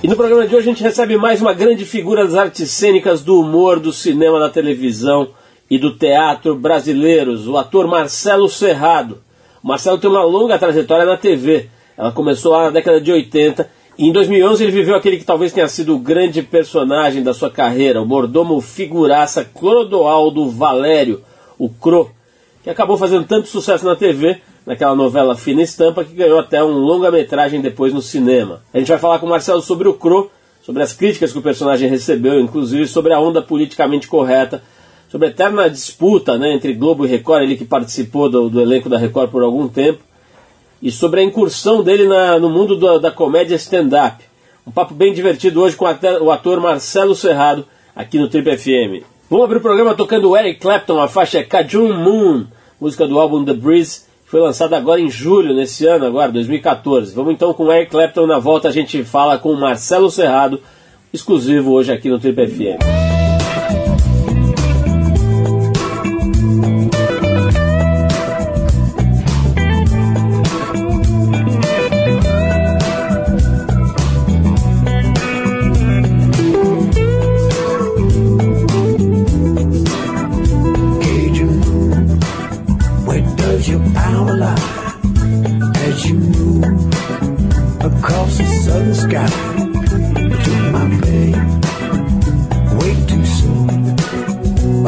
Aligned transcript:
E 0.00 0.06
no 0.06 0.14
programa 0.14 0.46
de 0.46 0.54
hoje 0.54 0.68
a 0.68 0.72
gente 0.72 0.82
recebe 0.82 1.16
mais 1.16 1.42
uma 1.42 1.52
grande 1.52 1.84
figura 1.84 2.24
das 2.24 2.36
artes 2.36 2.70
cênicas, 2.70 3.20
do 3.20 3.40
humor, 3.40 3.80
do 3.80 3.92
cinema, 3.92 4.38
da 4.38 4.48
televisão 4.48 5.30
e 5.68 5.76
do 5.76 5.90
teatro 5.90 6.54
brasileiros, 6.54 7.48
o 7.48 7.56
ator 7.56 7.88
Marcelo 7.88 8.48
Serrado. 8.48 9.18
O 9.60 9.66
Marcelo 9.66 9.98
tem 9.98 10.08
uma 10.08 10.22
longa 10.22 10.56
trajetória 10.56 11.04
na 11.04 11.16
TV. 11.16 11.68
Ela 11.96 12.12
começou 12.12 12.52
lá 12.52 12.66
na 12.66 12.70
década 12.70 13.00
de 13.00 13.10
80 13.10 13.68
e 13.98 14.06
em 14.08 14.12
2011 14.12 14.62
ele 14.62 14.72
viveu 14.72 14.94
aquele 14.94 15.16
que 15.16 15.24
talvez 15.24 15.52
tenha 15.52 15.66
sido 15.66 15.96
o 15.96 15.98
grande 15.98 16.42
personagem 16.42 17.20
da 17.20 17.34
sua 17.34 17.50
carreira, 17.50 18.00
o 18.00 18.06
mordomo 18.06 18.60
figuraça 18.60 19.44
Clodoaldo 19.44 20.48
Valério, 20.48 21.22
o 21.58 21.68
Cro, 21.68 22.08
que 22.62 22.70
acabou 22.70 22.96
fazendo 22.96 23.26
tanto 23.26 23.48
sucesso 23.48 23.84
na 23.84 23.96
TV 23.96 24.40
naquela 24.68 24.94
novela 24.94 25.34
Fina 25.34 25.62
Estampa, 25.62 26.04
que 26.04 26.12
ganhou 26.12 26.38
até 26.38 26.62
um 26.62 26.76
longa-metragem 26.76 27.62
depois 27.62 27.94
no 27.94 28.02
cinema. 28.02 28.60
A 28.72 28.78
gente 28.78 28.88
vai 28.88 28.98
falar 28.98 29.18
com 29.18 29.24
o 29.24 29.28
Marcelo 29.30 29.62
sobre 29.62 29.88
o 29.88 29.94
Cro, 29.94 30.30
sobre 30.62 30.82
as 30.82 30.92
críticas 30.92 31.32
que 31.32 31.38
o 31.38 31.42
personagem 31.42 31.88
recebeu, 31.88 32.38
inclusive 32.38 32.86
sobre 32.86 33.14
a 33.14 33.18
onda 33.18 33.40
politicamente 33.40 34.06
correta, 34.06 34.62
sobre 35.08 35.28
a 35.28 35.30
eterna 35.30 35.70
disputa 35.70 36.36
né, 36.36 36.52
entre 36.52 36.74
Globo 36.74 37.06
e 37.06 37.08
Record, 37.08 37.44
ele 37.44 37.56
que 37.56 37.64
participou 37.64 38.28
do, 38.28 38.50
do 38.50 38.60
elenco 38.60 38.90
da 38.90 38.98
Record 38.98 39.30
por 39.30 39.42
algum 39.42 39.66
tempo, 39.68 40.00
e 40.82 40.90
sobre 40.90 41.20
a 41.20 41.24
incursão 41.24 41.82
dele 41.82 42.06
na, 42.06 42.38
no 42.38 42.50
mundo 42.50 42.76
da, 42.76 42.98
da 42.98 43.10
comédia 43.10 43.56
stand-up. 43.56 44.22
Um 44.66 44.70
papo 44.70 44.92
bem 44.92 45.14
divertido 45.14 45.62
hoje 45.62 45.76
com 45.76 45.86
o 45.86 46.30
ator 46.30 46.60
Marcelo 46.60 47.14
Serrado, 47.14 47.64
aqui 47.96 48.18
no 48.18 48.28
Trip 48.28 48.54
FM. 48.54 49.02
Vamos 49.30 49.46
abrir 49.46 49.56
o 49.56 49.62
programa 49.62 49.94
tocando 49.94 50.36
Eric 50.36 50.60
Clapton, 50.60 51.00
a 51.00 51.08
faixa 51.08 51.42
Cajun 51.42 51.94
Moon, 51.94 52.44
música 52.78 53.08
do 53.08 53.18
álbum 53.18 53.42
The 53.46 53.54
Breeze, 53.54 54.07
foi 54.28 54.40
lançado 54.40 54.74
agora 54.74 55.00
em 55.00 55.10
julho, 55.10 55.54
nesse 55.54 55.86
ano, 55.86 56.04
agora, 56.04 56.30
2014. 56.30 57.14
Vamos 57.14 57.32
então 57.32 57.54
com 57.54 57.72
Eric 57.72 57.90
Clapton 57.90 58.26
na 58.26 58.38
volta, 58.38 58.68
a 58.68 58.72
gente 58.72 59.02
fala 59.02 59.38
com 59.38 59.54
Marcelo 59.54 60.10
Serrado, 60.10 60.60
exclusivo 61.12 61.72
hoje 61.72 61.90
aqui 61.90 62.10
no 62.10 62.18
Trip 62.18 62.46
FM. 62.46 63.07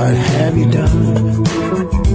What 0.00 0.14
have 0.14 0.56
you 0.56 0.70
done? 0.70 2.09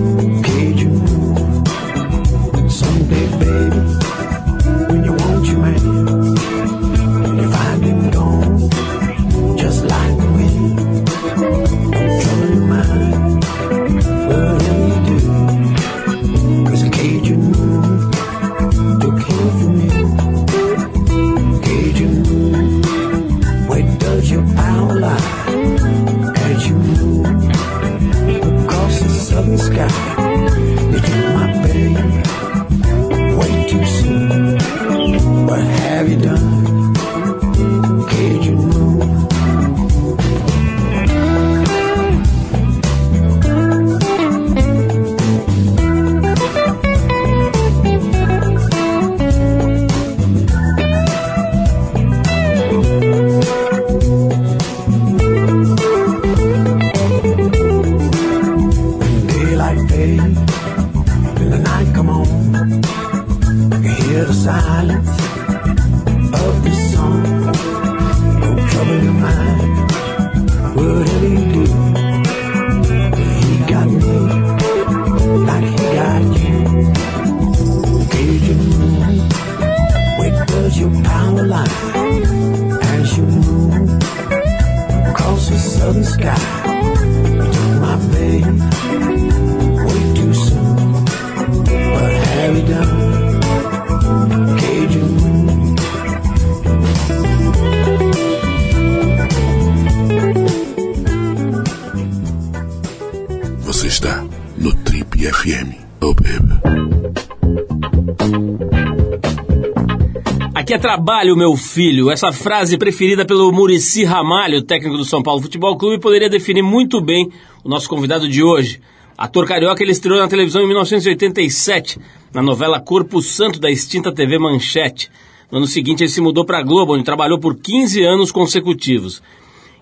Trabalho, 110.85 111.35
meu 111.35 111.55
filho. 111.55 112.11
Essa 112.11 112.31
frase 112.31 112.77
preferida 112.77 113.25
pelo 113.25 113.51
Murici 113.51 114.03
Ramalho, 114.03 114.61
técnico 114.61 114.97
do 114.97 115.03
São 115.03 115.23
Paulo 115.23 115.41
Futebol 115.41 115.77
Clube, 115.77 115.99
poderia 115.99 116.29
definir 116.29 116.61
muito 116.61 117.01
bem 117.01 117.31
o 117.63 117.69
nosso 117.69 117.89
convidado 117.89 118.27
de 118.27 118.43
hoje. 118.43 118.79
Ator 119.17 119.47
carioca, 119.47 119.81
ele 119.81 119.91
estreou 119.91 120.19
na 120.19 120.27
televisão 120.27 120.61
em 120.61 120.67
1987, 120.67 121.99
na 122.33 122.41
novela 122.41 122.79
Corpo 122.79 123.21
Santo 123.21 123.59
da 123.59 123.71
extinta 123.71 124.11
TV 124.11 124.37
Manchete. 124.37 125.09
No 125.51 125.57
ano 125.57 125.67
seguinte, 125.67 126.03
ele 126.03 126.09
se 126.09 126.21
mudou 126.21 126.45
para 126.45 126.59
a 126.59 126.63
Globo, 126.63 126.93
onde 126.93 127.03
trabalhou 127.03 127.39
por 127.39 127.55
15 127.55 128.03
anos 128.03 128.31
consecutivos. 128.31 129.23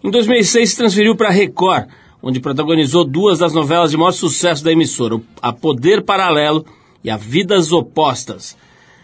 Em 0.04 0.10
2006, 0.10 0.70
se 0.70 0.78
transferiu 0.78 1.16
para 1.16 1.30
a 1.30 1.32
Record, 1.32 1.88
onde 2.24 2.40
protagonizou 2.40 3.04
duas 3.04 3.40
das 3.40 3.54
novelas 3.54 3.92
de 3.92 3.98
maior 3.98 4.14
sucesso 4.14 4.64
da 4.64 4.72
emissora, 4.72 5.20
A 5.42 5.52
Poder 5.52 6.02
Paralelo 6.02 6.66
e 7.04 7.10
A 7.10 7.18
Vidas 7.18 7.74
Opostas. 7.74 8.56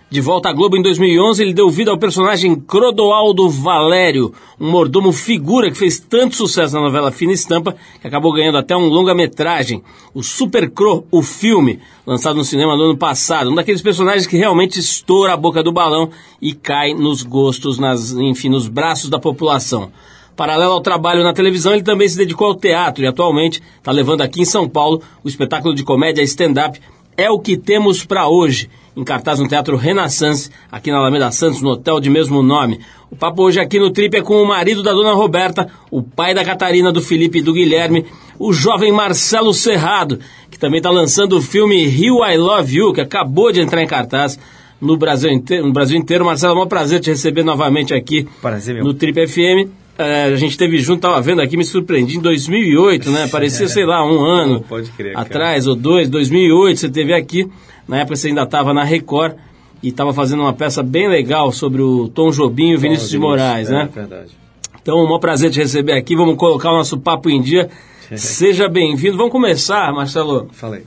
De 0.09 0.21
volta 0.21 0.49
à 0.49 0.53
Globo 0.53 0.75
em 0.75 0.81
2011, 0.81 1.43
ele 1.43 1.53
deu 1.53 1.69
vida 1.69 1.91
ao 1.91 1.97
personagem 1.97 2.55
Crodoaldo 2.55 3.47
Valério, 3.47 4.33
um 4.59 4.71
mordomo 4.71 5.11
figura 5.11 5.69
que 5.69 5.77
fez 5.77 5.99
tanto 5.99 6.35
sucesso 6.35 6.73
na 6.73 6.81
novela 6.81 7.11
Fina 7.11 7.31
Estampa 7.31 7.75
que 8.01 8.07
acabou 8.07 8.33
ganhando 8.33 8.57
até 8.57 8.75
um 8.75 8.87
longa-metragem, 8.87 9.83
o 10.11 10.23
Super 10.23 10.71
Cro, 10.71 11.05
o 11.11 11.21
filme, 11.21 11.79
lançado 12.07 12.37
no 12.37 12.43
cinema 12.43 12.75
no 12.75 12.85
ano 12.85 12.97
passado. 12.97 13.51
Um 13.51 13.55
daqueles 13.55 13.83
personagens 13.83 14.25
que 14.25 14.37
realmente 14.37 14.79
estoura 14.79 15.33
a 15.33 15.37
boca 15.37 15.61
do 15.61 15.71
balão 15.71 16.09
e 16.41 16.55
cai 16.55 16.95
nos 16.95 17.21
gostos, 17.21 17.77
nas, 17.77 18.11
enfim, 18.13 18.49
nos 18.49 18.67
braços 18.67 19.11
da 19.11 19.19
população. 19.19 19.91
Paralelo 20.39 20.71
ao 20.71 20.79
trabalho 20.79 21.21
na 21.21 21.33
televisão, 21.33 21.73
ele 21.73 21.83
também 21.83 22.07
se 22.07 22.15
dedicou 22.15 22.47
ao 22.47 22.55
teatro 22.55 23.03
e 23.03 23.07
atualmente 23.07 23.61
está 23.77 23.91
levando 23.91 24.21
aqui 24.21 24.39
em 24.39 24.45
São 24.45 24.69
Paulo 24.69 25.01
o 25.21 25.27
espetáculo 25.27 25.75
de 25.75 25.83
comédia 25.83 26.21
stand-up 26.21 26.79
É 27.17 27.29
o 27.29 27.37
que 27.37 27.57
temos 27.57 28.05
para 28.05 28.25
hoje 28.29 28.69
em 28.95 29.03
cartaz 29.03 29.37
no 29.37 29.49
Teatro 29.49 29.75
Renaissance, 29.75 30.49
aqui 30.71 30.91
na 30.91 30.97
Alameda 30.99 31.29
Santos, 31.29 31.61
no 31.61 31.71
hotel 31.71 31.99
de 31.99 32.09
mesmo 32.09 32.41
nome. 32.41 32.79
O 33.11 33.17
papo 33.17 33.43
hoje 33.43 33.59
aqui 33.59 33.79
no 33.79 33.91
Trip 33.91 34.15
é 34.15 34.21
com 34.21 34.41
o 34.41 34.47
marido 34.47 34.81
da 34.81 34.93
dona 34.93 35.11
Roberta, 35.11 35.69
o 35.91 36.01
pai 36.01 36.33
da 36.33 36.45
Catarina, 36.45 36.89
do 36.89 37.01
Felipe 37.01 37.39
e 37.39 37.41
do 37.41 37.51
Guilherme, 37.51 38.05
o 38.39 38.53
jovem 38.53 38.93
Marcelo 38.93 39.53
Serrado, 39.53 40.21
que 40.49 40.57
também 40.57 40.77
está 40.77 40.89
lançando 40.89 41.37
o 41.37 41.41
filme 41.41 41.85
Rio 41.85 42.25
I 42.25 42.37
Love 42.37 42.77
You, 42.77 42.93
que 42.93 43.01
acabou 43.01 43.51
de 43.51 43.59
entrar 43.59 43.83
em 43.83 43.87
cartaz 43.87 44.39
no 44.79 44.95
Brasil 44.95 45.31
inteiro. 45.31 45.67
No 45.67 45.73
Brasil 45.73 45.97
inteiro. 45.97 46.23
Marcelo, 46.23 46.61
é 46.61 46.63
um 46.63 46.67
prazer 46.67 47.01
te 47.01 47.09
receber 47.09 47.43
novamente 47.43 47.93
aqui 47.93 48.25
prazer, 48.41 48.75
meu. 48.75 48.85
no 48.85 48.93
Trip 48.93 49.27
FM. 49.27 49.88
É, 49.99 50.23
a 50.23 50.35
gente 50.37 50.57
teve 50.57 50.77
junto, 50.77 51.01
tava 51.01 51.19
vendo 51.19 51.41
aqui, 51.41 51.57
me 51.57 51.65
surpreendi, 51.65 52.15
em 52.15 52.21
2008, 52.21 53.11
né? 53.11 53.27
Parecia, 53.27 53.67
sei 53.67 53.85
lá, 53.85 54.01
um 54.01 54.23
ano 54.23 54.63
oh, 54.69 54.95
crer, 54.95 55.17
atrás 55.17 55.67
ou 55.67 55.75
dois, 55.75 56.07
2008, 56.07 56.79
você 56.79 56.89
teve 56.89 57.13
aqui. 57.13 57.51
Na 57.85 57.97
época 57.97 58.15
você 58.15 58.29
ainda 58.29 58.43
estava 58.43 58.73
na 58.73 58.85
Record. 58.85 59.35
e 59.83 59.89
estava 59.89 60.13
fazendo 60.13 60.41
uma 60.41 60.53
peça 60.53 60.81
bem 60.81 61.09
legal 61.09 61.51
sobre 61.51 61.81
o 61.81 62.07
Tom 62.07 62.31
Jobim 62.31 62.69
e 62.69 62.75
o 62.75 62.79
Vinícius 62.79 63.09
de 63.09 63.19
Moraes, 63.19 63.69
é, 63.69 63.73
né? 63.73 63.89
verdade. 63.93 64.37
Então, 64.81 64.99
é 64.99 65.03
um 65.03 65.19
prazer 65.19 65.51
te 65.51 65.59
receber 65.59 65.91
aqui. 65.91 66.15
Vamos 66.15 66.37
colocar 66.37 66.71
o 66.71 66.77
nosso 66.77 66.97
papo 66.97 67.29
em 67.29 67.41
dia. 67.41 67.69
Seja 68.15 68.69
bem-vindo. 68.69 69.17
Vamos 69.17 69.33
começar, 69.33 69.91
Marcelo. 69.91 70.47
Falei. 70.53 70.83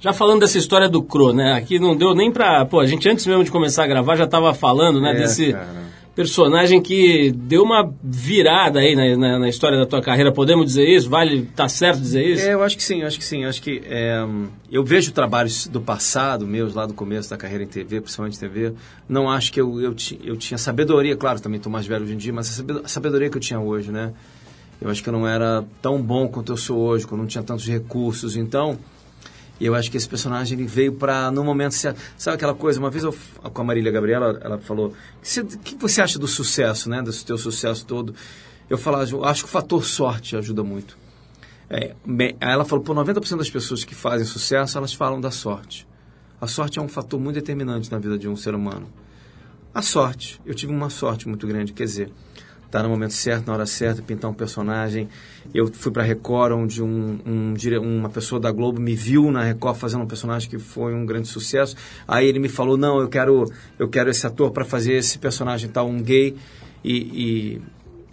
Já 0.00 0.12
falando 0.12 0.40
dessa 0.40 0.58
história 0.58 0.86
do 0.86 1.02
Cro, 1.02 1.32
né? 1.32 1.54
Aqui 1.54 1.78
não 1.78 1.96
deu 1.96 2.14
nem 2.14 2.30
pra. 2.30 2.66
Pô, 2.66 2.80
a 2.80 2.86
gente 2.86 3.08
antes 3.08 3.26
mesmo 3.26 3.42
de 3.42 3.50
começar 3.50 3.84
a 3.84 3.86
gravar 3.86 4.16
já 4.16 4.26
tava 4.26 4.52
falando, 4.52 5.00
né? 5.00 5.12
É, 5.12 5.14
desse 5.14 5.52
cara. 5.52 5.84
Personagem 6.14 6.80
que 6.80 7.32
deu 7.32 7.62
uma 7.62 7.92
virada 8.02 8.78
aí 8.78 8.94
na, 8.94 9.16
na, 9.16 9.38
na 9.40 9.48
história 9.48 9.76
da 9.76 9.84
tua 9.84 10.00
carreira. 10.00 10.30
Podemos 10.30 10.66
dizer 10.66 10.88
isso? 10.88 11.10
Vale, 11.10 11.42
tá 11.56 11.68
certo 11.68 12.00
dizer 12.00 12.24
isso? 12.24 12.44
É, 12.44 12.54
eu 12.54 12.62
acho 12.62 12.76
que 12.76 12.82
sim, 12.82 13.02
acho 13.02 13.18
que 13.18 13.24
sim. 13.24 13.44
Acho 13.44 13.60
que 13.60 13.82
é, 13.84 14.24
eu 14.70 14.84
vejo 14.84 15.12
trabalhos 15.12 15.66
do 15.66 15.80
passado, 15.80 16.46
meus 16.46 16.74
lá 16.74 16.86
do 16.86 16.94
começo 16.94 17.28
da 17.28 17.36
carreira 17.36 17.64
em 17.64 17.66
TV, 17.66 18.00
principalmente 18.00 18.38
TV. 18.38 18.72
Não 19.08 19.28
acho 19.28 19.52
que 19.52 19.60
eu, 19.60 19.80
eu, 19.80 19.94
eu 20.22 20.36
tinha 20.36 20.56
sabedoria, 20.56 21.16
claro, 21.16 21.40
também 21.40 21.56
estou 21.56 21.72
mais 21.72 21.86
velho 21.86 22.04
hoje 22.04 22.14
em 22.14 22.18
dia, 22.18 22.32
mas 22.32 22.62
a 22.84 22.88
sabedoria 22.88 23.28
que 23.28 23.36
eu 23.36 23.42
tinha 23.42 23.58
hoje, 23.58 23.90
né? 23.90 24.12
Eu 24.80 24.90
acho 24.90 25.02
que 25.02 25.08
eu 25.08 25.12
não 25.12 25.26
era 25.26 25.64
tão 25.80 26.00
bom 26.00 26.28
quanto 26.28 26.52
eu 26.52 26.56
sou 26.56 26.78
hoje, 26.78 27.06
quando 27.06 27.22
não 27.22 27.26
tinha 27.26 27.42
tantos 27.42 27.66
recursos. 27.66 28.36
Então, 28.36 28.78
eu 29.60 29.74
acho 29.74 29.90
que 29.90 29.96
esse 29.96 30.08
personagem 30.08 30.58
ele 30.58 30.66
veio 30.66 30.92
para 30.94 31.30
no 31.30 31.44
momento. 31.44 31.72
Sabe 31.74 31.96
aquela 32.26 32.54
coisa? 32.54 32.78
Uma 32.80 32.90
vez 32.90 33.04
eu, 33.04 33.14
com 33.52 33.62
a 33.62 33.64
Marília 33.64 33.92
Gabriela, 33.92 34.38
ela 34.42 34.58
falou: 34.58 34.92
"Você- 35.22 35.40
o 35.42 35.46
que 35.46 35.74
você 35.76 36.00
acha 36.02 36.18
do 36.18 36.26
sucesso, 36.26 36.88
né? 36.90 37.00
Do 37.02 37.12
teu 37.12 37.38
sucesso 37.38 37.86
todo? 37.86 38.14
Eu 38.68 38.78
falava, 38.78 39.04
acho 39.28 39.42
que 39.44 39.48
o 39.48 39.52
fator 39.52 39.84
sorte 39.84 40.36
ajuda 40.36 40.64
muito. 40.64 40.96
É, 41.68 41.94
ela 42.40 42.64
falou, 42.64 42.84
pô, 42.84 42.94
90% 42.94 43.38
das 43.38 43.50
pessoas 43.50 43.84
que 43.84 43.94
fazem 43.94 44.26
sucesso, 44.26 44.76
elas 44.78 44.92
falam 44.94 45.20
da 45.20 45.30
sorte. 45.30 45.86
A 46.40 46.46
sorte 46.46 46.78
é 46.78 46.82
um 46.82 46.88
fator 46.88 47.18
muito 47.20 47.36
determinante 47.36 47.90
na 47.90 47.98
vida 47.98 48.18
de 48.18 48.28
um 48.28 48.36
ser 48.36 48.54
humano. 48.54 48.86
A 49.74 49.82
sorte, 49.82 50.40
eu 50.46 50.54
tive 50.54 50.72
uma 50.72 50.88
sorte 50.90 51.28
muito 51.28 51.46
grande, 51.46 51.72
quer 51.72 51.84
dizer, 51.84 52.12
estar 52.74 52.82
no 52.82 52.88
momento 52.88 53.14
certo, 53.14 53.46
na 53.46 53.52
hora 53.52 53.66
certa, 53.66 54.02
pintar 54.02 54.28
um 54.28 54.34
personagem. 54.34 55.08
Eu 55.54 55.72
fui 55.72 55.92
para 55.92 56.02
Record, 56.02 56.52
onde 56.52 56.82
um, 56.82 57.20
um 57.24 57.54
uma 57.80 58.10
pessoa 58.10 58.40
da 58.40 58.50
Globo 58.50 58.80
me 58.80 58.96
viu 58.96 59.30
na 59.30 59.44
Record 59.44 59.76
fazendo 59.76 60.02
um 60.02 60.06
personagem 60.06 60.50
que 60.50 60.58
foi 60.58 60.92
um 60.92 61.06
grande 61.06 61.28
sucesso. 61.28 61.76
Aí 62.06 62.26
ele 62.26 62.40
me 62.40 62.48
falou, 62.48 62.76
não, 62.76 63.00
eu 63.00 63.08
quero, 63.08 63.44
eu 63.78 63.88
quero 63.88 64.10
esse 64.10 64.26
ator 64.26 64.50
para 64.50 64.64
fazer 64.64 64.94
esse 64.94 65.18
personagem 65.18 65.70
tal, 65.70 65.88
um 65.88 66.02
gay. 66.02 66.36
E, 66.82 66.96
e 66.96 67.62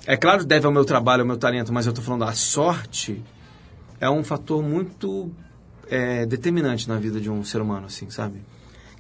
é 0.06 0.16
claro, 0.16 0.46
deve 0.46 0.66
ao 0.66 0.72
meu 0.72 0.86
trabalho, 0.86 1.22
ao 1.22 1.28
meu 1.28 1.38
talento, 1.38 1.74
mas 1.74 1.88
eu 1.88 1.90
estou 1.90 2.06
falando, 2.06 2.25
a 2.25 2.34
sorte 2.34 3.19
é 4.00 4.10
um 4.10 4.24
fator 4.24 4.62
muito 4.62 5.31
é, 5.90 6.25
determinante 6.28 6.88
na 6.88 6.98
vida 6.98 7.19
de 7.19 7.31
um 7.31 7.44
ser 7.44 7.62
humano, 7.62 7.88
assim, 7.88 8.10
sabe? 8.12 8.42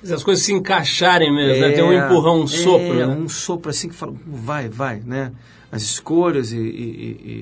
As 0.03 0.23
coisas 0.23 0.43
se 0.43 0.51
encaixarem 0.53 1.31
mesmo, 1.33 1.61
né? 1.61 1.71
Tem 1.73 1.83
um 1.83 1.93
empurrão, 2.05 2.41
um 2.41 2.47
sopro, 2.47 2.99
é, 2.99 3.05
né? 3.05 3.07
um 3.07 3.29
sopro 3.29 3.69
assim 3.69 3.87
que 3.89 3.95
fala, 3.95 4.13
vai, 4.25 4.67
vai, 4.67 4.99
né? 5.05 5.31
As 5.71 5.81
escolhas 5.83 6.51
e, 6.51 6.57
e- 6.57 6.61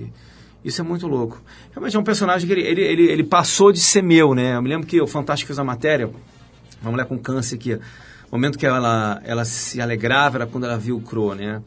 e- 0.03 0.13
isso 0.65 0.81
é 0.81 0.83
muito 0.83 1.07
louco. 1.07 1.41
Realmente 1.71 1.95
é 1.95 1.99
um 1.99 2.03
personagem 2.03 2.45
que 2.45 2.53
ele, 2.53 2.61
ele, 2.61 2.81
ele, 2.81 3.03
ele 3.11 3.23
passou 3.23 3.71
de 3.71 3.79
ser 3.79 4.01
meu, 4.03 4.35
né? 4.35 4.55
Eu 4.57 4.61
me 4.61 4.67
lembro 4.69 4.85
que 4.85 4.99
o 5.01 5.07
Fantástico 5.07 5.47
fez 5.47 5.57
uma 5.57 5.63
matéria, 5.63 6.09
uma 6.81 6.91
mulher 6.91 7.05
com 7.05 7.17
câncer 7.17 7.57
que 7.57 7.73
o 7.75 7.79
momento 8.33 8.57
que 8.59 8.65
ela, 8.65 9.21
ela 9.23 9.45
se 9.45 9.79
alegrava 9.81 10.37
era 10.39 10.45
quando 10.45 10.65
ela 10.65 10.77
viu 10.77 10.97
o 10.97 11.01
Crow, 11.01 11.33
né? 11.33 11.61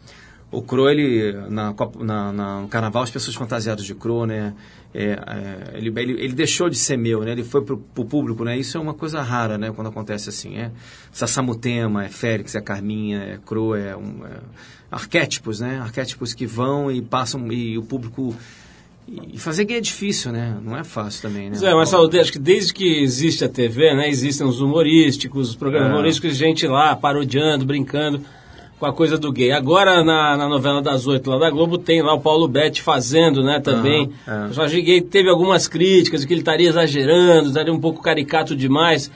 O 0.51 0.61
Crow, 0.61 0.91
ele, 0.91 1.33
na, 1.49 1.75
na, 2.01 2.33
na- 2.33 2.61
no 2.61 2.69
carnaval, 2.69 3.03
as 3.03 3.11
pessoas 3.11 3.35
fantasiadas 3.35 3.87
de 3.87 3.95
Crow, 3.95 4.27
né? 4.27 4.53
É, 4.95 5.05
é, 5.05 5.79
ele, 5.79 5.93
ele, 5.97 6.13
ele 6.13 6.33
deixou 6.35 6.69
de 6.69 6.77
ser 6.77 6.99
meu, 6.99 7.23
né? 7.25 7.33
Ele 7.33 7.45
foi 7.45 7.63
pro, 7.63 7.79
pro 7.79 8.05
público, 8.05 8.45
né? 8.45 8.59
Isso 8.59 8.77
é 8.77 8.81
uma 8.81 8.93
coisa 8.93 9.23
rara, 9.23 9.57
né? 9.57 9.73
Quando 9.75 9.87
acontece 9.89 10.29
assim, 10.29 10.57
é 10.57 10.71
Sassamutema, 11.11 12.05
é 12.05 12.09
Félix, 12.09 12.55
é 12.55 12.61
Carminha, 12.61 13.19
é 13.21 13.39
Crow, 13.45 13.75
é, 13.75 13.97
um, 13.97 14.27
é 14.27 14.39
arquétipos, 14.91 15.61
né? 15.61 15.81
Arquétipos 15.81 16.35
que 16.35 16.47
vão 16.47 16.91
e 16.91 17.01
passam 17.01 17.51
e 17.51 17.79
o 17.79 17.83
público... 17.83 18.35
E 19.09 19.37
fazer 19.37 19.65
gay 19.65 19.79
é 19.79 19.81
difícil, 19.81 20.31
né? 20.31 20.57
Não 20.63 20.77
é 20.77 20.85
fácil 20.85 21.23
também, 21.23 21.51
né? 21.51 21.59
É, 21.61 21.75
Marcelo, 21.75 22.09
acho 22.21 22.31
que 22.33 22.39
desde 22.39 22.73
que 22.73 23.03
existe 23.03 23.45
a 23.45 23.49
TV, 23.49 23.95
né, 23.95 24.09
existem 24.09 24.47
os 24.47 24.61
humorísticos, 24.61 25.51
os 25.51 25.57
programas 25.57 25.89
É. 25.89 25.93
humorísticos, 25.93 26.37
gente 26.37 26.67
lá 26.67 26.95
parodiando, 26.95 27.65
brincando 27.65 28.23
com 28.83 28.87
a 28.87 28.93
coisa 28.93 29.17
do 29.17 29.31
gay. 29.31 29.53
Agora, 29.53 30.03
na, 30.03 30.37
na 30.37 30.49
novela 30.49 30.83
das 30.83 31.07
oito 31.07 31.31
lá 31.31 31.39
da 31.39 31.49
Globo, 31.51 31.79
tem 31.79 32.03
lá 32.03 32.15
o 32.15 32.21
Paulo 32.21 32.49
Betti 32.49 32.83
fazendo, 32.83 33.41
né, 33.41 33.61
também. 33.61 34.11
Aham, 34.27 34.41
é. 34.41 34.43
O 34.43 34.47
personagem 34.47 34.85
gay 34.85 35.01
teve 35.01 35.29
algumas 35.29 35.69
críticas, 35.69 36.25
que 36.25 36.33
ele 36.33 36.41
estaria 36.41 36.69
exagerando, 36.69 37.51
estaria 37.51 37.73
um 37.73 37.79
pouco 37.79 38.03
caricato 38.03 38.57
demais. 38.57 39.09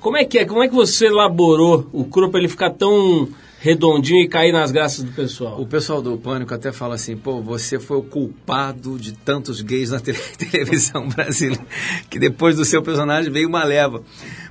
Como 0.00 0.16
é 0.16 0.24
que 0.24 0.38
é? 0.38 0.44
Como 0.44 0.64
é 0.64 0.68
que 0.68 0.74
você 0.74 1.06
elaborou 1.06 1.86
o 1.92 2.02
cru 2.02 2.28
para 2.28 2.40
ele 2.40 2.48
ficar 2.48 2.70
tão 2.70 3.28
redondinho 3.64 4.22
e 4.22 4.28
cair 4.28 4.52
nas 4.52 4.70
graças 4.70 5.02
do 5.02 5.10
pessoal? 5.12 5.58
O 5.58 5.66
pessoal 5.66 6.02
do 6.02 6.18
Pânico 6.18 6.52
até 6.52 6.70
fala 6.70 6.96
assim, 6.96 7.16
pô, 7.16 7.40
você 7.40 7.80
foi 7.80 7.96
o 7.96 8.02
culpado 8.02 8.98
de 8.98 9.12
tantos 9.14 9.62
gays 9.62 9.88
na 9.90 10.00
tele- 10.00 10.18
televisão 10.36 11.08
brasileira, 11.08 11.64
que 12.10 12.18
depois 12.18 12.56
do 12.56 12.64
seu 12.66 12.82
personagem 12.82 13.32
veio 13.32 13.48
uma 13.48 13.64
leva. 13.64 14.02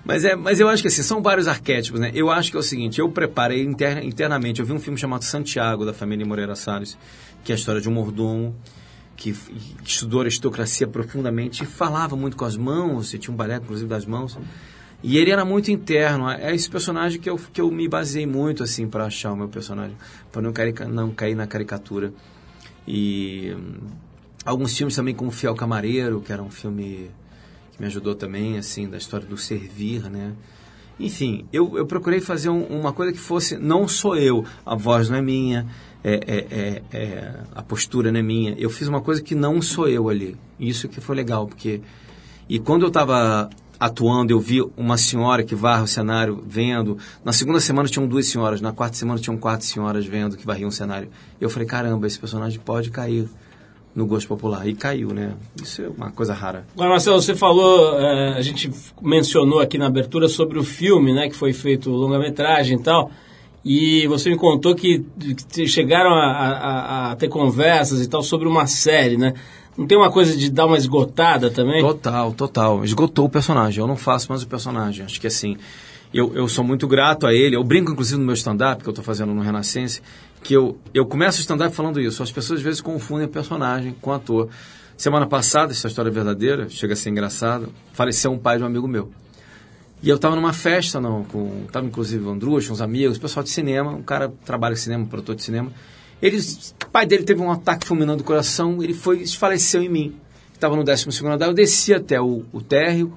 Mas, 0.03 0.25
é, 0.25 0.35
mas 0.35 0.59
eu 0.59 0.67
acho 0.67 0.81
que 0.81 0.87
assim, 0.87 1.03
são 1.03 1.21
vários 1.21 1.47
arquétipos, 1.47 1.99
né? 1.99 2.09
Eu 2.15 2.31
acho 2.31 2.49
que 2.49 2.57
é 2.57 2.59
o 2.59 2.63
seguinte, 2.63 2.99
eu 2.99 3.07
preparei 3.07 3.61
interna- 3.63 4.03
internamente, 4.03 4.59
eu 4.59 4.65
vi 4.65 4.73
um 4.73 4.79
filme 4.79 4.97
chamado 4.97 5.23
Santiago, 5.23 5.85
da 5.85 5.93
família 5.93 6.25
Moreira 6.25 6.55
Salles, 6.55 6.97
que 7.43 7.51
é 7.51 7.55
a 7.55 7.57
história 7.57 7.79
de 7.79 7.87
um 7.87 7.91
mordomo, 7.93 8.55
que 9.15 9.35
estudou 9.85 10.21
aristocracia 10.21 10.87
profundamente 10.87 11.63
e 11.63 11.67
falava 11.67 12.15
muito 12.15 12.35
com 12.35 12.45
as 12.45 12.57
mãos, 12.57 13.13
e 13.13 13.19
tinha 13.19 13.31
um 13.31 13.37
balé, 13.37 13.57
inclusive, 13.57 13.87
das 13.87 14.07
mãos. 14.07 14.35
E 15.03 15.17
ele 15.17 15.31
era 15.31 15.43
muito 15.43 15.69
interno. 15.69 16.29
É 16.29 16.55
esse 16.55 16.69
personagem 16.69 17.19
que 17.19 17.29
eu, 17.29 17.37
que 17.51 17.59
eu 17.59 17.69
me 17.69 17.87
baseei 17.89 18.25
muito, 18.25 18.63
assim, 18.63 18.87
para 18.87 19.05
achar 19.05 19.33
o 19.33 19.35
meu 19.35 19.49
personagem. 19.49 19.97
para 20.31 20.41
não, 20.41 20.53
não 20.89 21.11
cair 21.11 21.35
na 21.35 21.45
caricatura. 21.45 22.13
E 22.87 23.53
hum, 23.55 23.73
alguns 24.45 24.75
filmes 24.77 24.95
também 24.95 25.13
como 25.13 25.29
Fiel 25.29 25.55
Camareiro, 25.55 26.21
que 26.21 26.31
era 26.31 26.41
um 26.41 26.49
filme 26.49 27.11
que 27.73 27.81
me 27.81 27.87
ajudou 27.87 28.15
também, 28.15 28.57
assim, 28.57 28.89
da 28.89 28.97
história 28.97 29.27
do 29.27 29.37
servir, 29.37 30.09
né? 30.09 30.33
Enfim, 30.99 31.45
eu, 31.51 31.77
eu 31.77 31.85
procurei 31.85 32.21
fazer 32.21 32.49
um- 32.49 32.65
uma 32.67 32.93
coisa 32.93 33.11
que 33.11 33.17
fosse, 33.19 33.57
não 33.57 33.87
sou 33.87 34.15
eu, 34.15 34.45
a 34.65 34.75
voz 34.75 35.09
não 35.09 35.17
é 35.17 35.21
minha, 35.21 35.65
é, 36.03 36.13
é- 36.13 36.47
é- 36.51 36.81
é- 36.97 37.33
a 37.55 37.63
postura 37.63 38.11
não 38.11 38.19
é 38.19 38.23
minha. 38.23 38.53
Eu 38.59 38.69
fiz 38.69 38.87
uma 38.87 39.01
coisa 39.01 39.21
que 39.21 39.33
não 39.35 39.61
sou 39.61 39.87
eu 39.89 40.07
ali. 40.07 40.37
Isso 40.59 40.87
que 40.87 41.01
foi 41.01 41.15
legal, 41.15 41.47
porque... 41.47 41.81
E 42.47 42.59
quando 42.59 42.83
eu 42.83 42.89
estava 42.89 43.49
atuando, 43.85 44.31
eu 44.31 44.39
vi 44.39 44.61
uma 44.77 44.97
senhora 44.97 45.43
que 45.43 45.53
varre 45.55 45.83
o 45.83 45.87
cenário 45.87 46.43
vendo. 46.47 46.97
Na 47.23 47.31
segunda 47.33 47.59
semana 47.59 47.87
tinham 47.89 48.07
duas 48.07 48.25
senhoras, 48.27 48.61
na 48.61 48.71
quarta 48.71 48.95
semana 48.95 49.19
tinham 49.19 49.37
quatro 49.37 49.65
senhoras 49.65 50.05
vendo 50.05 50.37
que 50.37 50.45
varriam 50.45 50.69
o 50.69 50.71
cenário. 50.71 51.09
Eu 51.41 51.49
falei, 51.49 51.67
caramba, 51.67 52.07
esse 52.07 52.19
personagem 52.19 52.59
pode 52.59 52.89
cair 52.91 53.27
no 53.95 54.05
gosto 54.05 54.27
popular. 54.27 54.67
E 54.67 54.73
caiu, 54.73 55.09
né? 55.13 55.33
Isso 55.61 55.81
é 55.81 55.87
uma 55.87 56.09
coisa 56.11 56.33
rara. 56.33 56.65
Agora, 56.73 56.89
Marcelo, 56.89 57.21
você 57.21 57.35
falou, 57.35 57.99
eh, 57.99 58.33
a 58.37 58.41
gente 58.41 58.71
mencionou 59.01 59.59
aqui 59.59 59.77
na 59.77 59.87
abertura 59.87 60.27
sobre 60.27 60.57
o 60.57 60.63
filme, 60.63 61.13
né, 61.13 61.27
que 61.29 61.35
foi 61.35 61.53
feito 61.53 61.89
longa-metragem 61.91 62.79
e 62.79 62.81
tal, 62.81 63.11
e 63.63 64.07
você 64.07 64.29
me 64.29 64.35
contou 64.37 64.73
que, 64.75 65.05
que 65.51 65.67
chegaram 65.67 66.11
a, 66.13 66.25
a- 66.31 67.11
a 67.11 67.15
ter 67.15 67.27
conversas 67.27 68.01
e 68.01 68.07
tal 68.09 68.23
sobre 68.23 68.47
uma 68.47 68.65
série, 68.65 69.15
né? 69.17 69.33
Não 69.77 69.87
tem 69.87 69.97
uma 69.97 70.11
coisa 70.11 70.35
de 70.37 70.51
dar 70.51 70.67
uma 70.67 70.77
esgotada 70.77 71.49
também? 71.49 71.81
Total, 71.81 72.31
total. 72.33 72.83
Esgotou 72.85 73.25
o 73.25 73.29
personagem. 73.29 73.81
Eu 73.81 73.87
não 73.87 73.97
faço 73.97 74.29
mais 74.29 74.43
o 74.43 74.47
personagem. 74.47 75.03
Acho 75.05 75.19
que 75.19 75.27
assim, 75.27 75.57
eu, 76.13 76.33
eu 76.35 76.47
sou 76.47 76.63
muito 76.63 76.87
grato 76.87 77.25
a 77.25 77.33
ele. 77.33 77.55
Eu 77.55 77.63
brinco, 77.63 77.91
inclusive, 77.91 78.19
no 78.19 78.25
meu 78.25 78.35
stand-up, 78.35 78.83
que 78.83 78.89
eu 78.89 78.91
estou 78.91 79.03
fazendo 79.03 79.33
no 79.33 79.41
Renascense, 79.41 80.01
que 80.43 80.53
eu, 80.53 80.77
eu 80.93 81.05
começo 81.05 81.39
o 81.39 81.41
stand-up 81.41 81.75
falando 81.75 81.99
isso. 81.99 82.21
As 82.21 82.31
pessoas 82.31 82.59
às 82.59 82.63
vezes 82.63 82.81
confundem 82.81 83.27
personagem 83.27 83.95
com 83.99 84.11
ator. 84.11 84.49
Semana 84.95 85.25
passada, 85.25 85.71
essa 85.71 85.87
história 85.87 86.09
é 86.09 86.13
verdadeira, 86.13 86.69
chega 86.69 86.93
a 86.93 86.95
ser 86.95 87.09
engraçado, 87.09 87.69
faleceu 87.93 88.31
um 88.31 88.37
pai 88.37 88.57
de 88.57 88.63
um 88.63 88.67
amigo 88.67 88.87
meu. 88.87 89.11
E 90.03 90.09
eu 90.09 90.17
estava 90.17 90.35
numa 90.35 90.53
festa, 90.53 90.99
não, 90.99 91.23
com, 91.23 91.65
tava 91.71 91.87
inclusive 91.87 92.23
o 92.25 92.29
Andrucha, 92.29 92.71
uns 92.71 92.81
amigos, 92.81 93.17
pessoal 93.17 93.43
de 93.43 93.49
cinema, 93.49 93.91
um 93.91 94.03
cara 94.03 94.31
trabalha 94.45 94.73
em 94.73 94.75
cinema, 94.75 95.05
produtor 95.05 95.33
de 95.33 95.41
cinema. 95.41 95.71
Ele, 96.21 96.37
o 96.37 96.82
pai 96.93 97.07
dele 97.07 97.23
teve 97.23 97.41
um 97.41 97.51
ataque 97.51 97.87
fulminando 97.87 98.21
o 98.21 98.25
coração, 98.25 98.81
ele 98.83 98.93
foi, 98.93 99.25
faleceu 99.25 99.81
em 99.81 99.89
mim. 99.89 100.15
Estava 100.53 100.75
no 100.75 100.83
12 100.83 101.27
andar, 101.27 101.47
eu 101.47 101.53
desci 101.53 101.91
até 101.91 102.21
o, 102.21 102.45
o 102.53 102.61
térreo, 102.61 103.11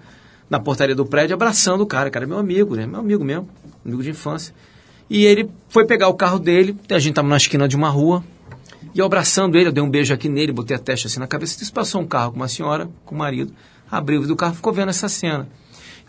na 0.48 0.58
portaria 0.58 0.94
do 0.94 1.04
prédio, 1.04 1.34
abraçando 1.34 1.82
o 1.82 1.86
cara, 1.86 2.10
cara, 2.10 2.24
é 2.24 2.28
meu 2.28 2.38
amigo, 2.38 2.74
né? 2.74 2.86
Meu 2.86 3.00
amigo 3.00 3.22
mesmo, 3.22 3.48
amigo 3.84 4.02
de 4.02 4.10
infância. 4.10 4.54
E 5.10 5.26
ele 5.26 5.50
foi 5.68 5.84
pegar 5.84 6.08
o 6.08 6.14
carro 6.14 6.38
dele, 6.38 6.74
a 6.88 6.98
gente 6.98 7.10
estava 7.10 7.28
na 7.28 7.36
esquina 7.36 7.68
de 7.68 7.76
uma 7.76 7.90
rua, 7.90 8.24
e 8.94 8.98
eu 8.98 9.04
abraçando 9.04 9.56
ele, 9.58 9.68
eu 9.68 9.72
dei 9.72 9.82
um 9.82 9.90
beijo 9.90 10.14
aqui 10.14 10.28
nele, 10.28 10.52
botei 10.52 10.74
a 10.74 10.80
testa 10.80 11.06
assim 11.06 11.20
na 11.20 11.26
cabeça, 11.26 11.62
e 11.62 11.70
passou 11.70 12.00
um 12.00 12.06
carro 12.06 12.32
com 12.32 12.38
uma 12.38 12.48
senhora, 12.48 12.88
com 13.04 13.14
o 13.14 13.18
marido, 13.18 13.52
abriu 13.90 14.22
o 14.22 14.26
do 14.26 14.34
carro, 14.34 14.54
ficou 14.54 14.72
vendo 14.72 14.88
essa 14.88 15.08
cena. 15.08 15.46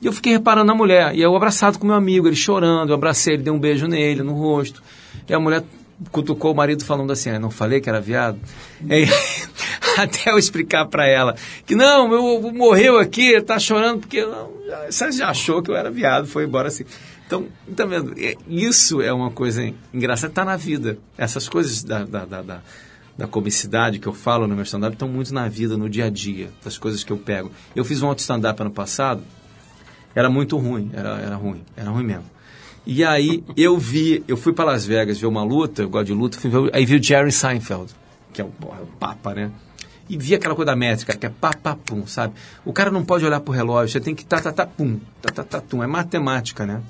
E 0.02 0.06
eu 0.06 0.14
fiquei 0.14 0.32
reparando 0.32 0.68
na 0.68 0.76
mulher, 0.76 1.14
e 1.14 1.22
eu 1.22 1.36
abraçado 1.36 1.78
com 1.78 1.86
meu 1.86 1.96
amigo, 1.96 2.28
ele 2.28 2.36
chorando, 2.36 2.90
eu 2.90 2.96
abracei 2.96 3.34
ele, 3.34 3.44
dei 3.44 3.52
um 3.52 3.60
beijo 3.60 3.88
nele, 3.88 4.24
no 4.24 4.34
rosto. 4.34 4.82
E 5.28 5.34
a 5.34 5.40
mulher 5.40 5.64
cutucou 6.12 6.52
o 6.52 6.56
marido 6.56 6.84
falando 6.86 7.12
assim, 7.12 7.30
"Ah, 7.30 7.40
não 7.40 7.50
falei 7.52 7.82
que 7.82 7.90
era 7.90 8.00
viado? 8.02 8.40
Até 9.98 10.30
eu 10.32 10.38
explicar 10.38 10.86
para 10.86 11.08
ela 11.08 11.36
que 11.66 11.76
não, 11.76 12.08
meu 12.08 12.52
morreu 12.54 12.98
aqui, 13.00 13.30
ele 13.32 13.42
tá 13.42 13.58
chorando 13.60 14.00
porque 14.02 14.24
não, 14.26 14.52
já- 14.92 15.12
já 15.12 15.30
achou 15.30 15.62
que 15.62 15.72
eu 15.72 15.76
era 15.76 15.90
viado, 15.90 16.28
foi 16.28 16.44
embora 16.46 16.68
assim. 16.68 16.84
Então, 17.26 17.48
tá 17.76 17.86
vendo? 17.86 18.14
É, 18.18 18.36
isso 18.48 19.02
é 19.02 19.12
uma 19.12 19.32
coisa 19.32 19.70
engraçada, 19.94 20.32
está 20.32 20.46
na 20.46 20.56
vida. 20.56 20.98
Essas 21.18 21.50
coisas 21.50 21.84
da, 21.84 22.04
da, 22.06 22.26
da, 22.26 22.42
da, 22.42 22.62
da 23.18 23.28
comicidade 23.28 24.00
que 24.00 24.08
eu 24.08 24.14
falo 24.14 24.48
no 24.48 24.54
meu 24.56 24.64
stand-up 24.64 24.94
estão 24.94 25.10
muito 25.10 25.34
na 25.34 25.50
vida, 25.50 25.76
no 25.76 25.90
dia 25.90 26.06
a 26.06 26.10
dia, 26.10 26.50
das 26.64 26.78
coisas 26.78 27.04
que 27.04 27.12
eu 27.12 27.18
pego. 27.18 27.52
Eu 27.76 27.84
fiz 27.84 28.02
um 28.02 28.08
outro 28.08 28.22
stand-up 28.22 28.62
ano 28.62 28.72
passado, 28.72 29.24
era 30.16 30.30
muito 30.30 30.58
ruim, 30.58 30.90
era, 30.94 31.18
era 31.20 31.36
ruim, 31.36 31.64
era 31.76 31.90
ruim 31.90 32.06
mesmo. 32.06 32.24
E 32.90 33.04
aí 33.04 33.44
eu 33.58 33.78
vi, 33.78 34.24
eu 34.30 34.38
fui 34.38 34.54
para 34.54 34.64
Las 34.64 34.86
Vegas 34.86 35.20
ver 35.20 35.28
uma 35.28 35.44
luta, 35.44 35.82
eu 35.82 35.90
gosto 35.90 36.06
de 36.06 36.14
luta, 36.14 36.38
ver, 36.42 36.74
aí 36.74 36.86
vi 36.86 36.96
o 36.96 37.04
Jerry 37.04 37.34
Seinfeld, 37.34 37.94
que 38.32 38.40
é 38.40 38.46
o, 38.46 38.48
o 38.48 38.88
Papa, 38.98 39.34
né? 39.34 39.52
E 40.10 40.18
vi 40.18 40.34
aquela 40.34 40.56
coisa 40.56 40.68
da 40.72 40.76
métrica, 40.76 41.14
que 41.14 41.26
é 41.26 41.30
pá, 41.30 41.52
pá, 41.52 41.76
pum, 41.76 42.08
sabe? 42.08 42.34
O 42.64 42.72
cara 42.72 42.90
não 42.90 43.04
pode 43.04 43.26
olhar 43.26 43.42
pro 43.42 43.54
relógio, 43.54 43.92
você 43.92 44.00
tem 44.00 44.16
que 44.16 44.24
tá, 44.24 44.40
tá, 44.40 44.54
tá, 44.54 44.66
pum, 44.66 45.02
tá, 45.22 45.30
tá, 45.34 45.44
tá, 45.44 45.60
tum. 45.60 45.84
É 45.84 45.88
matemática, 45.88 46.66
né? 46.66 46.82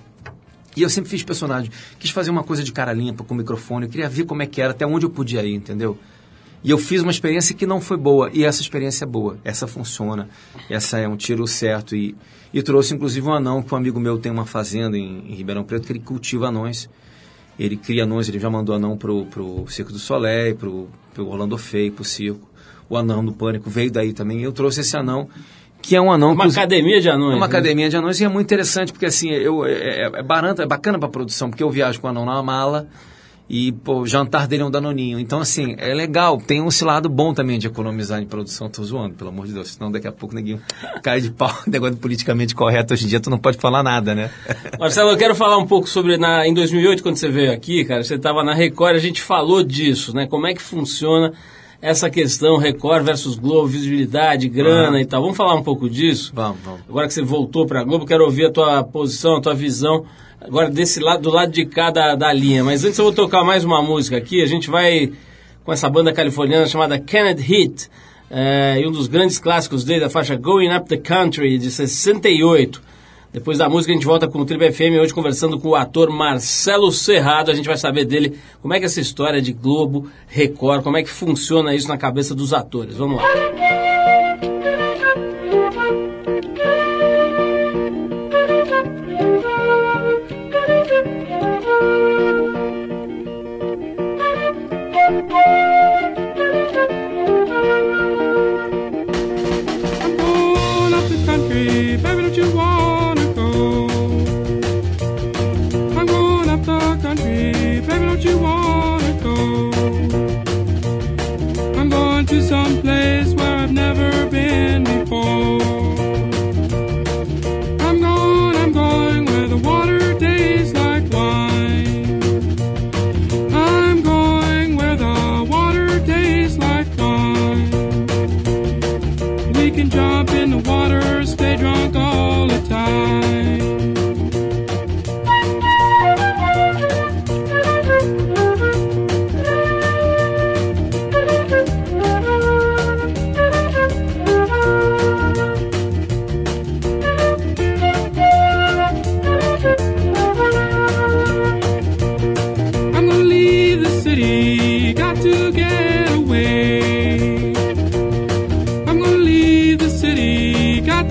E 0.76 0.84
eu 0.84 0.90
sempre 0.92 1.10
fiz 1.10 1.24
personagem. 1.24 1.72
Quis 1.98 2.12
fazer 2.12 2.30
uma 2.30 2.44
coisa 2.44 2.64
de 2.64 2.72
cara 2.72 2.94
limpa, 2.94 3.24
com 3.24 3.34
microfone. 3.34 3.88
Eu 3.88 3.90
queria 3.90 4.08
ver 4.08 4.26
como 4.26 4.44
é 4.44 4.46
que 4.46 4.62
era, 4.62 4.74
até 4.74 4.86
onde 4.86 5.04
eu 5.04 5.10
podia 5.10 5.44
ir, 5.44 5.56
entendeu? 5.56 5.98
E 6.68 6.70
eu 6.70 6.78
fiz 6.78 7.02
uma 7.02 7.12
experiência 7.12 7.56
que 7.56 7.66
não 7.66 7.80
foi 7.80 7.96
boa. 7.96 8.30
E 8.34 8.44
essa 8.44 8.62
experiência 8.62 9.06
é 9.06 9.08
boa. 9.08 9.38
Essa 9.42 9.68
funciona. 9.68 10.28
Essa 10.70 11.00
é 11.00 11.08
um 11.08 11.16
tiro 11.16 11.48
certo. 11.48 11.96
E, 11.96 12.14
e 12.54 12.62
trouxe, 12.62 12.94
inclusive, 12.94 13.26
um 13.26 13.34
anão, 13.34 13.64
que 13.64 13.74
um 13.74 13.78
amigo 13.78 13.98
meu 14.02 14.18
tem 14.18 14.30
uma 14.30 14.46
fazenda 14.46 14.98
em, 14.98 15.32
em 15.32 15.34
Ribeirão 15.34 15.64
Preto, 15.64 15.88
que 15.88 15.94
ele 15.94 16.02
cultiva 16.02 16.50
anões. 16.50 16.90
Ele 17.58 17.78
cria 17.78 18.04
anões, 18.04 18.28
ele 18.28 18.38
já 18.38 18.50
mandou 18.50 18.76
anão 18.76 18.98
pro, 18.98 19.26
pro 19.28 19.66
Circo 19.70 19.94
do 19.94 19.98
Soleil, 19.98 20.58
pro, 20.58 20.90
pro 21.14 21.30
Orlando 21.30 21.58
Feio, 21.58 21.94
pro 21.94 22.04
circo. 22.04 22.46
O 22.90 22.98
anão 22.98 23.24
do 23.24 23.32
Pânico 23.32 23.70
veio 23.70 23.90
daí 23.90 24.12
também. 24.12 24.42
Eu 24.42 24.52
trouxe 24.52 24.82
esse 24.82 24.98
anão 24.98 25.30
que 25.82 25.96
é 25.96 26.02
um 26.02 26.12
anão. 26.12 26.34
Uma 26.34 26.48
academia 26.48 27.00
de 27.00 27.10
anões. 27.10 27.36
Uma 27.38 27.40
né? 27.40 27.46
academia 27.46 27.90
de 27.90 27.96
anões 27.96 28.20
e 28.20 28.26
é 28.26 28.28
muito 28.28 28.46
interessante 28.46 28.92
porque 28.92 29.06
assim 29.06 29.30
eu 29.30 29.64
é, 29.66 29.72
é, 29.72 30.12
é 30.16 30.24
barato, 30.24 30.62
é 30.62 30.68
bacana 30.68 31.00
para 31.00 31.08
produção 31.08 31.50
porque 31.50 31.64
eu 31.64 31.70
viajo 31.70 32.02
com 32.02 32.08
o 32.08 32.10
anão 32.10 32.26
na 32.26 32.44
mala 32.44 32.90
e 33.50 33.72
pô, 33.72 34.02
o 34.02 34.08
jantar 34.08 34.48
dele 34.48 34.64
é 34.64 34.66
um 34.66 34.72
danoninho. 34.72 35.20
Então 35.20 35.40
assim 35.40 35.76
é 35.78 35.94
legal. 35.94 36.38
Tem 36.38 36.62
um 36.62 36.68
lado 36.82 37.08
bom 37.08 37.34
também 37.34 37.58
de 37.58 37.68
economizar 37.68 38.22
em 38.22 38.26
produção. 38.26 38.70
Tô 38.70 38.84
zoando, 38.84 39.16
pelo 39.16 39.30
amor 39.30 39.48
de 39.48 39.54
Deus. 39.54 39.70
Senão 39.70 39.92
daqui 39.92 40.08
a 40.08 40.12
pouco 40.12 40.36
ninguém 40.36 40.60
cai 41.02 41.22
de 41.22 41.32
pau. 41.32 41.54
Negócio 41.66 41.98
politicamente 41.98 42.54
correto 42.54 42.94
hoje 42.94 43.06
em 43.06 43.08
dia 43.08 43.20
tu 43.20 43.30
não 43.30 43.40
pode 43.40 43.58
falar 43.58 43.84
nada, 43.84 44.14
né? 44.14 44.30
Marcelo, 44.80 45.12
eu 45.12 45.18
quero 45.18 45.36
falar 45.36 45.58
um 45.58 45.66
pouco 45.66 45.88
sobre 45.88 46.18
na 46.18 46.48
em 46.48 46.54
2008 46.54 47.02
quando 47.02 47.16
você 47.16 47.30
veio 47.30 47.52
aqui, 47.52 47.86
cara. 47.86 48.04
Você 48.04 48.16
estava 48.16 48.44
na 48.44 48.54
Record, 48.54 48.96
a 48.96 49.00
gente 49.00 49.22
falou 49.22 49.64
disso, 49.64 50.14
né? 50.14 50.28
Como 50.28 50.46
é 50.46 50.54
que 50.54 50.62
funciona 50.62 51.34
essa 51.82 52.10
questão 52.10 52.58
Record 52.58 53.06
versus 53.06 53.36
Globo, 53.36 53.68
visibilidade, 53.68 54.50
grana 54.50 54.98
uhum. 54.98 55.02
e 55.02 55.06
tal. 55.06 55.22
Vamos 55.22 55.38
falar 55.38 55.56
um 55.56 55.64
pouco 55.64 55.90
disso? 55.90 56.32
Vamos, 56.34 56.60
vamos. 56.64 56.82
Agora 56.90 57.08
que 57.08 57.14
você 57.14 57.22
voltou 57.22 57.66
para 57.66 57.82
a 57.82 57.84
Globo, 57.84 58.06
quero 58.06 58.24
ouvir 58.24 58.48
a 58.48 58.52
tua 58.52 58.84
posição, 58.84 59.38
a 59.38 59.42
tua 59.42 59.54
visão, 59.54 60.06
agora 60.42 60.70
desse 60.70 61.00
lado, 61.00 61.22
do 61.22 61.30
lado 61.30 61.52
de 61.52 61.66
cá 61.66 61.90
da, 61.90 62.16
da 62.16 62.32
linha. 62.32 62.64
Mas 62.64 62.84
antes 62.84 62.98
eu 62.98 63.06
vou 63.06 63.14
tocar 63.14 63.44
mais 63.44 63.64
uma 63.64 63.82
música 63.82 64.18
aqui, 64.18 64.42
a 64.42 64.46
gente 64.46 64.70
vai 64.70 65.12
com 65.64 65.74
essa 65.74 65.90
banda 65.90 66.14
californiana 66.14 66.66
chamada 66.66 66.98
Kenneth 66.98 67.42
Heat, 67.42 67.90
é, 68.30 68.80
e 68.82 68.88
um 68.88 68.92
dos 68.92 69.08
grandes 69.08 69.40
clássicos 69.40 69.84
dele, 69.84 70.06
a 70.06 70.10
faixa 70.10 70.36
Going 70.36 70.74
Up 70.76 70.88
the 70.88 70.98
Country, 70.98 71.58
de 71.58 71.72
68. 71.72 72.82
Depois 73.32 73.58
da 73.58 73.70
música 73.70 73.92
a 73.92 73.96
gente 73.96 74.06
volta 74.06 74.28
com 74.28 74.40
o 74.40 74.46
Triple 74.46 74.72
FM, 74.72 75.00
hoje 75.02 75.14
conversando 75.14 75.60
com 75.60 75.70
o 75.70 75.76
ator 75.76 76.10
Marcelo 76.10 76.92
Serrado. 76.92 77.52
A 77.52 77.54
gente 77.54 77.68
vai 77.68 77.78
saber 77.78 78.06
dele 78.06 78.38
como 78.62 78.74
é 78.74 78.80
que 78.80 78.86
é 78.86 78.88
essa 78.88 79.02
história 79.02 79.42
de 79.42 79.54
Globo, 79.54 80.10
Record, 80.28 80.84
como 80.84 80.98
é 80.98 81.04
que 81.04 81.10
funciona 81.10 81.76
isso 81.76 81.88
na 81.88 81.98
cabeça 81.98 82.34
dos 82.34 82.54
atores. 82.54 82.96
Vamos 82.96 83.18
lá. 83.18 83.87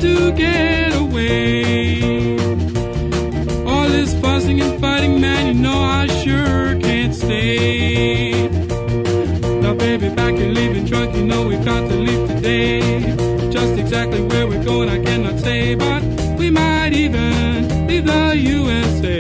to 0.07 0.33
get 0.33 0.95
away. 0.95 2.37
All 3.71 3.89
this 3.89 4.13
fussing 4.21 4.61
and 4.61 4.81
fighting, 4.81 5.21
man, 5.21 5.43
you 5.49 5.55
know 5.65 5.79
I 6.01 6.07
sure 6.23 6.79
can't 6.87 7.15
stay. 7.15 8.49
Now, 9.63 9.75
baby, 9.75 10.09
back 10.21 10.35
and 10.43 10.55
leaving 10.55 10.85
drunk, 10.85 11.15
you 11.17 11.25
know 11.25 11.47
we've 11.49 11.65
got 11.65 11.83
to 11.91 11.97
leave 12.07 12.29
today. 12.29 12.81
Just 13.51 13.79
exactly 13.79 14.23
where 14.23 14.47
we're 14.47 14.65
going, 14.65 14.89
I 14.89 15.03
cannot 15.03 15.41
say, 15.41 15.75
but 15.75 16.03
we 16.39 16.51
might 16.51 16.93
even 16.93 17.87
leave 17.89 18.07
the 18.07 18.37
USA. 18.37 19.16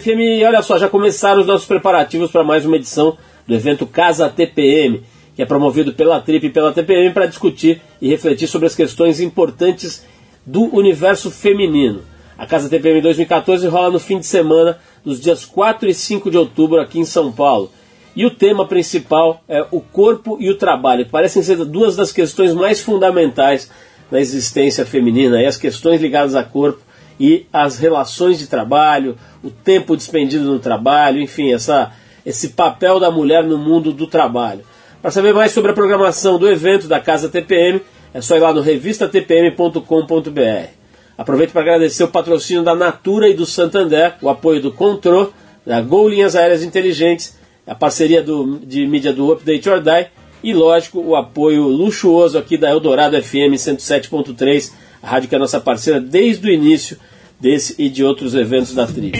FM 0.00 0.20
e 0.20 0.44
olha 0.44 0.62
só, 0.62 0.78
já 0.78 0.88
começaram 0.88 1.40
os 1.40 1.46
nossos 1.46 1.66
preparativos 1.66 2.30
para 2.30 2.42
mais 2.42 2.64
uma 2.64 2.76
edição 2.76 3.16
do 3.46 3.54
evento 3.54 3.86
Casa 3.86 4.28
TPM, 4.28 5.02
que 5.34 5.42
é 5.42 5.46
promovido 5.46 5.92
pela 5.92 6.20
Trip 6.20 6.46
e 6.46 6.50
pela 6.50 6.72
TPM 6.72 7.12
para 7.12 7.26
discutir 7.26 7.80
e 8.00 8.08
refletir 8.08 8.48
sobre 8.48 8.66
as 8.66 8.74
questões 8.74 9.20
importantes 9.20 10.06
do 10.46 10.74
universo 10.74 11.30
feminino. 11.30 12.02
A 12.38 12.46
Casa 12.46 12.70
TPM 12.70 13.02
2014 13.02 13.66
rola 13.66 13.90
no 13.90 13.98
fim 13.98 14.18
de 14.18 14.26
semana, 14.26 14.78
dos 15.04 15.20
dias 15.20 15.44
4 15.44 15.88
e 15.88 15.94
5 15.94 16.30
de 16.30 16.38
outubro, 16.38 16.80
aqui 16.80 16.98
em 16.98 17.04
São 17.04 17.30
Paulo. 17.30 17.70
E 18.16 18.24
o 18.24 18.30
tema 18.30 18.66
principal 18.66 19.42
é 19.48 19.64
o 19.70 19.80
corpo 19.80 20.38
e 20.40 20.50
o 20.50 20.56
trabalho. 20.56 21.06
Parecem 21.06 21.42
ser 21.42 21.56
duas 21.64 21.96
das 21.96 22.12
questões 22.12 22.54
mais 22.54 22.80
fundamentais 22.80 23.70
na 24.10 24.20
existência 24.20 24.86
feminina, 24.86 25.42
e 25.42 25.46
as 25.46 25.56
questões 25.56 26.00
ligadas 26.00 26.34
ao 26.34 26.44
corpo 26.44 26.80
e 27.22 27.46
as 27.52 27.78
relações 27.78 28.36
de 28.36 28.48
trabalho, 28.48 29.16
o 29.44 29.48
tempo 29.48 29.96
despendido 29.96 30.44
no 30.44 30.58
trabalho, 30.58 31.20
enfim, 31.20 31.52
essa, 31.52 31.92
esse 32.26 32.48
papel 32.48 32.98
da 32.98 33.12
mulher 33.12 33.44
no 33.44 33.56
mundo 33.56 33.92
do 33.92 34.08
trabalho. 34.08 34.62
Para 35.00 35.12
saber 35.12 35.32
mais 35.32 35.52
sobre 35.52 35.70
a 35.70 35.74
programação 35.74 36.36
do 36.36 36.50
evento 36.50 36.88
da 36.88 36.98
Casa 36.98 37.28
TPM, 37.28 37.80
é 38.12 38.20
só 38.20 38.36
ir 38.36 38.40
lá 38.40 38.52
no 38.52 38.60
revistatpm.com.br. 38.60 40.68
Aproveito 41.16 41.52
para 41.52 41.62
agradecer 41.62 42.02
o 42.02 42.08
patrocínio 42.08 42.64
da 42.64 42.74
Natura 42.74 43.28
e 43.28 43.34
do 43.34 43.46
Santander, 43.46 44.14
o 44.20 44.28
apoio 44.28 44.60
do 44.60 44.72
Contro, 44.72 45.32
da 45.64 45.80
Gol 45.80 46.08
Linhas 46.08 46.34
Aéreas 46.34 46.64
Inteligentes, 46.64 47.38
a 47.64 47.76
parceria 47.76 48.20
do, 48.20 48.58
de 48.58 48.84
mídia 48.84 49.12
do 49.12 49.30
Update 49.30 49.70
or 49.70 49.80
Die 49.80 50.08
e, 50.42 50.52
lógico, 50.52 50.98
o 50.98 51.14
apoio 51.14 51.68
luxuoso 51.68 52.36
aqui 52.36 52.58
da 52.58 52.68
Eldorado 52.68 53.16
FM 53.22 53.54
107.3, 53.54 54.72
a 55.00 55.06
rádio 55.06 55.28
que 55.28 55.36
é 55.36 55.38
nossa 55.38 55.60
parceira 55.60 56.00
desde 56.00 56.48
o 56.48 56.52
início 56.52 56.98
desse 57.42 57.74
e 57.76 57.88
de 57.88 58.04
outros 58.04 58.36
eventos 58.36 58.72
da 58.72 58.86
trilha. 58.86 59.18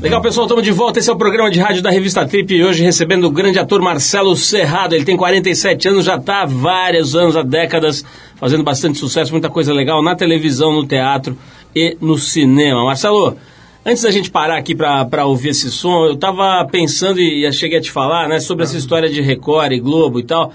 Legal, 0.00 0.22
pessoal, 0.22 0.46
estamos 0.46 0.62
de 0.62 0.70
volta. 0.70 1.00
Esse 1.00 1.10
é 1.10 1.12
o 1.12 1.16
programa 1.16 1.50
de 1.50 1.58
rádio 1.58 1.82
da 1.82 1.90
revista 1.90 2.24
Trip 2.24 2.54
e 2.54 2.64
hoje 2.64 2.84
recebendo 2.84 3.24
o 3.24 3.30
grande 3.30 3.58
ator 3.58 3.82
Marcelo 3.82 4.36
Serrado. 4.36 4.94
Ele 4.94 5.04
tem 5.04 5.16
47 5.16 5.88
anos, 5.88 6.04
já 6.04 6.14
está 6.14 6.42
há 6.42 6.46
vários 6.46 7.16
anos, 7.16 7.36
há 7.36 7.42
décadas, 7.42 8.04
fazendo 8.36 8.62
bastante 8.62 8.96
sucesso, 8.96 9.32
muita 9.32 9.50
coisa 9.50 9.72
legal 9.72 10.00
na 10.00 10.14
televisão, 10.14 10.72
no 10.72 10.86
teatro 10.86 11.36
e 11.74 11.96
no 12.00 12.16
cinema. 12.16 12.84
Marcelo, 12.84 13.36
antes 13.84 14.04
da 14.04 14.10
gente 14.12 14.30
parar 14.30 14.56
aqui 14.56 14.72
para 14.72 15.26
ouvir 15.26 15.48
esse 15.48 15.68
som, 15.68 16.04
eu 16.04 16.12
estava 16.12 16.64
pensando 16.70 17.20
e 17.20 17.50
cheguei 17.52 17.78
a 17.78 17.82
te 17.82 17.90
falar 17.90 18.28
né, 18.28 18.38
sobre 18.38 18.62
essa 18.62 18.76
história 18.76 19.08
de 19.08 19.20
Record 19.20 19.72
e 19.72 19.80
Globo 19.80 20.20
e 20.20 20.22
tal. 20.22 20.52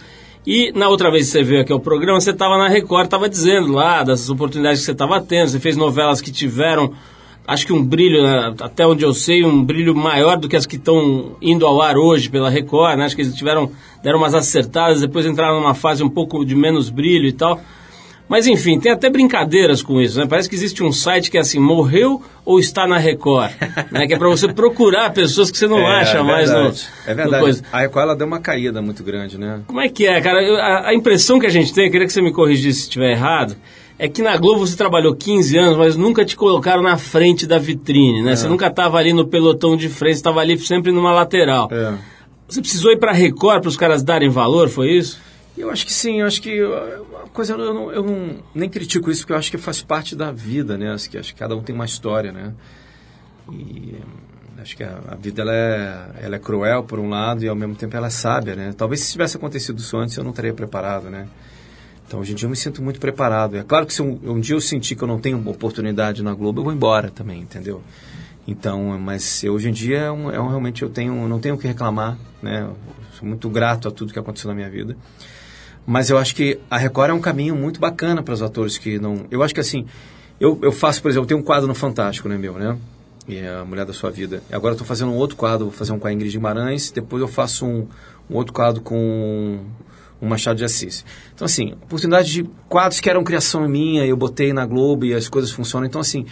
E 0.50 0.72
na 0.74 0.88
outra 0.88 1.12
vez 1.12 1.26
que 1.26 1.32
você 1.34 1.44
veio 1.44 1.60
aqui 1.60 1.74
ao 1.74 1.80
programa, 1.80 2.22
você 2.22 2.32
estava 2.32 2.58
na 2.58 2.70
Record, 2.70 3.04
estava 3.04 3.28
dizendo 3.28 3.74
lá 3.74 4.02
das 4.02 4.30
oportunidades 4.30 4.80
que 4.80 4.86
você 4.86 4.94
estava 4.94 5.20
tendo, 5.20 5.50
você 5.50 5.60
fez 5.60 5.76
novelas 5.76 6.22
que 6.22 6.32
tiveram 6.32 6.94
acho 7.46 7.66
que 7.66 7.74
um 7.74 7.84
brilho, 7.84 8.24
né, 8.24 8.56
até 8.62 8.88
onde 8.88 9.04
eu 9.04 9.14
sei, 9.14 9.44
um 9.44 9.62
brilho 9.62 9.94
maior 9.94 10.38
do 10.38 10.48
que 10.48 10.56
as 10.56 10.66
que 10.66 10.78
estão 10.78 11.36
indo 11.42 11.66
ao 11.66 11.82
ar 11.82 11.98
hoje 11.98 12.30
pela 12.30 12.50
Record, 12.50 12.98
né? 12.98 13.04
Acho 13.06 13.16
que 13.16 13.24
eles 13.24 13.36
tiveram, 13.36 13.70
deram 14.02 14.20
umas 14.20 14.34
acertadas, 14.34 15.02
depois 15.02 15.26
entraram 15.26 15.60
numa 15.60 15.74
fase 15.74 16.02
um 16.02 16.10
pouco 16.10 16.46
de 16.46 16.56
menos 16.56 16.90
brilho 16.90 17.28
e 17.28 17.34
tal. 17.34 17.60
Mas 18.30 18.46
enfim, 18.46 18.80
tem 18.80 18.92
até 18.92 19.10
brincadeiras 19.10 19.82
com 19.82 20.02
isso, 20.02 20.20
né? 20.20 20.26
Parece 20.28 20.50
que 20.50 20.56
existe 20.56 20.84
um 20.84 20.92
site 20.92 21.32
que 21.32 21.38
é 21.38 21.42
assim, 21.42 21.60
morreu 21.60 22.22
ou 22.44 22.60
está 22.60 22.86
na 22.86 22.98
Record, 22.98 23.52
né? 23.92 24.06
Que 24.06 24.14
é 24.14 24.18
para 24.18 24.28
você 24.28 24.48
procurar 24.52 25.12
pessoas 25.12 25.50
que 25.50 25.58
você 25.58 25.68
não 25.68 25.80
é, 25.80 26.02
acha 26.02 26.18
é 26.18 26.24
mais 26.24 26.50
no 26.50 26.74
É 27.06 27.14
verdade. 27.14 27.62
A 27.72 27.80
Record 27.80 28.04
ela 28.04 28.16
deu 28.16 28.28
uma 28.28 28.40
caída 28.40 28.82
muito 28.82 29.04
grande, 29.04 29.38
né? 29.38 29.62
Como 29.68 29.80
é 29.80 29.88
que 29.88 30.06
é, 30.06 30.20
cara? 30.20 30.40
a, 30.62 30.90
a 30.90 30.94
impressão 30.94 31.40
que 31.40 31.46
a 31.46 31.50
gente 31.50 31.74
tem, 31.74 31.86
eu 31.86 31.92
queria 31.92 32.06
que 32.06 32.14
você 32.14 32.22
me 32.22 32.32
corrigisse 32.32 32.80
se 32.80 32.84
estiver 32.84 33.12
errado, 33.12 33.56
é 34.00 34.08
que 34.08 34.22
na 34.22 34.36
Globo 34.38 34.66
você 34.66 34.76
trabalhou 34.76 35.16
15 35.16 35.58
anos, 35.58 35.78
mas 35.78 35.96
nunca 35.96 36.24
te 36.24 36.36
colocaram 36.36 36.84
na 36.84 36.98
frente 36.98 37.48
da 37.48 37.58
vitrine, 37.58 38.22
né? 38.22 38.34
É. 38.34 38.36
Você 38.36 38.48
nunca 38.48 38.68
estava 38.68 38.98
ali 38.98 39.14
no 39.14 39.26
pelotão 39.26 39.76
de 39.76 39.90
frente, 39.90 40.16
estava 40.16 40.40
ali 40.40 40.58
sempre 40.60 40.92
numa 40.92 41.12
lateral. 41.12 41.70
É. 41.72 41.94
Você 42.48 42.62
precisou 42.62 42.92
ir 42.92 42.98
para 42.98 43.12
Record 43.12 43.62
para 43.62 43.70
os 43.70 43.78
caras 43.78 44.04
darem 44.04 44.30
valor, 44.30 44.70
foi 44.70 44.92
isso? 44.92 45.20
Eu 45.58 45.72
acho 45.72 45.86
que 45.86 45.94
sim, 45.94 46.22
eu 46.22 46.28
acho 46.28 46.42
que 46.42 46.62
coisa 47.38 47.54
eu 47.54 47.72
não, 47.72 47.92
eu 47.92 48.04
não 48.04 48.44
nem 48.56 48.68
critico 48.68 49.12
isso 49.12 49.22
porque 49.22 49.34
eu 49.34 49.38
acho 49.38 49.52
que 49.52 49.60
faz 49.60 49.80
parte 49.80 50.16
da 50.16 50.32
vida, 50.32 50.76
né? 50.76 50.92
Acho 50.92 51.08
que, 51.08 51.20
acho 51.20 51.36
que 51.36 51.40
cada 51.40 51.56
um 51.56 51.62
tem 51.62 51.76
uma 51.76 51.86
história, 51.86 52.32
né? 52.32 52.52
E 53.52 53.96
acho 54.60 54.76
que 54.76 54.84
a, 54.84 55.00
a, 55.10 55.16
vida 55.16 55.44
ela 55.44 55.54
é, 55.54 56.10
ela 56.24 56.36
é 56.38 56.40
cruel 56.40 56.84
por 56.84 56.98
um 56.98 57.08
lado 57.08 57.46
e 57.46 57.48
ao 57.48 57.56
mesmo 57.56 57.76
tempo 57.76 57.96
ela 57.96 58.08
é 58.08 58.10
sábia, 58.10 58.56
né? 58.56 58.74
Talvez 58.76 59.02
se 59.02 59.12
tivesse 59.12 59.38
acontecido 59.38 59.78
isso 59.78 59.96
antes 59.96 60.18
eu 60.18 60.24
não 60.24 60.34
teria 60.34 60.52
preparado, 60.52 61.12
né? 61.12 61.28
Então, 62.08 62.22
hoje 62.22 62.32
em 62.32 62.36
dia 62.36 62.48
eu 62.48 62.50
me 62.50 62.56
sinto 62.56 62.82
muito 62.82 63.00
preparado. 63.00 63.56
É 63.56 63.62
claro 63.64 63.86
que 63.86 63.94
se 63.94 64.02
um, 64.02 64.20
um 64.24 64.40
dia 64.40 64.56
eu 64.56 64.62
sentir 64.62 64.96
que 64.96 65.04
eu 65.04 65.08
não 65.08 65.20
tenho 65.20 65.38
oportunidade 65.48 66.24
na 66.24 66.34
Globo, 66.34 66.62
eu 66.62 66.64
vou 66.64 66.74
embora 66.74 67.12
também, 67.12 67.42
entendeu? 67.42 67.84
Então, 68.48 68.98
mas 68.98 69.44
hoje 69.44 69.70
em 69.70 69.74
dia 69.74 70.00
é, 70.00 70.12
um, 70.12 70.32
é 70.32 70.40
um, 70.40 70.48
realmente 70.48 70.82
eu 70.82 70.90
tenho, 70.90 71.28
não 71.28 71.40
tenho 71.40 71.54
o 71.54 71.58
que 71.60 71.68
reclamar, 71.68 72.18
né? 72.42 72.64
Eu 72.64 72.76
sou 73.12 73.28
muito 73.28 73.48
grato 73.48 73.88
a 73.88 73.92
tudo 73.92 74.12
que 74.12 74.18
aconteceu 74.18 74.48
na 74.48 74.56
minha 74.56 74.72
vida. 74.72 74.98
Mas 75.88 76.10
eu 76.10 76.18
acho 76.18 76.36
que 76.36 76.60
a 76.70 76.78
Record 76.78 77.12
é 77.12 77.14
um 77.14 77.22
caminho 77.22 77.56
muito 77.56 77.80
bacana 77.80 78.22
para 78.22 78.34
os 78.34 78.42
atores 78.42 78.78
que 78.78 79.00
não. 79.00 79.26
Eu 79.32 79.42
acho 79.42 79.54
que 79.54 79.62
assim, 79.62 79.86
eu, 80.38 80.60
eu 80.62 80.72
faço, 80.74 81.02
por 81.02 81.10
exemplo, 81.10 81.24
eu 81.24 81.28
tenho 81.28 81.40
um 81.40 81.44
quadro 81.44 81.66
no 81.66 81.74
Fantástico, 81.74 82.28
né, 82.28 82.38
meu, 82.38 82.56
né? 82.56 82.78
E 83.26 83.38
é 83.38 83.56
a 83.56 83.64
Mulher 83.64 83.86
da 83.86 83.94
Sua 83.94 84.12
Vida. 84.12 84.44
Agora 84.52 84.72
eu 84.72 84.76
estou 84.76 84.86
fazendo 84.86 85.12
um 85.12 85.16
outro 85.16 85.38
quadro, 85.38 85.68
vou 85.68 85.74
fazer 85.74 85.94
um 85.94 86.00
com 86.00 86.08
a 86.08 86.12
Ingrid 86.12 86.32
Guimarães, 86.34 86.92
depois 86.92 87.22
eu 87.22 87.28
faço 87.28 87.66
um, 87.66 87.88
um 88.30 88.36
outro 88.36 88.54
quadro 88.54 88.82
com 88.82 89.62
um 90.22 90.28
Machado 90.28 90.58
de 90.58 90.66
Assis. 90.66 91.06
Então, 91.34 91.46
assim, 91.46 91.72
oportunidade 91.84 92.32
de 92.32 92.50
quadros 92.68 93.00
que 93.00 93.10
eram 93.10 93.24
criação 93.24 93.66
minha, 93.68 94.06
eu 94.06 94.18
botei 94.18 94.52
na 94.52 94.66
Globo 94.66 95.06
e 95.06 95.14
as 95.14 95.30
coisas 95.30 95.52
funcionam. 95.52 95.88
Então, 95.88 96.02
assim, 96.02 96.26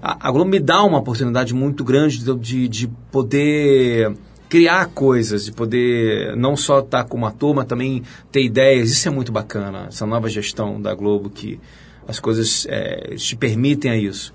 a, 0.00 0.28
a 0.28 0.30
Globo 0.30 0.50
me 0.50 0.58
dá 0.58 0.82
uma 0.82 0.98
oportunidade 0.98 1.52
muito 1.52 1.84
grande 1.84 2.18
de, 2.18 2.34
de, 2.34 2.68
de, 2.68 2.88
poder 3.10 4.14
criar 4.52 4.84
coisas, 4.88 5.46
de 5.46 5.52
poder 5.52 6.36
não 6.36 6.58
só 6.58 6.80
estar 6.80 7.04
como 7.04 7.24
ator, 7.24 7.54
mas 7.54 7.64
também 7.64 8.02
ter 8.30 8.44
ideias. 8.44 8.90
Isso 8.90 9.08
é 9.08 9.10
muito 9.10 9.32
bacana, 9.32 9.86
essa 9.88 10.04
nova 10.04 10.28
gestão 10.28 10.78
da 10.78 10.94
Globo 10.94 11.30
que 11.30 11.58
as 12.06 12.20
coisas 12.20 12.66
é, 12.68 13.14
te 13.16 13.34
permitem 13.34 13.90
a 13.90 13.96
isso. 13.96 14.34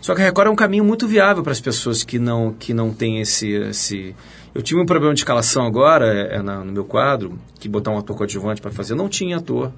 Só 0.00 0.14
que 0.14 0.22
a 0.22 0.24
Record 0.26 0.46
é 0.46 0.50
um 0.50 0.54
caminho 0.54 0.84
muito 0.84 1.08
viável 1.08 1.42
para 1.42 1.50
as 1.50 1.60
pessoas 1.60 2.04
que 2.04 2.20
não, 2.20 2.52
que 2.52 2.72
não 2.72 2.94
têm 2.94 3.20
esse, 3.20 3.50
esse 3.50 4.14
eu 4.54 4.62
tive 4.62 4.80
um 4.80 4.86
problema 4.86 5.12
de 5.12 5.18
escalação 5.18 5.66
agora, 5.66 6.06
é, 6.06 6.36
é 6.36 6.42
na, 6.42 6.62
no 6.62 6.70
meu 6.70 6.84
quadro, 6.84 7.36
que 7.58 7.68
botar 7.68 7.90
um 7.90 7.98
ator 7.98 8.16
coadjuvante 8.16 8.62
para 8.62 8.70
fazer. 8.70 8.94
Não 8.94 9.08
tinha 9.08 9.38
ator. 9.38 9.72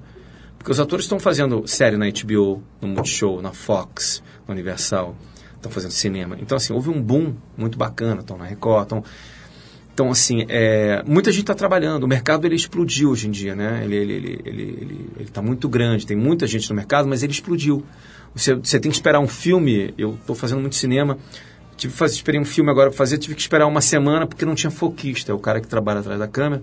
Porque 0.59 0.71
os 0.71 0.79
atores 0.79 1.05
estão 1.05 1.19
fazendo 1.19 1.67
série 1.67 1.97
na 1.97 2.05
HBO, 2.05 2.61
no 2.79 2.89
Multishow, 2.89 3.41
na 3.41 3.51
Fox, 3.51 4.21
na 4.47 4.53
Universal. 4.53 5.15
Estão 5.55 5.71
fazendo 5.71 5.89
cinema. 5.89 6.37
Então, 6.39 6.55
assim, 6.55 6.71
houve 6.71 6.91
um 6.91 7.01
boom 7.01 7.33
muito 7.57 7.79
bacana. 7.79 8.21
Estão 8.21 8.37
na 8.37 8.45
Record, 8.45 8.83
estão... 8.83 9.03
Então, 9.95 10.11
assim, 10.11 10.45
é, 10.49 11.01
muita 11.07 11.31
gente 11.31 11.43
está 11.43 11.53
trabalhando. 11.53 12.03
O 12.03 12.07
mercado 12.07 12.45
ele 12.45 12.55
explodiu 12.55 13.11
hoje 13.11 13.29
em 13.29 13.31
dia, 13.31 13.55
né? 13.55 13.79
Ele 13.81 13.95
está 13.95 14.03
ele, 14.03 14.13
ele, 14.13 14.41
ele, 14.43 14.61
ele, 14.61 15.09
ele 15.21 15.29
tá 15.29 15.41
muito 15.41 15.69
grande, 15.69 16.05
tem 16.05 16.17
muita 16.17 16.45
gente 16.45 16.69
no 16.69 16.75
mercado, 16.75 17.07
mas 17.07 17.23
ele 17.23 17.31
explodiu. 17.31 17.81
Você, 18.35 18.55
você 18.55 18.77
tem 18.77 18.91
que 18.91 18.97
esperar 18.97 19.21
um 19.21 19.27
filme. 19.27 19.93
Eu 19.97 20.15
estou 20.15 20.35
fazendo 20.35 20.59
muito 20.59 20.75
cinema. 20.75 21.17
Tive 21.77 21.93
fazer, 21.93 22.15
esperei 22.15 22.41
um 22.41 22.43
filme 22.43 22.69
agora 22.69 22.89
para 22.89 22.97
fazer, 22.97 23.17
tive 23.17 23.35
que 23.35 23.41
esperar 23.41 23.67
uma 23.67 23.79
semana 23.79 24.27
porque 24.27 24.43
não 24.43 24.53
tinha 24.53 24.69
foquista, 24.69 25.31
é 25.31 25.35
o 25.35 25.39
cara 25.39 25.61
que 25.61 25.67
trabalha 25.67 26.01
atrás 26.01 26.19
da 26.19 26.27
câmera, 26.27 26.61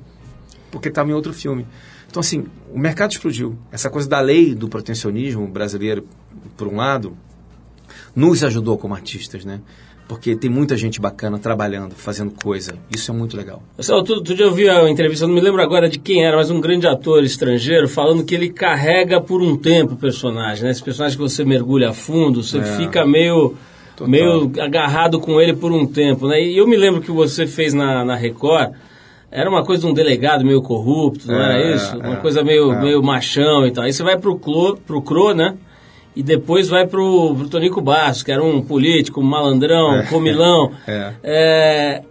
porque 0.70 0.88
estava 0.88 1.08
em 1.08 1.14
outro 1.14 1.32
filme. 1.32 1.66
Então, 2.10 2.20
assim, 2.20 2.44
o 2.70 2.78
mercado 2.78 3.12
explodiu. 3.12 3.56
Essa 3.70 3.88
coisa 3.88 4.06
da 4.06 4.20
lei 4.20 4.54
do 4.54 4.68
protecionismo 4.68 5.48
brasileiro, 5.48 6.06
por 6.54 6.68
um 6.68 6.76
lado, 6.76 7.16
nos 8.14 8.44
ajudou 8.44 8.76
como 8.76 8.94
artistas, 8.94 9.42
né? 9.42 9.62
Porque 10.12 10.36
tem 10.36 10.50
muita 10.50 10.76
gente 10.76 11.00
bacana 11.00 11.38
trabalhando, 11.38 11.94
fazendo 11.94 12.32
coisa. 12.32 12.74
Isso 12.94 13.10
é 13.10 13.14
muito 13.14 13.34
legal. 13.34 13.62
Outro, 13.90 14.16
outro 14.16 14.34
dia 14.34 14.44
eu 14.44 14.52
vi 14.52 14.68
a 14.68 14.86
entrevista, 14.90 15.26
não 15.26 15.34
me 15.34 15.40
lembro 15.40 15.62
agora 15.62 15.88
de 15.88 15.98
quem 15.98 16.22
era, 16.22 16.36
mas 16.36 16.50
um 16.50 16.60
grande 16.60 16.86
ator 16.86 17.24
estrangeiro 17.24 17.88
falando 17.88 18.22
que 18.22 18.34
ele 18.34 18.50
carrega 18.50 19.22
por 19.22 19.40
um 19.40 19.56
tempo 19.56 19.94
o 19.94 19.96
personagem, 19.96 20.64
né? 20.64 20.70
Esse 20.70 20.82
personagem 20.82 21.16
que 21.16 21.22
você 21.22 21.46
mergulha 21.46 21.88
a 21.88 21.92
fundo, 21.94 22.42
você 22.42 22.58
é. 22.58 22.62
fica 22.62 23.06
meio 23.06 23.54
Total. 23.96 24.10
meio 24.10 24.52
agarrado 24.60 25.18
com 25.18 25.40
ele 25.40 25.54
por 25.54 25.72
um 25.72 25.86
tempo, 25.86 26.28
né? 26.28 26.42
E 26.42 26.58
eu 26.58 26.66
me 26.66 26.76
lembro 26.76 27.00
que 27.00 27.10
você 27.10 27.46
fez 27.46 27.72
na, 27.72 28.04
na 28.04 28.14
Record, 28.14 28.74
era 29.30 29.48
uma 29.48 29.64
coisa 29.64 29.80
de 29.80 29.88
um 29.90 29.94
delegado 29.94 30.44
meio 30.44 30.60
corrupto, 30.60 31.26
não 31.26 31.40
é, 31.40 31.44
era 31.44 31.74
isso? 31.74 31.96
Uma 31.96 32.16
é, 32.16 32.16
coisa 32.16 32.44
meio, 32.44 32.70
é. 32.70 32.82
meio 32.82 33.02
machão 33.02 33.66
e 33.66 33.72
tal. 33.72 33.84
Aí 33.84 33.94
você 33.94 34.02
vai 34.02 34.18
pro 34.18 34.36
Cro, 34.36 34.76
pro 34.76 35.00
Cro 35.00 35.32
né? 35.32 35.56
E 36.14 36.22
depois 36.22 36.68
vai 36.68 36.86
pro, 36.86 37.34
pro 37.34 37.48
Tonico 37.48 37.80
Bastos, 37.80 38.22
que 38.22 38.32
era 38.32 38.42
um 38.42 38.62
político, 38.62 39.20
um 39.20 39.24
malandrão, 39.24 40.00
um 40.00 40.06
comilão. 40.06 40.72
É. 40.86 41.12
é. 41.22 42.02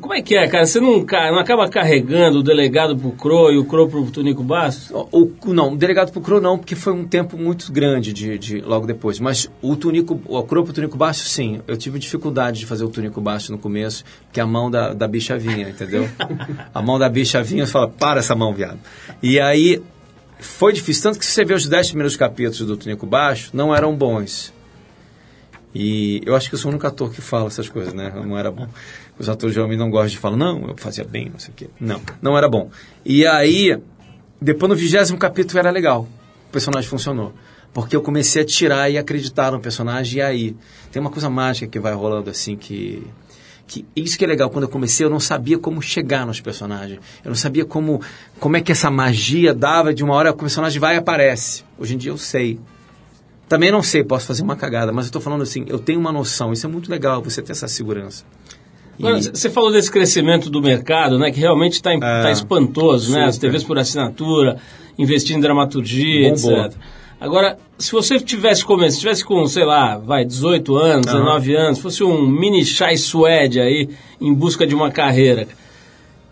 Como 0.00 0.14
é 0.14 0.22
que 0.22 0.34
é, 0.34 0.48
cara? 0.48 0.64
Você 0.64 0.80
não, 0.80 1.00
não 1.00 1.38
acaba 1.38 1.68
carregando 1.68 2.38
o 2.38 2.42
delegado 2.42 2.96
pro 2.96 3.10
CRO 3.12 3.52
e 3.52 3.58
o 3.58 3.64
CRO 3.64 3.88
pro 3.88 4.10
Tunico 4.10 4.42
Bastos? 4.42 4.90
O, 4.90 5.30
o, 5.44 5.52
não, 5.52 5.74
o 5.74 5.76
delegado 5.76 6.10
pro 6.10 6.20
CRO 6.20 6.40
não, 6.40 6.56
porque 6.56 6.74
foi 6.74 6.94
um 6.94 7.06
tempo 7.06 7.36
muito 7.36 7.70
grande 7.70 8.12
de, 8.12 8.38
de 8.38 8.60
logo 8.60 8.86
depois. 8.86 9.20
Mas 9.20 9.50
o 9.60 9.76
Tunico, 9.76 10.18
o 10.24 10.42
CRO 10.44 10.64
pro 10.64 10.72
Tunico 10.72 10.96
Bastos, 10.96 11.30
sim. 11.30 11.60
Eu 11.66 11.76
tive 11.76 11.98
dificuldade 11.98 12.60
de 12.60 12.66
fazer 12.66 12.84
o 12.84 12.88
Tunico 12.88 13.20
Bastos 13.20 13.50
no 13.50 13.58
começo, 13.58 14.02
porque 14.24 14.40
a 14.40 14.46
mão 14.46 14.70
da, 14.70 14.94
da 14.94 15.06
bicha 15.06 15.36
vinha, 15.36 15.68
entendeu? 15.68 16.08
a 16.72 16.80
mão 16.80 16.98
da 16.98 17.08
bicha 17.08 17.42
vinha, 17.42 17.66
você 17.66 17.72
fala, 17.72 17.88
para 17.88 18.20
essa 18.20 18.34
mão, 18.34 18.54
viado. 18.54 18.78
E 19.22 19.38
aí, 19.38 19.82
foi 20.44 20.72
difícil. 20.72 21.02
Tanto 21.02 21.18
que 21.18 21.26
você 21.26 21.44
vê 21.44 21.54
os 21.54 21.66
dez 21.66 21.88
primeiros 21.88 22.16
capítulos 22.16 22.58
do 22.58 22.76
Tunico 22.76 23.06
Baixo, 23.06 23.50
não 23.52 23.74
eram 23.74 23.94
bons. 23.96 24.52
E 25.74 26.20
eu 26.26 26.36
acho 26.36 26.48
que 26.48 26.54
eu 26.54 26.58
sou 26.58 26.70
o 26.70 26.72
único 26.72 26.86
ator 26.86 27.10
que 27.10 27.20
fala 27.20 27.46
essas 27.46 27.68
coisas, 27.68 27.94
né? 27.94 28.12
Não 28.14 28.36
era 28.36 28.50
bom. 28.50 28.68
Os 29.18 29.28
atores 29.28 29.54
geralmente 29.54 29.78
não 29.78 29.90
gostam 29.90 30.10
de 30.10 30.18
falar, 30.18 30.36
não, 30.36 30.68
eu 30.68 30.74
fazia 30.76 31.04
bem, 31.04 31.30
não 31.30 31.38
sei 31.38 31.50
o 31.50 31.54
quê. 31.54 31.70
Não, 31.80 32.00
não 32.20 32.36
era 32.36 32.48
bom. 32.48 32.70
E 33.04 33.26
aí, 33.26 33.78
depois 34.40 34.68
no 34.68 34.76
vigésimo 34.76 35.18
capítulo 35.18 35.58
era 35.58 35.70
legal. 35.70 36.06
O 36.48 36.52
personagem 36.52 36.88
funcionou. 36.88 37.32
porque 37.72 37.96
eu 37.96 38.02
comecei 38.02 38.42
a 38.42 38.44
tirar 38.44 38.90
e 38.90 38.98
acreditar 38.98 39.50
no 39.52 39.60
personagem, 39.60 40.18
e 40.18 40.22
aí 40.22 40.56
tem 40.90 41.00
uma 41.00 41.10
coisa 41.10 41.30
mágica 41.30 41.66
que 41.66 41.78
vai 41.78 41.94
rolando 41.94 42.30
assim 42.30 42.56
que 42.56 43.02
que 43.72 43.86
isso 43.96 44.18
que 44.18 44.24
é 44.24 44.28
legal 44.28 44.50
quando 44.50 44.64
eu 44.64 44.68
comecei 44.68 45.06
eu 45.06 45.10
não 45.10 45.20
sabia 45.20 45.58
como 45.58 45.80
chegar 45.80 46.26
nos 46.26 46.40
personagens 46.40 47.00
eu 47.24 47.30
não 47.30 47.34
sabia 47.34 47.64
como 47.64 48.02
como 48.38 48.56
é 48.56 48.60
que 48.60 48.70
essa 48.70 48.90
magia 48.90 49.54
dava 49.54 49.94
de 49.94 50.04
uma 50.04 50.14
hora 50.14 50.30
o 50.30 50.34
personagem 50.34 50.78
vai 50.78 50.96
e 50.96 50.98
aparece 50.98 51.64
hoje 51.78 51.94
em 51.94 51.98
dia 51.98 52.10
eu 52.10 52.18
sei 52.18 52.60
também 53.48 53.70
não 53.70 53.82
sei 53.82 54.04
posso 54.04 54.26
fazer 54.26 54.42
uma 54.42 54.56
cagada 54.56 54.92
mas 54.92 55.06
eu 55.06 55.08
estou 55.08 55.22
falando 55.22 55.42
assim 55.42 55.64
eu 55.68 55.78
tenho 55.78 55.98
uma 55.98 56.12
noção 56.12 56.52
isso 56.52 56.66
é 56.66 56.68
muito 56.68 56.90
legal 56.90 57.22
você 57.22 57.40
ter 57.40 57.52
essa 57.52 57.68
segurança. 57.68 58.24
Você 59.32 59.50
falou 59.50 59.72
desse 59.72 59.90
crescimento 59.90 60.48
do 60.50 60.60
mercado, 60.60 61.18
né? 61.18 61.30
Que 61.32 61.40
realmente 61.40 61.72
está 61.72 61.92
é, 61.92 61.98
tá 61.98 62.30
espantoso, 62.30 63.10
né? 63.10 63.24
As 63.24 63.38
TVs 63.38 63.64
por 63.64 63.76
assinatura, 63.78 64.58
investindo 64.96 65.38
em 65.38 65.40
dramaturgia, 65.40 66.30
Bombou. 66.30 66.66
etc. 66.66 66.76
Agora, 67.22 67.56
se 67.78 67.92
você 67.92 68.18
tivesse 68.18 68.64
começado, 68.64 68.98
tivesse 68.98 69.24
com, 69.24 69.46
sei 69.46 69.64
lá, 69.64 69.96
vai, 69.96 70.24
18 70.24 70.74
anos, 70.74 71.06
uhum. 71.06 71.20
19 71.20 71.54
anos, 71.54 71.78
fosse 71.78 72.02
um 72.02 72.26
mini 72.26 72.64
chai 72.64 72.96
suede 72.96 73.60
aí, 73.60 73.88
em 74.20 74.34
busca 74.34 74.66
de 74.66 74.74
uma 74.74 74.90
carreira, 74.90 75.46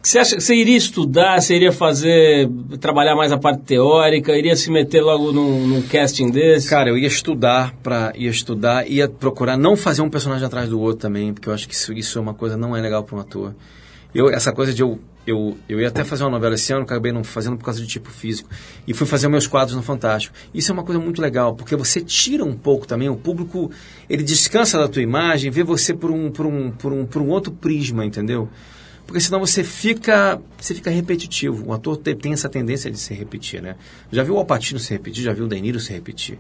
você 0.03 0.18
acha 0.18 0.35
que 0.35 0.42
você 0.42 0.53
iria 0.53 0.76
estudar, 0.76 1.40
você 1.40 1.55
iria 1.55 1.70
fazer, 1.70 2.50
trabalhar 2.81 3.14
mais 3.14 3.31
a 3.31 3.38
parte 3.38 3.62
teórica, 3.62 4.37
iria 4.37 4.57
se 4.57 4.68
meter 4.68 5.00
logo 5.00 5.31
num, 5.31 5.64
num 5.64 5.83
casting 5.83 6.29
desse? 6.29 6.68
Cara, 6.68 6.88
eu 6.88 6.98
ia 6.98 7.07
estudar 7.07 7.72
para 7.85 8.12
ia 8.16 8.29
estudar, 8.31 8.90
ia 8.90 9.09
procurar 9.09 9.57
não 9.57 9.76
fazer 9.76 10.03
um 10.03 10.11
personagem 10.11 10.44
atrás 10.44 10.68
do 10.68 10.81
outro 10.81 11.03
também, 11.03 11.33
porque 11.33 11.48
eu 11.48 11.53
acho 11.53 11.68
que 11.68 11.74
isso, 11.74 11.92
isso 11.92 12.18
é 12.18 12.20
uma 12.20 12.35
coisa 12.35 12.57
não 12.57 12.76
é 12.76 12.81
legal 12.81 13.05
para 13.05 13.16
um 13.16 13.20
ator. 13.20 13.55
Eu, 14.14 14.31
essa 14.31 14.53
coisa 14.53 14.73
de 14.75 14.83
eu, 14.83 14.99
eu, 15.27 15.57
eu 15.68 15.81
ia 15.81 15.88
até 15.88 16.05
fazer 16.05 16.25
uma 16.25 16.31
novela 16.31 16.55
esse 16.55 16.73
ano, 16.73 16.83
acabei 16.83 17.12
não 17.12 17.23
fazendo 17.23 17.57
por 17.57 17.64
causa 17.64 17.81
de 17.81 17.87
tipo 17.87 18.11
físico. 18.11 18.49
E 18.87 18.94
fui 18.94 19.07
fazer 19.07 19.29
meus 19.29 19.46
quadros 19.46 19.77
no 19.77 19.83
Fantástico. 19.83 20.35
Isso 20.53 20.70
é 20.70 20.75
uma 20.75 20.83
coisa 20.83 21.01
muito 21.01 21.20
legal, 21.20 21.55
porque 21.55 21.77
você 21.77 22.01
tira 22.01 22.44
um 22.44 22.55
pouco 22.55 22.87
também, 22.87 23.09
o 23.09 23.16
público, 23.16 23.70
ele 24.09 24.23
descansa 24.23 24.79
da 24.79 24.88
tua 24.88 25.03
imagem, 25.03 25.51
vê 25.51 25.62
você 25.62 25.94
por 25.94 26.11
um, 26.11 26.31
por 26.31 26.46
um, 26.46 26.70
por 26.70 26.92
um, 26.92 27.07
por 27.07 27.23
um 27.23 27.29
outro 27.29 27.53
prisma, 27.53 28.05
entendeu? 28.05 28.49
Porque 29.07 29.20
senão 29.20 29.40
você 29.40 29.64
fica, 29.64 30.40
você 30.57 30.73
fica 30.73 30.88
repetitivo. 30.88 31.66
O 31.66 31.73
ator 31.73 31.96
tem, 31.96 32.33
essa 32.33 32.49
tendência 32.49 32.88
de 32.90 32.96
se 32.96 33.12
repetir, 33.12 33.61
né? 33.61 33.75
Já 34.12 34.23
viu 34.23 34.35
o 34.35 34.38
Alpatino 34.38 34.79
se 34.79 34.92
repetir, 34.92 35.25
já 35.25 35.33
viu 35.33 35.46
o 35.46 35.49
Deniro 35.49 35.81
se 35.81 35.92
repetir. 35.92 36.38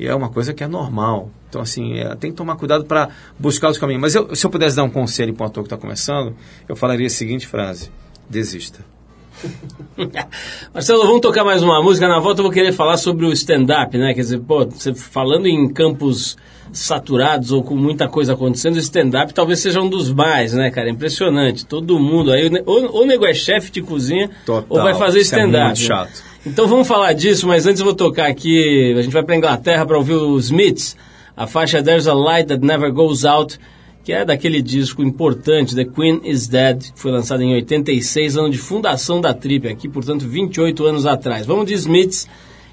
E 0.00 0.06
é 0.06 0.14
uma 0.14 0.30
coisa 0.30 0.54
que 0.54 0.64
é 0.64 0.66
normal. 0.66 1.28
Então, 1.50 1.60
assim, 1.60 1.98
é, 1.98 2.16
tem 2.16 2.30
que 2.30 2.36
tomar 2.36 2.56
cuidado 2.56 2.86
para 2.86 3.10
buscar 3.38 3.68
os 3.68 3.76
caminhos. 3.76 4.00
Mas 4.00 4.14
eu, 4.14 4.34
se 4.34 4.46
eu 4.46 4.50
pudesse 4.50 4.74
dar 4.74 4.82
um 4.82 4.88
conselho 4.88 5.34
para 5.34 5.44
um 5.44 5.46
ator 5.48 5.62
que 5.62 5.66
está 5.66 5.76
começando, 5.76 6.34
eu 6.66 6.74
falaria 6.74 7.06
a 7.06 7.10
seguinte 7.10 7.46
frase: 7.46 7.90
desista. 8.28 8.82
Marcelo, 10.72 11.02
vamos 11.02 11.20
tocar 11.20 11.44
mais 11.44 11.62
uma 11.62 11.82
música. 11.82 12.08
Na 12.08 12.18
volta 12.18 12.40
eu 12.40 12.44
vou 12.44 12.52
querer 12.52 12.72
falar 12.72 12.96
sobre 12.96 13.26
o 13.26 13.32
stand-up, 13.32 13.98
né? 13.98 14.14
Quer 14.14 14.22
dizer, 14.22 14.40
pô, 14.40 14.64
você 14.64 14.94
falando 14.94 15.46
em 15.46 15.68
campos 15.68 16.34
saturados 16.72 17.52
ou 17.52 17.62
com 17.62 17.76
muita 17.76 18.08
coisa 18.08 18.32
acontecendo, 18.32 18.76
o 18.76 18.78
stand-up 18.78 19.34
talvez 19.34 19.58
seja 19.58 19.82
um 19.82 19.88
dos 19.88 20.10
mais, 20.10 20.54
né, 20.54 20.70
cara? 20.70 20.88
Impressionante. 20.88 21.66
Todo 21.66 21.98
mundo 21.98 22.32
aí, 22.32 22.50
ou, 22.64 22.84
ou 22.90 23.02
o 23.02 23.06
nego 23.06 23.26
é 23.26 23.34
chefe 23.34 23.70
de 23.70 23.82
cozinha, 23.82 24.30
Total, 24.46 24.64
ou 24.66 24.82
vai 24.82 24.94
fazer 24.94 25.18
stand-up. 25.20 25.56
É 25.56 25.64
muito 25.66 25.80
chato. 25.80 26.29
Então 26.44 26.66
vamos 26.66 26.88
falar 26.88 27.12
disso, 27.12 27.46
mas 27.46 27.66
antes 27.66 27.80
eu 27.80 27.84
vou 27.84 27.94
tocar 27.94 28.26
aqui, 28.26 28.94
a 28.98 29.02
gente 29.02 29.12
vai 29.12 29.22
para 29.22 29.36
Inglaterra 29.36 29.84
para 29.84 29.98
ouvir 29.98 30.14
os 30.14 30.46
Smiths, 30.46 30.96
a 31.36 31.46
faixa 31.46 31.82
There's 31.82 32.06
a 32.06 32.14
Light 32.14 32.48
That 32.48 32.64
Never 32.64 32.90
Goes 32.92 33.24
Out, 33.24 33.58
que 34.02 34.12
é 34.12 34.24
daquele 34.24 34.62
disco 34.62 35.02
importante, 35.02 35.74
The 35.74 35.84
Queen 35.84 36.22
is 36.24 36.48
Dead, 36.48 36.92
que 36.92 36.98
foi 36.98 37.12
lançado 37.12 37.42
em 37.42 37.54
86, 37.54 38.38
ano 38.38 38.50
de 38.50 38.56
fundação 38.56 39.20
da 39.20 39.34
Trip, 39.34 39.68
aqui, 39.68 39.88
portanto, 39.88 40.26
28 40.26 40.86
anos 40.86 41.04
atrás. 41.04 41.44
Vamos 41.46 41.66
de 41.66 41.74
Smiths 41.74 42.26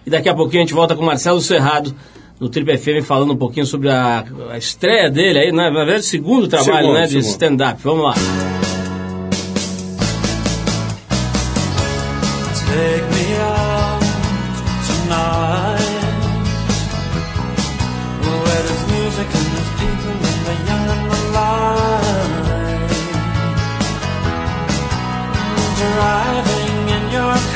e 0.05 0.09
daqui 0.09 0.29
a 0.29 0.33
pouquinho 0.33 0.63
a 0.63 0.65
gente 0.65 0.73
volta 0.73 0.95
com 0.95 1.03
Marcelo 1.03 1.41
Serrado 1.41 1.93
no 2.39 2.47
Trip 2.47 2.77
FM 2.77 3.05
falando 3.05 3.33
um 3.33 3.37
pouquinho 3.37 3.65
sobre 3.65 3.89
a, 3.89 4.23
a 4.49 4.57
estreia 4.57 5.09
dele 5.09 5.39
aí, 5.39 5.51
na 5.51 5.69
verdade, 5.69 5.99
o 5.99 6.03
segundo 6.03 6.47
trabalho 6.47 6.87
segundo, 6.87 6.93
né, 6.93 7.07
de 7.07 7.17
stand-up. 7.19 7.81
Vamos 7.83 8.03
lá. 8.03 8.56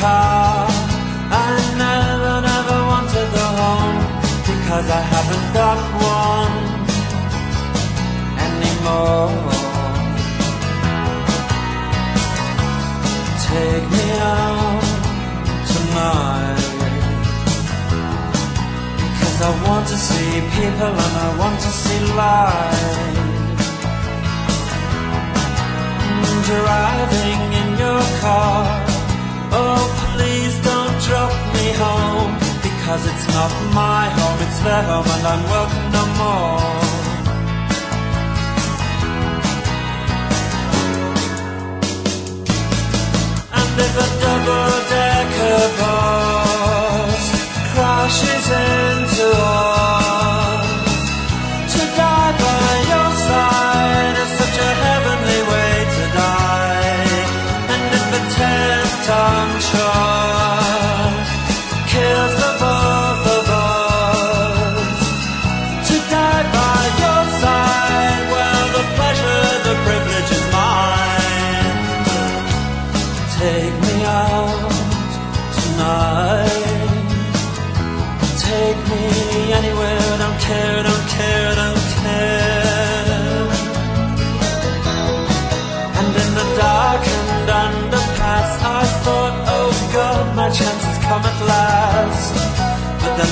Car. 0.02 0.66
I 1.46 1.50
never, 1.84 2.36
never 2.52 2.78
want 2.90 3.08
to 3.16 3.24
home 3.62 4.00
because 4.50 4.88
I 5.00 5.02
haven't 5.14 5.48
got 5.60 5.80
one 6.18 6.56
anymore. 8.48 9.32
Take 13.48 13.86
me 13.96 14.06
out 14.34 14.86
tonight 15.74 16.68
because 19.02 19.40
I 19.50 19.52
want 19.68 19.86
to 19.94 19.98
see 20.08 20.32
people 20.58 20.94
and 21.06 21.16
I 21.26 21.30
want 21.42 21.58
to 21.66 21.72
see 21.84 22.02
life. 22.26 23.18
Mm, 26.08 26.38
driving 26.50 27.42
in 27.60 27.68
your 27.84 28.02
car 28.22 28.91
Oh, 29.54 29.84
please 30.16 30.56
don't 30.64 30.96
drop 31.08 31.34
me 31.56 31.68
home 31.76 32.34
Because 32.64 33.06
it's 33.06 33.28
not 33.36 33.52
my 33.74 34.10
home, 34.18 34.40
it's 34.48 34.60
their 34.64 34.84
home 34.84 35.08
and 35.16 35.28
I'm 35.28 35.44
welcome 35.50 35.92
no 35.92 36.06
more. 36.20 36.82
And 43.58 43.80
if 43.80 43.94
a 43.96 44.08
double-decker 44.22 44.81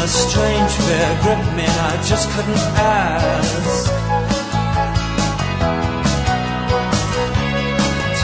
strange 0.10 0.72
fear 0.86 1.10
gripped 1.22 1.52
me 1.56 1.64
and 1.64 1.80
I 1.92 1.96
just 2.10 2.30
couldn't 2.32 2.66
ask. 2.82 3.86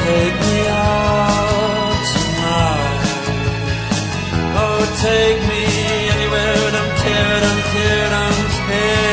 Take 0.02 0.38
me 0.46 0.58
out 0.70 2.02
tonight. 2.14 3.06
Oh, 4.62 4.80
take 5.08 5.40
me 5.52 5.64
anywhere. 6.16 6.62
Don't 6.76 6.96
care, 7.04 7.36
don't 7.46 7.64
care, 7.74 8.08
don't 8.18 8.50
care. 8.68 9.06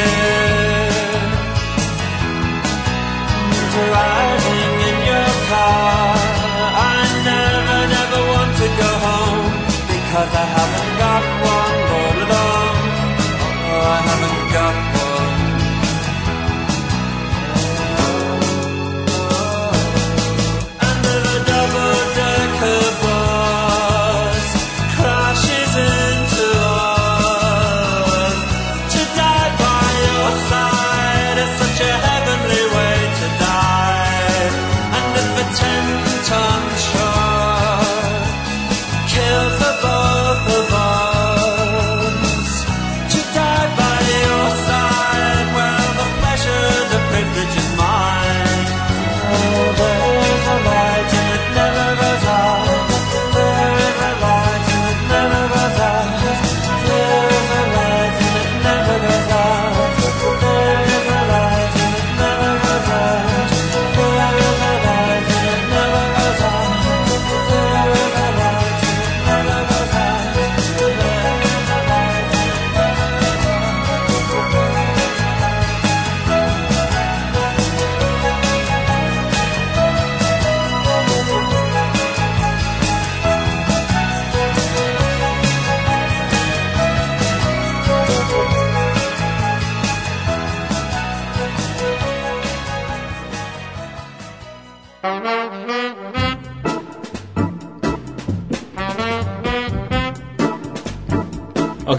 Driving 3.77 4.73
in 4.89 4.97
your 5.11 5.31
car. 5.51 6.17
I 6.89 6.99
never, 7.31 7.81
never 7.97 8.21
want 8.33 8.53
to 8.61 8.69
go 8.83 8.91
home. 9.09 9.49
Cause 10.13 10.33
I 10.35 10.47
haven't 10.57 10.93
got 11.01 11.25
one 11.49 11.62
come. 14.53 14.82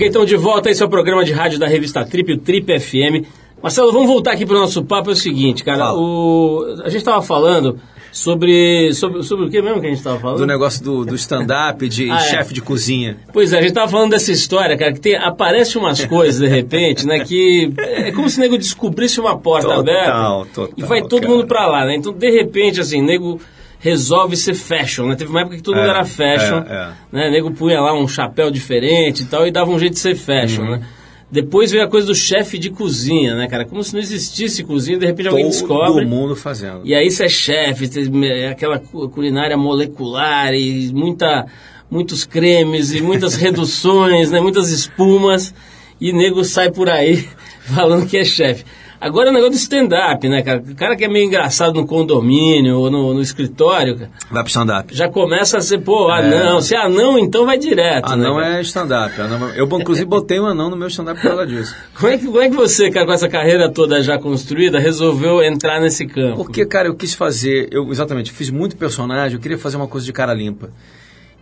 Ok, 0.03 0.07
então 0.09 0.25
de 0.25 0.35
volta 0.35 0.69
esse 0.69 0.83
é 0.83 0.85
o 0.85 0.89
programa 0.89 1.23
de 1.23 1.31
rádio 1.31 1.57
da 1.57 1.65
revista 1.65 2.03
Trip, 2.03 2.33
o 2.33 2.37
Trip 2.37 2.77
FM. 2.77 3.25
Marcelo, 3.61 3.89
vamos 3.93 4.07
voltar 4.07 4.33
aqui 4.33 4.45
para 4.45 4.57
o 4.57 4.59
nosso 4.59 4.83
papo. 4.83 5.09
É 5.09 5.13
o 5.13 5.15
seguinte, 5.15 5.63
cara, 5.63 5.93
o... 5.93 6.81
a 6.83 6.89
gente 6.89 6.97
estava 6.97 7.21
falando 7.21 7.79
sobre, 8.11 8.93
sobre, 8.93 9.23
sobre 9.23 9.45
o 9.45 9.49
que 9.49 9.61
mesmo 9.61 9.79
que 9.79 9.87
a 9.87 9.89
gente 9.89 9.99
estava 9.99 10.19
falando? 10.19 10.39
Do 10.39 10.45
negócio 10.45 10.83
do, 10.83 11.05
do 11.05 11.15
stand-up, 11.15 11.87
de 11.87 12.11
ah, 12.11 12.15
é. 12.15 12.19
chefe 12.19 12.53
de 12.53 12.61
cozinha. 12.61 13.17
Pois 13.31 13.53
é, 13.53 13.59
a 13.59 13.61
gente 13.61 13.69
estava 13.69 13.89
falando 13.89 14.11
dessa 14.11 14.31
história, 14.31 14.77
cara, 14.77 14.91
que 14.91 14.99
tem, 14.99 15.15
aparece 15.15 15.77
umas 15.77 16.03
coisas 16.05 16.41
de 16.41 16.53
repente, 16.53 17.07
né, 17.07 17.23
que 17.23 17.71
é 17.77 18.11
como 18.11 18.29
se 18.29 18.39
o 18.39 18.41
nego 18.41 18.57
descobrisse 18.57 19.21
uma 19.21 19.37
porta 19.37 19.69
total, 19.69 19.79
aberta 19.79 20.49
total, 20.53 20.73
e 20.75 20.83
vai 20.83 21.01
todo 21.01 21.21
cara. 21.21 21.33
mundo 21.33 21.47
para 21.47 21.65
lá, 21.65 21.85
né? 21.85 21.95
Então, 21.95 22.11
de 22.11 22.29
repente, 22.29 22.81
assim, 22.81 23.01
nego 23.01 23.39
resolve 23.83 24.37
ser 24.37 24.53
fashion, 24.55 25.07
né? 25.07 25.15
Teve 25.17 25.29
uma 25.29 25.41
época 25.41 25.57
que 25.57 25.61
todo 25.61 25.75
mundo 25.75 25.87
É, 25.87 25.89
era 25.89 26.05
fashion, 26.05 26.59
é, 26.65 26.73
é. 26.73 26.89
né? 27.11 27.29
Nego 27.29 27.51
punha 27.51 27.81
lá 27.81 27.93
um 27.93 28.07
chapéu 28.07 28.49
diferente 28.49 29.23
e 29.23 29.25
tal 29.25 29.45
e 29.45 29.51
dava 29.51 29.69
um 29.69 29.77
jeito 29.77 29.93
de 29.95 29.99
ser 29.99 30.15
fashion, 30.15 30.63
Uhum. 30.63 30.71
né? 30.77 30.81
Depois 31.29 31.71
veio 31.71 31.83
a 31.83 31.89
coisa 31.89 32.05
do 32.07 32.13
chefe 32.15 32.57
de 32.59 32.69
cozinha, 32.69 33.35
né, 33.35 33.47
cara? 33.47 33.65
Como 33.65 33.83
se 33.83 33.91
não 33.93 33.99
existisse 33.99 34.63
cozinha, 34.63 34.99
de 34.99 35.05
repente 35.07 35.27
alguém 35.27 35.47
descobre. 35.47 36.05
Todo 36.05 36.07
mundo 36.07 36.35
fazendo. 36.35 36.81
E 36.85 36.93
aí 36.95 37.09
você 37.11 37.25
é 37.25 37.29
chefe, 37.29 37.89
é 38.25 38.49
aquela 38.49 38.77
cu- 38.79 39.09
culinária 39.09 39.57
molecular 39.57 40.53
e 40.53 40.91
muita, 40.93 41.45
muitos 41.89 42.23
cremes 42.23 42.93
e 42.93 43.01
muitas 43.01 43.33
reduções, 43.41 44.29
né, 44.31 44.39
muitas 44.39 44.69
espumas, 44.69 45.53
e 45.99 46.13
nego 46.13 46.43
sai 46.45 46.69
por 46.71 46.87
aí 46.89 47.27
falando 47.65 48.05
que 48.07 48.15
é 48.17 48.23
chefe. 48.23 48.63
Agora 49.05 49.29
o 49.29 49.33
negócio 49.33 49.51
do 49.51 49.57
stand-up, 49.57 50.27
né, 50.29 50.41
cara? 50.41 50.63
O 50.67 50.75
cara 50.75 50.95
que 50.95 51.03
é 51.03 51.07
meio 51.07 51.25
engraçado 51.25 51.73
no 51.75 51.85
condomínio 51.85 52.79
ou 52.79 52.89
no, 52.89 53.13
no 53.13 53.21
escritório, 53.21 53.97
cara, 53.97 54.11
Vai 54.31 54.43
pro 54.43 54.49
stand-up. 54.49 54.95
já 54.95 55.09
começa 55.09 55.57
a 55.57 55.61
ser, 55.61 55.79
pô, 55.79 56.09
anão. 56.09 56.61
Se 56.61 56.73
é 56.73 56.77
anão, 56.79 57.19
então 57.19 57.45
vai 57.45 57.57
direto. 57.57 58.07
né, 58.09 58.13
Anão 58.13 58.35
cara? 58.37 58.57
é 58.57 58.61
stand-up. 58.61 59.21
anão- 59.21 59.49
Eu, 59.49 59.65
inclusive, 59.79 60.05
botei 60.05 60.39
um 60.39 60.45
anão 60.45 60.69
no 60.69 60.77
meu 60.77 60.87
stand-up 60.87 61.19
por 61.21 61.27
causa 61.29 61.45
disso. 61.45 61.75
Como 61.99 62.11
é, 62.11 62.17
que, 62.17 62.25
como 62.25 62.41
é 62.41 62.49
que 62.49 62.55
você, 62.55 62.89
cara, 62.89 63.05
com 63.05 63.11
essa 63.13 63.27
carreira 63.29 63.69
toda 63.69 64.01
já 64.01 64.17
construída, 64.17 64.79
resolveu 64.79 65.43
entrar 65.43 65.81
nesse 65.81 66.05
campo? 66.07 66.37
Porque, 66.37 66.65
cara, 66.65 66.87
eu 66.87 66.95
quis 66.95 67.13
fazer, 67.13 67.67
eu 67.71 67.89
exatamente, 67.91 68.31
fiz 68.31 68.49
muito 68.49 68.75
personagem, 68.77 69.35
eu 69.35 69.41
queria 69.41 69.57
fazer 69.57 69.77
uma 69.77 69.87
coisa 69.87 70.05
de 70.05 70.13
cara 70.13 70.33
limpa. 70.33 70.69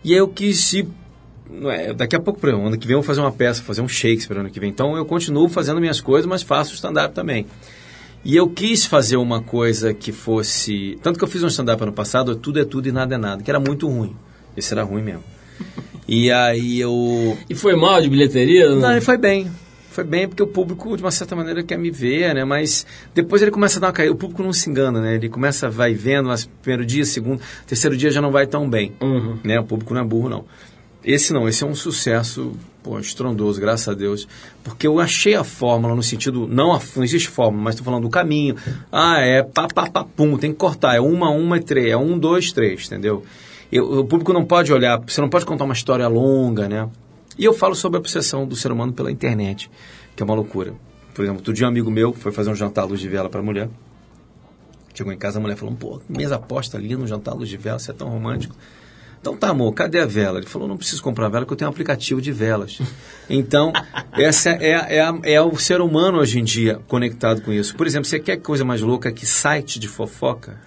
E 0.04 0.12
aí 0.12 0.18
eu 0.18 0.26
quis 0.26 0.72
ir, 0.72 0.88
não 1.52 1.70
é, 1.70 1.92
daqui 1.92 2.16
a 2.16 2.20
pouco, 2.20 2.40
por 2.40 2.48
exemplo, 2.48 2.66
ano 2.66 2.78
que 2.78 2.86
vem 2.86 2.94
eu 2.94 3.00
vou 3.00 3.06
fazer 3.06 3.20
uma 3.20 3.32
peça, 3.32 3.62
fazer 3.62 3.82
um 3.82 3.88
Shakespeare 3.88 4.38
ano 4.38 4.50
que 4.50 4.58
vem. 4.58 4.70
Então 4.70 4.96
eu 4.96 5.04
continuo 5.04 5.48
fazendo 5.48 5.80
minhas 5.80 6.00
coisas, 6.00 6.26
mas 6.26 6.42
faço 6.42 6.74
stand-up 6.74 7.14
também. 7.14 7.46
E 8.24 8.36
eu 8.36 8.48
quis 8.48 8.86
fazer 8.86 9.16
uma 9.16 9.42
coisa 9.42 9.92
que 9.92 10.12
fosse. 10.12 10.98
Tanto 11.02 11.18
que 11.18 11.24
eu 11.24 11.28
fiz 11.28 11.42
um 11.42 11.48
stand-up 11.48 11.82
ano 11.82 11.92
passado, 11.92 12.36
tudo 12.36 12.60
é 12.60 12.64
tudo 12.64 12.88
e 12.88 12.92
nada 12.92 13.16
é 13.16 13.18
nada, 13.18 13.42
que 13.42 13.50
era 13.50 13.58
muito 13.58 13.88
ruim. 13.88 14.14
Esse 14.56 14.72
era 14.72 14.82
ruim 14.82 15.02
mesmo. 15.02 15.24
E 16.06 16.30
aí 16.30 16.80
eu. 16.80 17.36
E 17.48 17.54
foi 17.54 17.74
mal 17.74 18.00
de 18.00 18.08
bilheteria? 18.08 18.70
Não, 18.74 18.92
ele 18.92 19.00
foi 19.00 19.16
bem. 19.16 19.50
Foi 19.90 20.04
bem 20.04 20.26
porque 20.26 20.42
o 20.42 20.46
público, 20.46 20.96
de 20.96 21.02
uma 21.02 21.10
certa 21.10 21.36
maneira, 21.36 21.62
quer 21.62 21.76
me 21.76 21.90
ver, 21.90 22.34
né? 22.34 22.44
Mas 22.44 22.86
depois 23.14 23.42
ele 23.42 23.50
começa 23.50 23.78
a 23.78 23.80
dar 23.80 23.86
uma 23.88 23.92
caída. 23.92 24.12
O 24.12 24.16
público 24.16 24.42
não 24.42 24.52
se 24.52 24.70
engana, 24.70 25.00
né? 25.02 25.16
Ele 25.16 25.28
começa, 25.28 25.68
vai 25.68 25.92
vendo, 25.92 26.28
mas 26.28 26.48
primeiro 26.62 26.86
dia, 26.86 27.04
segundo, 27.04 27.42
terceiro 27.66 27.94
dia 27.94 28.10
já 28.10 28.20
não 28.20 28.32
vai 28.32 28.46
tão 28.46 28.68
bem. 28.68 28.92
Uhum. 29.02 29.38
Né? 29.44 29.60
O 29.60 29.64
público 29.64 29.92
não 29.92 30.00
é 30.00 30.04
burro, 30.04 30.30
não. 30.30 30.44
Esse 31.04 31.32
não, 31.32 31.48
esse 31.48 31.64
é 31.64 31.66
um 31.66 31.74
sucesso, 31.74 32.52
pô, 32.82 32.98
estrondoso, 32.98 33.60
graças 33.60 33.88
a 33.88 33.94
Deus. 33.94 34.28
Porque 34.62 34.86
eu 34.86 35.00
achei 35.00 35.34
a 35.34 35.42
fórmula 35.42 35.94
no 35.96 36.02
sentido, 36.02 36.46
não, 36.46 36.72
a, 36.72 36.80
não 36.94 37.02
existe 37.02 37.28
fórmula, 37.28 37.64
mas 37.64 37.74
estou 37.74 37.84
falando 37.84 38.02
do 38.04 38.10
caminho. 38.10 38.54
Ah, 38.90 39.18
é 39.20 39.42
pá, 39.42 39.66
pá, 39.66 39.90
pá, 39.90 40.04
pum, 40.04 40.36
tem 40.38 40.52
que 40.52 40.58
cortar. 40.58 40.94
É 40.94 41.00
uma, 41.00 41.28
uma 41.30 41.60
três. 41.60 41.88
É 41.90 41.96
um, 41.96 42.16
dois, 42.18 42.52
três, 42.52 42.86
entendeu? 42.86 43.24
Eu- 43.70 44.00
o 44.00 44.04
público 44.04 44.32
não 44.32 44.44
pode 44.44 44.72
olhar, 44.72 44.98
você 45.00 45.20
não 45.20 45.28
pode 45.28 45.44
contar 45.44 45.64
uma 45.64 45.74
história 45.74 46.06
longa, 46.06 46.68
né? 46.68 46.88
E 47.38 47.44
eu 47.44 47.52
falo 47.54 47.74
sobre 47.74 47.96
a 47.96 48.00
obsessão 48.00 48.46
do 48.46 48.54
ser 48.54 48.70
humano 48.70 48.92
pela 48.92 49.10
internet, 49.10 49.70
que 50.14 50.22
é 50.22 50.24
uma 50.24 50.34
loucura. 50.34 50.74
Por 51.14 51.22
exemplo, 51.22 51.40
outro 51.40 51.52
dia 51.52 51.66
um 51.66 51.68
amigo 51.68 51.90
meu 51.90 52.12
foi 52.12 52.30
fazer 52.30 52.50
um 52.50 52.54
jantar 52.54 52.82
à 52.82 52.84
luz 52.84 53.00
de 53.00 53.08
vela 53.08 53.28
para 53.28 53.40
a 53.40 53.42
mulher. 53.42 53.68
Chegou 54.94 55.12
em 55.12 55.16
casa, 55.18 55.38
a 55.38 55.42
mulher 55.42 55.56
falou, 55.56 55.74
pô, 55.74 56.00
mesa 56.08 56.38
posta 56.38 56.76
ali 56.76 56.94
no 56.94 57.06
jantar 57.06 57.32
à 57.32 57.34
luz 57.34 57.48
de 57.48 57.56
vela, 57.56 57.78
você 57.78 57.90
é 57.90 57.94
tão 57.94 58.08
romântico. 58.08 58.54
Então 59.22 59.36
tá, 59.36 59.50
amor, 59.50 59.72
cadê 59.72 60.00
a 60.00 60.04
vela? 60.04 60.38
Ele 60.40 60.48
falou, 60.48 60.66
não 60.66 60.76
preciso 60.76 61.00
comprar 61.00 61.28
vela, 61.28 61.44
porque 61.44 61.52
eu 61.54 61.56
tenho 61.56 61.70
um 61.70 61.72
aplicativo 61.72 62.20
de 62.20 62.32
velas. 62.32 62.80
Então, 63.30 63.72
essa 64.12 64.50
é, 64.50 64.96
é, 64.96 65.00
a- 65.00 65.16
é 65.22 65.40
o 65.40 65.56
ser 65.56 65.80
humano 65.80 66.18
hoje 66.18 66.40
em 66.40 66.44
dia 66.44 66.80
conectado 66.88 67.40
com 67.40 67.52
isso. 67.52 67.76
Por 67.76 67.86
exemplo, 67.86 68.04
você 68.06 68.18
quer 68.18 68.38
coisa 68.38 68.64
mais 68.64 68.80
louca 68.80 69.12
que 69.12 69.24
site 69.24 69.78
de 69.78 69.86
fofoca? 69.86 70.58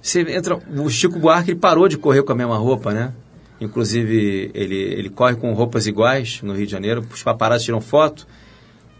Você 0.00 0.22
entra. 0.22 0.58
O 0.78 0.88
Chico 0.88 1.18
Buarque 1.18 1.50
ele 1.50 1.60
parou 1.60 1.86
de 1.86 1.98
correr 1.98 2.22
com 2.22 2.32
a 2.32 2.34
mesma 2.34 2.56
roupa, 2.56 2.92
né? 2.94 3.12
Inclusive, 3.60 4.50
ele, 4.54 4.76
ele 4.76 5.10
corre 5.10 5.34
com 5.36 5.52
roupas 5.52 5.86
iguais 5.86 6.40
no 6.42 6.54
Rio 6.54 6.66
de 6.66 6.72
Janeiro, 6.72 7.04
os 7.12 7.22
paparazzi 7.22 7.66
tiram 7.66 7.80
foto. 7.82 8.26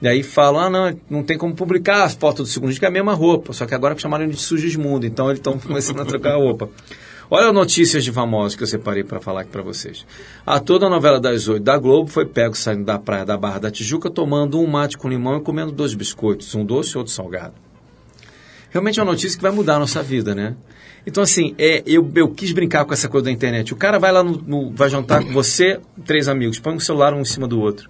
E 0.02 0.08
aí 0.08 0.22
falam, 0.22 0.60
ah, 0.60 0.70
não, 0.70 1.00
não 1.08 1.22
tem 1.22 1.38
como 1.38 1.54
publicar 1.54 2.04
as 2.04 2.14
fotos 2.14 2.48
do 2.48 2.52
segundo 2.52 2.70
dia, 2.70 2.78
que 2.78 2.84
é 2.84 2.88
a 2.88 2.90
mesma 2.90 3.14
roupa. 3.14 3.52
Só 3.54 3.64
que 3.64 3.74
agora 3.74 3.96
chamaram 3.98 4.24
ele 4.24 4.34
de 4.34 4.40
Sugismundo, 4.40 5.06
então 5.06 5.26
eles 5.28 5.38
estão 5.38 5.56
começando 5.60 6.00
a 6.00 6.04
trocar 6.04 6.34
a 6.34 6.36
roupa. 6.36 6.68
Olha 7.30 7.52
notícias 7.52 8.04
de 8.04 8.12
famosos 8.12 8.54
que 8.56 8.62
eu 8.62 8.66
separei 8.66 9.02
para 9.02 9.20
falar 9.20 9.42
aqui 9.42 9.50
para 9.50 9.62
vocês. 9.62 10.06
Ator 10.46 10.78
da 10.78 10.88
novela 10.88 11.18
das 11.20 11.48
oito 11.48 11.62
da 11.62 11.78
Globo 11.78 12.08
foi 12.10 12.26
pego 12.26 12.54
saindo 12.54 12.84
da 12.84 12.98
praia 12.98 13.24
da 13.24 13.36
Barra 13.36 13.58
da 13.60 13.70
Tijuca, 13.70 14.10
tomando 14.10 14.60
um 14.60 14.66
mate 14.66 14.96
com 14.98 15.08
limão 15.08 15.38
e 15.38 15.40
comendo 15.40 15.72
dois 15.72 15.94
biscoitos, 15.94 16.54
um 16.54 16.64
doce 16.64 16.94
e 16.94 16.98
outro 16.98 17.12
salgado 17.12 17.54
realmente 18.74 18.98
é 18.98 19.02
uma 19.04 19.12
notícia 19.12 19.36
que 19.38 19.42
vai 19.42 19.52
mudar 19.52 19.76
a 19.76 19.78
nossa 19.78 20.02
vida, 20.02 20.34
né? 20.34 20.56
Então, 21.06 21.22
assim, 21.22 21.54
é, 21.56 21.80
eu, 21.86 22.10
eu 22.16 22.28
quis 22.30 22.50
brincar 22.50 22.84
com 22.84 22.92
essa 22.92 23.08
coisa 23.08 23.26
da 23.26 23.30
internet. 23.30 23.72
O 23.72 23.76
cara 23.76 24.00
vai 24.00 24.10
lá, 24.10 24.20
no, 24.20 24.32
no- 24.44 24.70
vai 24.74 24.90
jantar 24.90 25.22
com 25.22 25.32
você, 25.32 25.78
três 26.04 26.26
amigos, 26.28 26.58
põe 26.58 26.74
um 26.74 26.80
celular 26.80 27.14
um 27.14 27.20
em 27.20 27.24
cima 27.24 27.46
do 27.46 27.60
outro. 27.60 27.88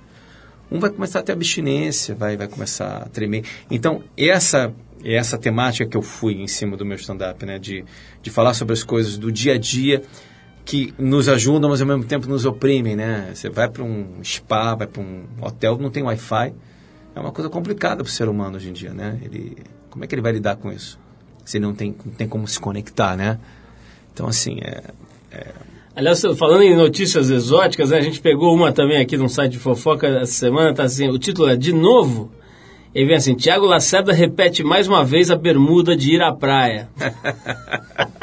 Um 0.71 0.79
vai 0.79 0.91
começar 0.91 1.21
a 1.21 1.23
ter 1.23 1.33
abstinência, 1.33 2.15
vai, 2.15 2.37
vai 2.37 2.49
começar 2.49 2.99
a 2.99 3.09
tremer. 3.09 3.45
Então, 3.71 4.03
essa 4.15 4.75
essa 5.05 5.37
temática 5.37 5.87
que 5.87 5.97
eu 5.97 6.03
fui 6.03 6.35
em 6.35 6.47
cima 6.47 6.77
do 6.77 6.85
meu 6.85 6.97
stand-up, 6.97 7.45
né? 7.45 7.59
De, 7.59 7.85
de 8.23 8.31
falar 8.31 8.55
sobre 8.55 8.73
as 8.73 8.83
coisas 8.83 9.19
do 9.19 9.31
dia 9.31 9.55
a 9.55 9.59
dia 9.59 10.03
que 10.65 10.95
nos 10.99 11.29
ajudam, 11.29 11.71
mas 11.71 11.81
ao 11.81 11.87
mesmo 11.87 12.05
tempo 12.05 12.27
nos 12.27 12.47
oprimem, 12.47 12.97
né? 12.97 13.31
Você 13.35 13.51
vai 13.51 13.69
para 13.69 13.83
um 13.83 14.23
spa, 14.23 14.75
vai 14.75 14.87
para 14.87 15.03
um 15.03 15.25
hotel, 15.41 15.77
não 15.79 15.91
tem 15.91 16.03
Wi-Fi. 16.03 16.55
É 17.15 17.21
uma 17.21 17.33
coisa 17.33 17.51
complicada 17.51 18.03
para 18.03 18.11
o 18.11 18.13
ser 18.13 18.29
humano 18.29 18.57
hoje 18.57 18.71
em 18.71 18.73
dia, 18.73 18.95
né? 18.95 19.19
Ele, 19.23 19.57
como 19.91 20.05
é 20.05 20.07
que 20.07 20.15
ele 20.15 20.23
vai 20.23 20.33
lidar 20.33 20.57
com 20.57 20.73
isso? 20.73 20.99
Se 21.45 21.59
ele 21.59 21.67
não 21.67 21.75
tem, 21.75 21.95
não 22.05 22.13
tem 22.13 22.27
como 22.27 22.49
se 22.49 22.59
conectar, 22.59 23.17
né? 23.17 23.39
Então, 24.13 24.27
assim, 24.27 24.59
é, 24.63 24.83
Aliás, 25.97 26.21
falando 26.37 26.63
em 26.63 26.75
notícias 26.75 27.31
exóticas, 27.31 27.91
né, 27.91 27.99
a 27.99 28.01
gente 28.01 28.21
pegou 28.21 28.53
uma 28.53 28.73
também 28.73 29.01
aqui 29.01 29.17
num 29.17 29.29
site 29.29 29.53
de 29.53 29.59
fofoca 29.61 30.09
essa 30.09 30.33
semana, 30.33 30.75
tá 30.75 30.83
assim, 30.83 31.09
o 31.09 31.19
título 31.19 31.49
é 31.49 31.57
De 31.57 31.73
Novo. 31.73 32.33
E 32.95 33.05
vem 33.05 33.17
assim, 33.17 33.35
Tiago 33.35 33.67
Lacerda 33.67 34.13
repete 34.13 34.63
mais 34.63 34.87
uma 34.87 35.05
vez 35.05 35.31
a 35.31 35.37
bermuda 35.37 35.97
de 35.97 36.15
ir 36.15 36.23
à 36.23 36.33
praia. 36.33 36.89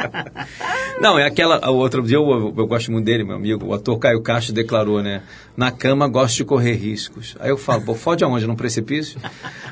Não, 0.99 1.17
é 1.17 1.25
aquela. 1.25 1.69
O 1.69 1.77
outro 1.77 2.03
dia 2.03 2.17
eu, 2.17 2.53
eu, 2.55 2.67
gosto 2.67 2.91
muito 2.91 3.05
dele, 3.05 3.23
meu 3.23 3.35
amigo. 3.35 3.65
O 3.65 3.73
ator 3.73 3.97
Caio 3.97 4.21
Castro 4.21 4.53
declarou, 4.53 5.01
né? 5.01 5.23
Na 5.57 5.71
cama 5.71 6.07
gosto 6.07 6.37
de 6.37 6.45
correr 6.45 6.73
riscos. 6.73 7.35
Aí 7.39 7.49
eu 7.49 7.57
falo, 7.57 7.81
pô, 7.81 7.95
fode 7.95 8.23
aonde? 8.23 8.45
Num 8.45 8.55
precipício? 8.55 9.19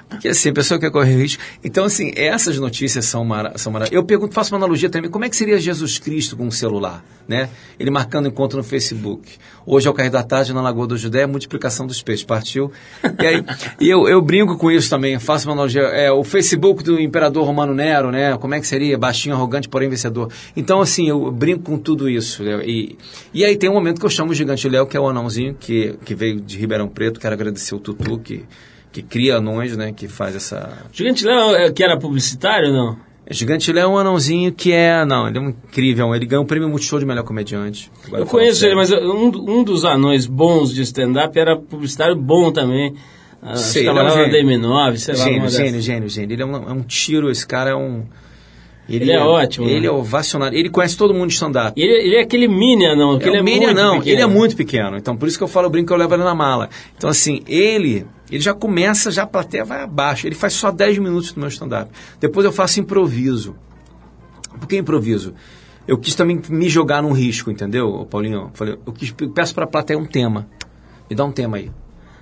Porque 0.09 0.29
assim, 0.29 0.49
a 0.49 0.53
pessoa 0.53 0.79
quer 0.79 0.89
correr 0.89 1.15
risco. 1.15 1.41
Então, 1.63 1.85
assim, 1.85 2.11
essas 2.15 2.57
notícias 2.57 3.05
são, 3.05 3.23
mara 3.23 3.57
são 3.57 3.71
maravilhosas. 3.71 3.95
Eu 3.95 4.03
pergunto, 4.03 4.33
faço 4.33 4.53
uma 4.53 4.57
analogia 4.57 4.89
também. 4.89 5.09
Como 5.09 5.23
é 5.23 5.29
que 5.29 5.35
seria 5.35 5.59
Jesus 5.59 5.99
Cristo 5.99 6.35
com 6.35 6.47
um 6.47 6.51
celular? 6.51 7.03
Né? 7.27 7.47
Ele 7.79 7.91
marcando 7.91 8.27
encontro 8.27 8.57
no 8.57 8.63
Facebook. 8.63 9.37
Hoje, 9.63 9.87
ao 9.87 9.93
cair 9.93 10.09
da 10.09 10.23
tarde, 10.23 10.51
na 10.51 10.63
Lagoa 10.63 10.87
do 10.87 10.97
Judé, 10.97 11.27
multiplicação 11.27 11.85
dos 11.85 12.01
peixes. 12.01 12.25
Partiu. 12.25 12.71
E 13.21 13.25
aí, 13.25 13.45
e 13.79 13.87
eu, 13.87 14.09
eu 14.09 14.19
brinco 14.19 14.57
com 14.57 14.71
isso 14.71 14.89
também. 14.89 15.19
Faço 15.19 15.47
uma 15.47 15.53
analogia. 15.53 15.83
É, 15.83 16.11
o 16.11 16.23
Facebook 16.23 16.83
do 16.83 16.99
imperador 16.99 17.45
Romano 17.45 17.75
Nero, 17.75 18.09
né? 18.09 18.35
Como 18.37 18.55
é 18.55 18.59
que 18.59 18.65
seria? 18.65 18.97
Baixinho, 18.97 19.35
arrogante, 19.35 19.69
porém 19.69 19.87
vencedor. 19.87 20.18
Então, 20.55 20.81
assim, 20.81 21.07
eu 21.07 21.31
brinco 21.31 21.63
com 21.63 21.77
tudo 21.77 22.09
isso. 22.09 22.43
né? 22.43 22.61
E, 22.65 22.97
e 23.33 23.45
aí 23.45 23.55
tem 23.55 23.69
um 23.69 23.73
momento 23.73 23.99
que 23.99 24.05
eu 24.05 24.09
chamo 24.09 24.31
o 24.31 24.35
Gigante 24.35 24.67
Léo, 24.67 24.85
que 24.87 24.97
é 24.97 24.99
o 24.99 25.07
anãozinho 25.07 25.55
que, 25.59 25.95
que 26.03 26.15
veio 26.15 26.41
de 26.41 26.57
Ribeirão 26.57 26.87
Preto. 26.87 27.19
Quero 27.19 27.33
agradecer 27.33 27.75
o 27.75 27.79
Tutu, 27.79 28.19
que, 28.19 28.43
que 28.91 29.01
cria 29.01 29.37
anões, 29.37 29.77
né? 29.77 29.93
Que 29.93 30.07
faz 30.07 30.35
essa... 30.35 30.85
Gigante 30.91 31.25
Léo, 31.25 31.55
é, 31.55 31.71
que 31.71 31.83
era 31.83 31.97
publicitário, 31.97 32.73
não? 32.73 32.97
Gigante 33.31 33.71
Léo 33.71 33.83
é 33.83 33.87
um 33.87 33.97
anãozinho 33.97 34.51
que 34.51 34.71
é... 34.71 35.05
Não, 35.05 35.27
ele 35.27 35.37
é 35.37 35.41
um 35.41 35.49
incrível. 35.49 36.15
Ele 36.15 36.25
ganhou 36.25 36.43
o 36.43 36.47
prêmio 36.47 36.67
Multishow 36.67 36.99
de 36.99 37.05
melhor 37.05 37.23
comediante. 37.23 37.91
Agora 38.07 38.23
Eu 38.23 38.25
conheço 38.25 38.65
ele, 38.65 38.73
mas 38.73 38.91
um, 38.91 39.27
um 39.27 39.63
dos 39.63 39.85
anões 39.85 40.25
bons 40.25 40.73
de 40.73 40.81
stand-up 40.81 41.37
era 41.37 41.55
publicitário 41.55 42.15
bom 42.15 42.51
também. 42.51 42.95
Ah, 43.41 43.55
Sei, 43.55 43.87
ele 43.87 43.99
é 43.99 44.03
um 44.03 44.31
gênio. 44.31 44.59
DM9, 44.59 44.97
sei 44.97 45.15
lá. 45.15 45.23
Gênio, 45.23 45.49
gênio, 45.49 45.81
gênio, 45.81 46.09
gênio. 46.09 46.33
Ele 46.33 46.41
é 46.41 46.45
um, 46.45 46.55
é 46.55 46.73
um 46.73 46.81
tiro, 46.81 47.29
esse 47.29 47.45
cara 47.45 47.69
é 47.69 47.75
um... 47.75 48.03
Ele 48.89 49.11
é 49.11 49.19
ótimo, 49.19 49.67
Ele 49.67 49.81
né? 49.81 49.87
é 49.87 49.91
ovacionado. 49.91 50.55
Ele 50.55 50.69
conhece 50.69 50.97
todo 50.97 51.13
mundo 51.13 51.27
de 51.27 51.33
stand-up. 51.35 51.79
Ele, 51.79 51.91
ele 51.93 52.15
é 52.15 52.21
aquele 52.21 52.47
mini 52.47 52.85
anão, 52.85 53.19
É 53.21 53.27
ele 53.27 53.37
é 53.37 53.41
o 53.41 53.43
Minion, 53.43 53.65
muito 53.67 53.75
não, 53.77 53.97
pequeno. 53.99 54.15
ele 54.15 54.21
é 54.21 54.25
muito 54.25 54.55
pequeno. 54.55 54.97
Então, 54.97 55.15
por 55.15 55.27
isso 55.27 55.37
que 55.37 55.43
eu 55.43 55.47
falo, 55.47 55.67
eu 55.67 55.69
brinco 55.69 55.87
que 55.87 55.93
eu 55.93 55.97
levo 55.97 56.13
ele 56.15 56.23
na 56.23 56.33
mala. 56.35 56.69
Então, 56.97 57.09
assim, 57.09 57.41
ele, 57.47 58.05
ele 58.31 58.41
já 58.41 58.53
começa, 58.53 59.11
já 59.11 59.23
a 59.23 59.27
plateia 59.27 59.63
vai 59.63 59.83
abaixo. 59.83 60.25
Ele 60.27 60.35
faz 60.35 60.53
só 60.53 60.71
10 60.71 60.97
minutos 60.97 61.31
do 61.31 61.39
meu 61.39 61.49
stand-up. 61.49 61.91
Depois 62.19 62.45
eu 62.45 62.51
faço 62.51 62.79
improviso. 62.79 63.55
Por 64.59 64.67
que 64.67 64.77
improviso? 64.77 65.33
Eu 65.87 65.97
quis 65.97 66.13
também 66.15 66.39
me 66.49 66.67
jogar 66.69 67.01
num 67.01 67.11
risco, 67.11 67.49
entendeu, 67.49 68.05
Paulinho? 68.09 68.51
Falei, 68.53 68.77
eu 68.85 68.93
quis, 68.93 69.13
eu 69.21 69.29
peço 69.29 69.53
para 69.55 69.63
a 69.63 69.67
plateia 69.67 69.97
um 69.97 70.05
tema. 70.05 70.47
Me 71.09 71.15
dá 71.15 71.23
um 71.25 71.31
tema 71.31 71.57
aí. 71.57 71.71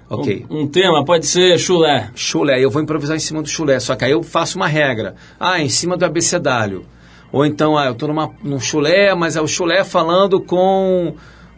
Ok. 0.09 0.45
Um, 0.49 0.61
um, 0.61 0.67
tema 0.67 1.03
pode 1.03 1.25
ser 1.25 1.57
chulé. 1.59 2.09
Chulé, 2.15 2.63
eu 2.63 2.71
vou 2.71 2.81
improvisar 2.81 3.17
em 3.17 3.19
cima 3.19 3.41
do 3.41 3.49
chulé, 3.49 3.79
só 3.79 3.95
que 3.95 4.05
aí 4.05 4.11
eu 4.11 4.23
faço 4.23 4.57
uma 4.57 4.67
regra. 4.67 5.15
Ah, 5.39 5.59
em 5.59 5.69
cima 5.69 5.97
do 5.97 6.05
abecedário. 6.05 6.85
Ou 7.31 7.45
então, 7.45 7.77
ah, 7.77 7.87
eu 7.87 7.91
estou 7.91 8.09
num 8.41 8.59
chulé, 8.59 9.13
mas 9.13 9.35
é 9.35 9.41
o 9.41 9.47
chulé 9.47 9.83
falando 9.83 10.39
com, 10.39 11.15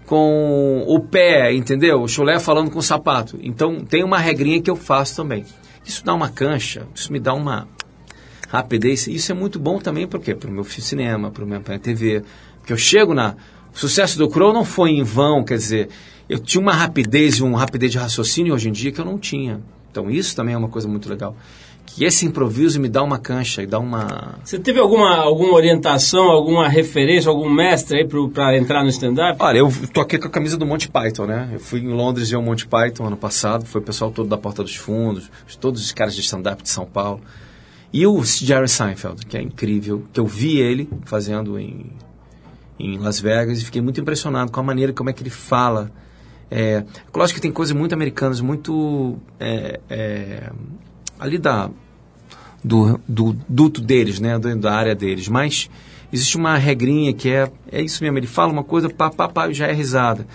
com 0.07 0.83
o 0.87 0.99
pé, 0.99 1.53
entendeu? 1.53 2.01
O 2.01 2.07
chulé 2.07 2.39
falando 2.39 2.71
com 2.71 2.79
o 2.79 2.83
sapato. 2.83 3.37
Então, 3.41 3.81
tem 3.81 4.03
uma 4.03 4.17
regrinha 4.17 4.61
que 4.61 4.69
eu 4.69 4.75
faço 4.75 5.15
também. 5.15 5.45
Isso 5.85 6.03
dá 6.03 6.13
uma 6.13 6.29
cancha, 6.29 6.87
isso 6.93 7.11
me 7.13 7.19
dá 7.19 7.35
uma 7.35 7.67
rapidez. 8.49 9.05
Isso 9.05 9.31
é 9.31 9.35
muito 9.35 9.59
bom 9.59 9.77
também 9.77 10.07
para 10.07 10.19
o 10.19 10.51
meu 10.51 10.63
cinema, 10.63 11.29
para 11.29 11.45
minha 11.45 11.61
TV. 11.79 12.23
Porque 12.57 12.73
eu 12.73 12.77
chego 12.77 13.13
na... 13.13 13.35
O 13.71 13.77
sucesso 13.77 14.17
do 14.17 14.27
Crow 14.27 14.51
não 14.51 14.65
foi 14.65 14.89
em 14.89 15.03
vão, 15.03 15.43
quer 15.43 15.57
dizer 15.57 15.89
eu 16.29 16.37
tinha 16.37 16.61
uma 16.61 16.73
rapidez 16.73 17.37
e 17.37 17.43
um 17.43 17.55
rapidez 17.55 17.91
de 17.91 17.97
raciocínio 17.97 18.53
hoje 18.53 18.69
em 18.69 18.71
dia 18.71 18.91
que 18.91 19.01
eu 19.01 19.05
não 19.05 19.17
tinha. 19.17 19.59
Então 19.89 20.11
isso 20.11 20.35
também 20.35 20.53
é 20.53 20.57
uma 20.57 20.69
coisa 20.69 20.87
muito 20.87 21.09
legal. 21.09 21.35
Que 21.87 22.05
esse 22.05 22.23
improviso 22.23 22.79
me 22.79 22.87
dá 22.87 23.01
uma 23.01 23.17
cancha 23.17 23.63
e 23.63 23.65
dá 23.65 23.79
uma. 23.79 24.35
Você 24.43 24.59
teve 24.59 24.79
alguma, 24.79 25.15
alguma 25.15 25.53
orientação, 25.53 26.25
alguma 26.25 26.69
referência, 26.69 27.29
algum 27.29 27.49
mestre 27.49 27.97
aí 27.97 28.07
para 28.31 28.55
entrar 28.55 28.83
no 28.83 28.89
stand-up? 28.89 29.37
Olha, 29.41 29.57
eu 29.57 29.73
tô 29.91 30.01
aqui 30.01 30.19
com 30.19 30.27
a 30.27 30.29
camisa 30.29 30.55
do 30.55 30.67
Monty 30.67 30.87
Python, 30.87 31.25
né? 31.25 31.49
Eu 31.51 31.59
fui 31.59 31.79
em 31.79 31.91
Londres 31.91 32.29
ver 32.29 32.35
o 32.35 32.43
Monty 32.43 32.67
Python 32.67 33.07
ano 33.07 33.17
passado, 33.17 33.65
foi 33.65 33.81
o 33.81 33.83
pessoal 33.83 34.11
todo 34.11 34.29
da 34.29 34.37
Porta 34.37 34.61
dos 34.61 34.75
Fundos, 34.75 35.31
todos 35.59 35.83
os 35.83 35.91
caras 35.91 36.13
de 36.13 36.21
stand-up 36.21 36.61
de 36.61 36.69
São 36.69 36.85
Paulo. 36.85 37.21
E 37.91 38.05
o 38.05 38.23
Jerry 38.23 38.69
Seinfeld, 38.69 39.25
que 39.25 39.35
é 39.35 39.41
incrível, 39.41 40.03
que 40.13 40.19
eu 40.19 40.27
vi 40.27 40.59
ele 40.59 40.87
fazendo 41.05 41.57
em, 41.57 41.87
em 42.77 42.99
Las 42.99 43.19
Vegas 43.19 43.59
e 43.59 43.65
fiquei 43.65 43.81
muito 43.81 43.99
impressionado 43.99 44.51
com 44.51 44.59
a 44.59 44.63
maneira 44.63 44.93
como 44.93 45.09
é 45.09 45.13
que 45.13 45.23
ele 45.23 45.31
fala 45.31 45.91
é, 46.51 46.83
lógico 47.13 47.35
que 47.35 47.41
tem 47.41 47.51
coisas 47.51 47.75
muito 47.75 47.93
americanas, 47.93 48.41
muito 48.41 49.17
é, 49.39 49.79
é, 49.89 50.51
ali 51.19 51.37
da, 51.37 51.69
do, 52.63 52.99
do 53.07 53.35
duto 53.47 53.81
deles, 53.81 54.19
né, 54.19 54.37
da 54.39 54.73
área 54.73 54.95
deles, 54.95 55.27
mas 55.27 55.69
existe 56.11 56.37
uma 56.37 56.57
regrinha 56.57 57.13
que 57.13 57.29
é, 57.29 57.51
é 57.71 57.81
isso 57.81 58.03
mesmo, 58.03 58.17
ele 58.17 58.27
fala 58.27 58.51
uma 58.51 58.63
coisa, 58.63 58.89
pá, 58.89 59.09
pá, 59.09 59.27
pá, 59.27 59.51
já 59.51 59.67
é 59.67 59.73
risada. 59.73 60.25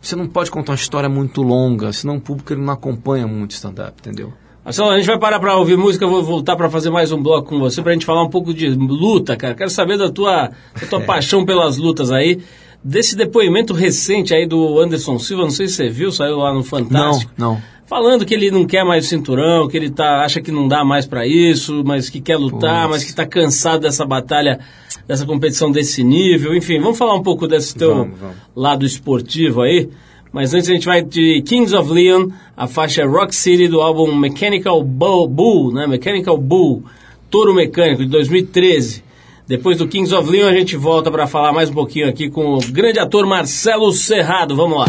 Você 0.00 0.14
não 0.14 0.26
pode 0.26 0.50
contar 0.50 0.72
uma 0.72 0.76
história 0.76 1.08
muito 1.08 1.40
longa, 1.42 1.90
senão 1.92 2.16
o 2.16 2.20
público 2.20 2.52
ele 2.52 2.60
não 2.60 2.74
acompanha 2.74 3.26
muito 3.26 3.52
stand-up, 3.52 3.94
entendeu? 4.00 4.34
Marcelo, 4.62 4.90
a 4.90 4.98
gente 4.98 5.06
vai 5.06 5.18
parar 5.18 5.40
para 5.40 5.56
ouvir 5.56 5.78
música, 5.78 6.04
eu 6.04 6.10
vou 6.10 6.22
voltar 6.22 6.56
para 6.56 6.68
fazer 6.68 6.90
mais 6.90 7.10
um 7.10 7.22
bloco 7.22 7.48
com 7.48 7.58
você, 7.58 7.80
para 7.80 7.90
a 7.90 7.94
gente 7.94 8.04
falar 8.04 8.22
um 8.22 8.28
pouco 8.28 8.52
de 8.52 8.68
luta, 8.68 9.34
cara. 9.34 9.54
Quero 9.54 9.70
saber 9.70 9.96
da 9.96 10.10
tua, 10.10 10.50
da 10.78 10.86
tua 10.88 11.00
paixão 11.00 11.44
pelas 11.44 11.78
lutas 11.78 12.10
aí 12.10 12.42
desse 12.84 13.16
depoimento 13.16 13.72
recente 13.72 14.34
aí 14.34 14.46
do 14.46 14.78
Anderson 14.78 15.18
Silva, 15.18 15.44
não 15.44 15.50
sei 15.50 15.66
se 15.66 15.74
você 15.74 15.88
viu, 15.88 16.12
saiu 16.12 16.36
lá 16.36 16.52
no 16.52 16.62
Fantástico. 16.62 17.32
Não, 17.38 17.54
não. 17.54 17.74
Falando 17.86 18.24
que 18.24 18.34
ele 18.34 18.50
não 18.50 18.66
quer 18.66 18.84
mais 18.84 19.06
o 19.06 19.08
cinturão, 19.08 19.68
que 19.68 19.76
ele 19.76 19.90
tá, 19.90 20.24
acha 20.24 20.40
que 20.40 20.50
não 20.50 20.66
dá 20.66 20.84
mais 20.84 21.06
para 21.06 21.26
isso, 21.26 21.82
mas 21.84 22.08
que 22.08 22.20
quer 22.20 22.36
lutar, 22.36 22.88
mas 22.88 23.04
que 23.04 23.10
está 23.10 23.26
cansado 23.26 23.82
dessa 23.82 24.06
batalha, 24.06 24.58
dessa 25.06 25.26
competição 25.26 25.70
desse 25.70 26.02
nível. 26.02 26.54
Enfim, 26.54 26.80
vamos 26.80 26.96
falar 26.96 27.14
um 27.14 27.22
pouco 27.22 27.46
desse 27.46 27.76
teu 27.76 27.94
vamos, 27.94 28.18
vamos. 28.18 28.36
lado 28.56 28.86
esportivo 28.86 29.62
aí. 29.62 29.90
Mas 30.32 30.54
antes 30.54 30.68
a 30.68 30.72
gente 30.72 30.86
vai 30.86 31.02
de 31.02 31.42
Kings 31.42 31.76
of 31.76 31.92
Leon, 31.92 32.28
a 32.56 32.66
faixa 32.66 33.06
Rock 33.06 33.34
City 33.34 33.68
do 33.68 33.80
álbum 33.80 34.14
Mechanical 34.16 34.82
Bull, 34.82 35.28
Bull 35.28 35.72
né? 35.72 35.86
Mechanical 35.86 36.38
Bull, 36.38 36.82
Touro 37.30 37.54
Mecânico, 37.54 38.02
de 38.02 38.10
2013. 38.10 39.04
Depois 39.46 39.76
do 39.76 39.86
Kings 39.86 40.14
of 40.14 40.30
Leon, 40.30 40.48
a 40.48 40.54
gente 40.54 40.74
volta 40.74 41.10
para 41.10 41.26
falar 41.26 41.52
mais 41.52 41.68
um 41.68 41.74
pouquinho 41.74 42.08
aqui 42.08 42.30
com 42.30 42.54
o 42.54 42.60
grande 42.70 42.98
ator 42.98 43.26
Marcelo 43.26 43.92
Serrado. 43.92 44.56
Vamos 44.56 44.78
lá. 44.78 44.86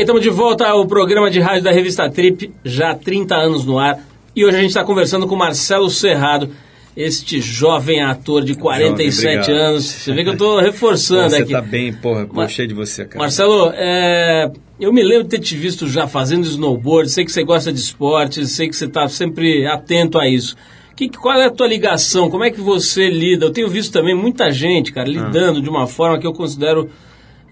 Ok, 0.00 0.02
estamos 0.02 0.22
de 0.22 0.30
volta 0.30 0.66
ao 0.66 0.86
programa 0.86 1.30
de 1.30 1.40
rádio 1.40 1.62
da 1.62 1.70
revista 1.70 2.08
Trip, 2.08 2.50
já 2.64 2.92
há 2.92 2.94
30 2.94 3.34
anos 3.34 3.66
no 3.66 3.78
ar. 3.78 3.98
E 4.34 4.46
hoje 4.46 4.56
a 4.56 4.60
gente 4.60 4.70
está 4.70 4.82
conversando 4.82 5.26
com 5.26 5.36
Marcelo 5.36 5.90
Cerrado, 5.90 6.48
este 6.96 7.38
jovem 7.38 8.02
ator 8.02 8.42
de 8.42 8.54
47 8.54 9.46
jovem, 9.46 9.60
anos. 9.60 9.84
Você 9.84 10.14
vê 10.14 10.22
que 10.22 10.30
eu 10.30 10.32
estou 10.32 10.58
reforçando 10.58 11.28
Pô, 11.28 11.36
aqui. 11.36 11.44
Você 11.44 11.52
tá 11.52 11.60
bem, 11.60 11.92
porra, 11.92 12.26
pô, 12.26 12.48
cheio 12.48 12.68
de 12.68 12.72
você, 12.72 13.04
cara. 13.04 13.18
Marcelo, 13.18 13.72
é, 13.74 14.50
eu 14.80 14.90
me 14.90 15.02
lembro 15.02 15.24
de 15.24 15.30
ter 15.30 15.38
te 15.38 15.54
visto 15.54 15.86
já 15.86 16.06
fazendo 16.06 16.44
snowboard, 16.44 17.10
sei 17.10 17.26
que 17.26 17.32
você 17.32 17.44
gosta 17.44 17.70
de 17.70 17.78
esporte, 17.78 18.46
sei 18.46 18.70
que 18.70 18.76
você 18.76 18.86
está 18.86 19.06
sempre 19.06 19.66
atento 19.66 20.18
a 20.18 20.26
isso. 20.26 20.56
Que, 20.96 21.10
qual 21.10 21.38
é 21.38 21.44
a 21.44 21.50
tua 21.50 21.66
ligação? 21.66 22.30
Como 22.30 22.42
é 22.42 22.50
que 22.50 22.60
você 22.60 23.10
lida? 23.10 23.44
Eu 23.44 23.52
tenho 23.52 23.68
visto 23.68 23.92
também 23.92 24.14
muita 24.14 24.50
gente, 24.50 24.92
cara, 24.92 25.08
lidando 25.08 25.58
ah. 25.58 25.62
de 25.62 25.68
uma 25.68 25.86
forma 25.86 26.18
que 26.18 26.26
eu 26.26 26.32
considero 26.32 26.88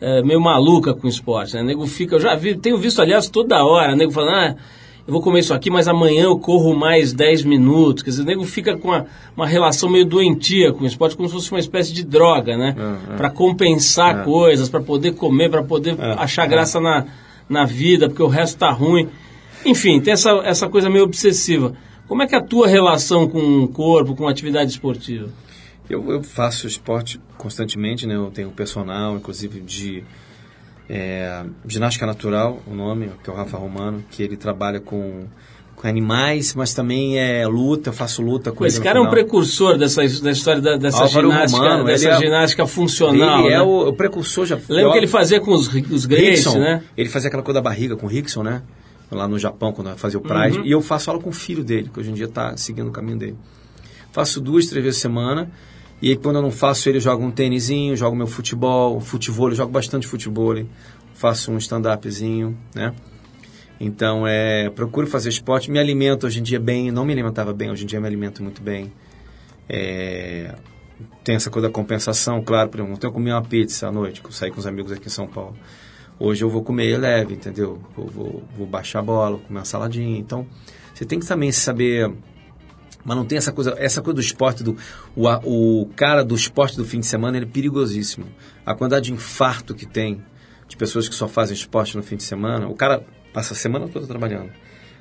é, 0.01 0.22
meio 0.22 0.40
maluca 0.40 0.94
com 0.94 1.07
o 1.07 1.11
esporte, 1.11 1.55
né? 1.55 1.62
O 1.62 1.64
nego 1.64 1.86
fica, 1.86 2.16
eu 2.16 2.20
já 2.20 2.34
vi, 2.34 2.57
tenho 2.57 2.78
visto, 2.78 3.01
aliás, 3.01 3.28
toda 3.28 3.64
hora, 3.64 3.92
o 3.92 3.96
nego 3.96 4.12
falando, 4.12 4.34
ah, 4.34 4.57
eu 5.07 5.12
vou 5.12 5.22
comer 5.22 5.40
isso 5.40 5.55
aqui, 5.55 5.70
mas 5.70 5.88
amanhã 5.88 6.24
eu 6.24 6.38
corro 6.38 6.76
mais 6.76 7.14
10 7.14 7.44
minutos. 7.44 8.03
Quer 8.03 8.11
dizer, 8.11 8.22
o 8.22 8.26
nego 8.26 8.44
fica 8.44 8.76
com 8.76 8.88
uma, 8.88 9.07
uma 9.34 9.46
relação 9.46 9.88
meio 9.88 10.05
doentia 10.05 10.70
com 10.70 10.84
o 10.84 10.86
esporte, 10.86 11.16
como 11.16 11.26
se 11.26 11.34
fosse 11.34 11.51
uma 11.51 11.59
espécie 11.59 11.94
de 11.94 12.05
droga, 12.05 12.59
né? 12.59 12.76
É, 12.76 13.14
é. 13.14 13.16
Para 13.16 13.30
compensar 13.30 14.20
é. 14.20 14.24
coisas, 14.24 14.68
para 14.68 14.80
poder 14.80 15.12
comer, 15.12 15.51
para 15.51 15.62
poder 15.62 15.99
é, 15.99 16.12
achar 16.12 16.44
é. 16.44 16.49
graça 16.49 16.78
na, 16.78 17.07
na 17.49 17.64
vida, 17.64 18.07
porque 18.07 18.22
o 18.22 18.28
resto 18.28 18.59
tá 18.59 18.70
ruim. 18.70 19.09
Enfim, 19.64 19.99
tem 19.99 20.12
essa, 20.12 20.30
essa 20.44 20.68
coisa 20.68 20.90
meio 20.90 21.05
obsessiva. 21.05 21.72
Como 22.07 22.22
é 22.22 22.26
que 22.26 22.34
é 22.34 22.38
a 22.38 22.42
tua 22.42 22.68
relação 22.68 23.26
com 23.26 23.64
o 23.64 23.68
corpo, 23.68 24.14
com 24.14 24.28
a 24.28 24.30
atividade 24.30 24.70
esportiva? 24.70 25.30
Eu, 25.89 26.11
eu 26.11 26.22
faço 26.22 26.66
esporte 26.66 27.20
constantemente, 27.36 28.07
né? 28.07 28.14
Eu 28.14 28.30
tenho 28.30 28.51
personal, 28.51 29.16
inclusive 29.16 29.61
de 29.61 30.05
é, 30.89 31.45
ginástica 31.66 32.07
natural, 32.07 32.62
o 32.66 32.74
nome, 32.74 33.11
que 33.22 33.28
é 33.28 33.32
o 33.32 33.36
Rafa 33.36 33.57
Romano, 33.57 34.03
que 34.11 34.22
ele 34.22 34.36
trabalha 34.36 34.80
com, 34.80 35.24
com 35.76 35.86
animais, 35.86 36.55
mas 36.55 36.72
também 36.72 37.18
é 37.18 37.47
luta, 37.47 37.91
eu 37.91 37.93
faço 37.93 38.22
luta 38.22 38.51
com 38.51 38.64
Esse 38.64 38.80
cara 38.80 38.99
é 38.99 39.03
um 39.03 39.11
precursor 39.11 39.76
dessa, 39.76 40.03
dessa 40.03 40.30
história 40.30 40.62
da, 40.62 40.76
dessa 40.76 41.03
Álvaro 41.03 41.30
ginástica, 41.30 41.62
Romano, 41.62 41.84
dessa 41.84 42.09
é, 42.09 42.18
ginástica 42.18 42.66
funcional. 42.66 43.41
Ele 43.41 43.49
é 43.49 43.51
né? 43.51 43.57
é 43.57 43.62
o, 43.62 43.89
o, 43.89 43.93
precursor 43.93 44.47
já. 44.47 44.59
Lembra 44.68 44.93
que 44.93 44.99
ele 44.99 45.07
fazia 45.07 45.41
com 45.41 45.53
os, 45.53 45.68
os 45.68 46.07
Grace, 46.07 46.59
né? 46.59 46.82
Ele 46.97 47.09
fazia 47.09 47.28
aquela 47.28 47.43
coisa 47.43 47.61
da 47.61 47.62
barriga 47.62 47.97
com 47.97 48.07
o 48.07 48.09
Rickson, 48.09 48.43
né? 48.43 48.62
Lá 49.11 49.26
no 49.26 49.39
Japão, 49.39 49.72
quando 49.72 49.97
fazia 49.97 50.18
o 50.18 50.22
Pride. 50.22 50.59
Uhum. 50.59 50.66
E 50.66 50.70
eu 50.70 50.82
faço 50.82 51.11
aula 51.11 51.22
com 51.22 51.30
o 51.30 51.32
filho 51.32 51.64
dele, 51.64 51.91
que 51.93 51.99
hoje 51.99 52.11
em 52.11 52.14
dia 52.14 52.26
está 52.26 52.55
seguindo 52.59 52.89
o 52.89 52.93
caminho 52.93 53.18
dele. 53.18 53.36
Faço 54.12 54.41
duas, 54.41 54.66
três 54.66 54.84
vezes 54.84 54.99
por 54.99 55.03
semana. 55.03 55.51
E 56.01 56.11
aí, 56.11 56.16
quando 56.16 56.36
eu 56.36 56.42
não 56.42 56.51
faço 56.51 56.88
ele, 56.88 56.99
eu 56.99 57.03
jogo 57.03 57.24
um 57.24 57.30
tênisinho, 57.30 57.96
jogo 57.96 58.14
meu 58.14 58.26
futebol, 58.26 59.01
futebol, 59.01 59.49
eu 59.49 59.57
jogo 59.57 59.72
bastante 59.72 60.07
futebol, 60.07 60.55
faço 61.12 61.51
um 61.51 61.59
stand-upzinho, 61.59 62.57
né? 62.74 62.94
Então, 63.80 64.26
é, 64.26 64.70
procuro 64.70 65.07
fazer 65.07 65.28
esporte, 65.28 65.70
me 65.70 65.78
alimento 65.78 66.26
hoje 66.26 66.40
em 66.40 66.42
dia 66.42 66.59
bem, 66.59 66.90
não 66.90 67.05
me 67.05 67.12
alimentava 67.12 67.53
bem, 67.53 67.70
hoje 67.70 67.84
em 67.84 67.86
dia 67.86 68.01
me 68.01 68.07
alimento 68.07 68.42
muito 68.42 68.61
bem. 68.62 68.92
É, 69.68 70.55
tem 71.22 71.36
essa 71.36 71.51
coisa 71.51 71.68
da 71.68 71.74
compensação, 71.74 72.42
claro, 72.42 72.68
por 72.68 72.78
exemplo, 72.78 72.94
ontem 72.94 73.07
eu 73.07 73.12
comi 73.12 73.30
uma 73.30 73.42
pizza 73.42 73.88
à 73.88 73.92
noite, 73.92 74.20
que 74.20 74.28
eu 74.28 74.32
saí 74.32 74.51
com 74.51 74.59
os 74.59 74.66
amigos 74.66 74.90
aqui 74.90 75.07
em 75.07 75.11
São 75.11 75.26
Paulo. 75.26 75.57
Hoje 76.18 76.42
eu 76.42 76.51
vou 76.51 76.64
comer 76.64 76.99
leve, 76.99 77.34
entendeu? 77.34 77.80
Vou, 77.96 78.07
vou, 78.07 78.44
vou 78.57 78.66
baixar 78.66 78.99
a 78.99 79.03
bola, 79.03 79.38
comer 79.38 79.61
uma 79.61 79.64
saladinha. 79.64 80.18
Então, 80.18 80.46
você 80.92 81.05
tem 81.05 81.20
que 81.20 81.26
também 81.26 81.53
saber 81.53 82.12
mas 83.09 83.16
não 83.16 83.24
tem 83.24 83.38
essa 83.38 83.50
coisa, 83.50 83.74
essa 83.78 84.02
coisa 84.02 84.16
do 84.16 84.20
esporte, 84.20 84.62
do, 84.62 84.76
o, 85.16 85.80
o 85.80 85.86
cara 85.96 86.22
do 86.22 86.34
esporte 86.34 86.76
do 86.76 86.84
fim 86.84 87.00
de 87.00 87.06
semana, 87.06 87.38
ele 87.38 87.46
é 87.46 87.48
perigosíssimo. 87.48 88.26
A 88.66 88.74
quantidade 88.74 89.06
de 89.06 89.14
infarto 89.14 89.74
que 89.74 89.86
tem 89.86 90.22
de 90.68 90.76
pessoas 90.76 91.09
que 91.09 91.14
só 91.14 91.26
fazem 91.26 91.54
esporte 91.54 91.96
no 91.96 92.02
fim 92.02 92.16
de 92.16 92.22
semana, 92.22 92.68
o 92.68 92.74
cara 92.74 93.02
passa 93.32 93.54
a 93.54 93.56
semana 93.56 93.88
toda 93.88 94.06
trabalhando. 94.06 94.50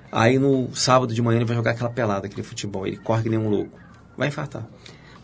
Aí 0.09 0.39
no 0.39 0.73
sábado 0.73 1.13
de 1.13 1.21
manhã 1.21 1.39
ele 1.39 1.45
vai 1.45 1.57
jogar 1.57 1.71
aquela 1.71 1.89
pelada, 1.89 2.27
aquele 2.27 2.43
futebol, 2.43 2.87
ele 2.87 2.95
corre 2.95 3.23
que 3.23 3.29
nem 3.29 3.37
um 3.37 3.49
louco. 3.49 3.77
Vai 4.17 4.29
infartar. 4.29 4.65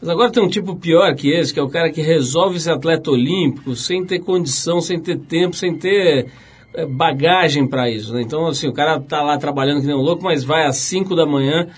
Mas 0.02 0.10
agora 0.10 0.30
tem 0.30 0.44
um 0.44 0.50
tipo 0.50 0.76
pior 0.76 1.16
que 1.16 1.32
esse, 1.32 1.54
que 1.54 1.62
é 1.62 1.64
o 1.64 1.70
cara 1.70 1.90
que 1.90 2.02
resolve 2.02 2.60
ser 2.60 2.72
atleta 2.72 3.10
olímpico 3.10 3.78
sem 3.78 4.06
ter 4.06 4.20
condição, 4.20 4.82
sem 4.82 5.00
ter 5.00 5.20
tempo, 5.20 5.56
sem 5.56 5.74
ter 5.74 6.30
eh, 6.74 6.86
bagagem 6.86 7.66
para 7.66 7.90
isso. 7.90 8.14
Né? 8.14 8.24
Então, 8.24 8.46
assim, 8.46 8.68
o 8.68 8.74
cara 8.74 9.00
tá 9.00 9.22
lá 9.22 9.38
trabalhando 9.38 9.80
que 9.80 9.88
nem 9.88 9.96
um 9.96 10.02
louco, 10.02 10.22
mas 10.22 10.44
vai 10.44 10.66
às 10.66 10.76
5 10.76 11.16
da 11.16 11.26
manhã 11.26 11.70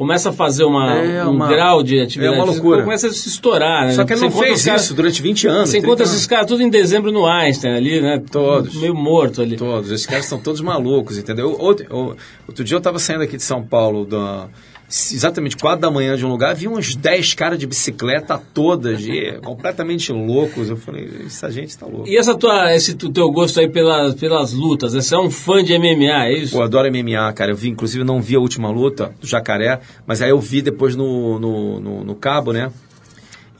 começa 0.00 0.30
a 0.30 0.32
fazer 0.32 0.64
uma, 0.64 0.94
é 0.94 1.22
uma, 1.24 1.44
um 1.44 1.48
grau 1.50 1.82
de 1.82 2.00
atividade 2.00 2.34
é 2.34 2.38
uma 2.38 2.50
loucura. 2.50 2.82
começa 2.84 3.08
a 3.08 3.12
se 3.12 3.28
estourar. 3.28 3.84
Né? 3.84 3.92
Só 3.92 4.02
que 4.02 4.14
ele 4.14 4.22
não 4.22 4.30
fez 4.30 4.64
cara, 4.64 4.78
isso 4.78 4.94
durante 4.94 5.20
20 5.20 5.46
anos. 5.46 5.68
Você 5.68 5.76
encontra 5.76 6.06
esses 6.06 6.26
caras 6.26 6.46
tudo 6.46 6.62
em 6.62 6.70
dezembro 6.70 7.12
no 7.12 7.26
Einstein 7.26 7.74
ali, 7.74 8.00
né? 8.00 8.18
Todos. 8.32 8.76
Meio 8.76 8.94
morto 8.94 9.42
ali. 9.42 9.58
Todos. 9.58 9.90
Esses 9.90 10.06
caras 10.06 10.24
são 10.24 10.40
todos 10.40 10.62
malucos, 10.62 11.18
entendeu? 11.18 11.54
Outro, 11.58 12.16
outro 12.48 12.64
dia 12.64 12.76
eu 12.76 12.78
estava 12.78 12.98
saindo 12.98 13.24
aqui 13.24 13.36
de 13.36 13.42
São 13.42 13.62
Paulo 13.62 14.06
da 14.06 14.48
exatamente 14.90 15.56
4 15.56 15.80
da 15.80 15.90
manhã 15.90 16.16
de 16.16 16.26
um 16.26 16.28
lugar, 16.28 16.54
vi 16.54 16.66
uns 16.66 16.96
10 16.96 17.34
caras 17.34 17.58
de 17.58 17.66
bicicleta 17.66 18.36
todas, 18.52 19.00
e, 19.06 19.38
completamente 19.44 20.12
loucos. 20.12 20.68
Eu 20.68 20.76
falei, 20.76 21.08
essa 21.26 21.50
gente 21.50 21.68
está 21.68 21.86
louca. 21.86 22.10
E 22.10 22.16
essa 22.16 22.34
tua, 22.36 22.74
esse 22.74 22.94
teu 22.94 23.30
gosto 23.30 23.60
aí 23.60 23.68
pelas, 23.68 24.14
pelas 24.16 24.52
lutas, 24.52 24.92
você 24.92 25.14
é 25.14 25.18
um 25.18 25.30
fã 25.30 25.62
de 25.62 25.78
MMA, 25.78 26.26
é 26.26 26.32
isso? 26.32 26.56
Eu 26.56 26.62
adoro 26.62 26.90
MMA, 26.90 27.32
cara. 27.34 27.52
Eu 27.52 27.56
vi, 27.56 27.68
inclusive, 27.68 28.02
não 28.02 28.20
vi 28.20 28.34
a 28.34 28.40
última 28.40 28.68
luta 28.68 29.14
do 29.20 29.26
Jacaré, 29.26 29.80
mas 30.06 30.20
aí 30.20 30.30
eu 30.30 30.40
vi 30.40 30.60
depois 30.60 30.96
no, 30.96 31.38
no, 31.38 31.80
no, 31.80 32.04
no 32.04 32.14
cabo, 32.16 32.52
né? 32.52 32.72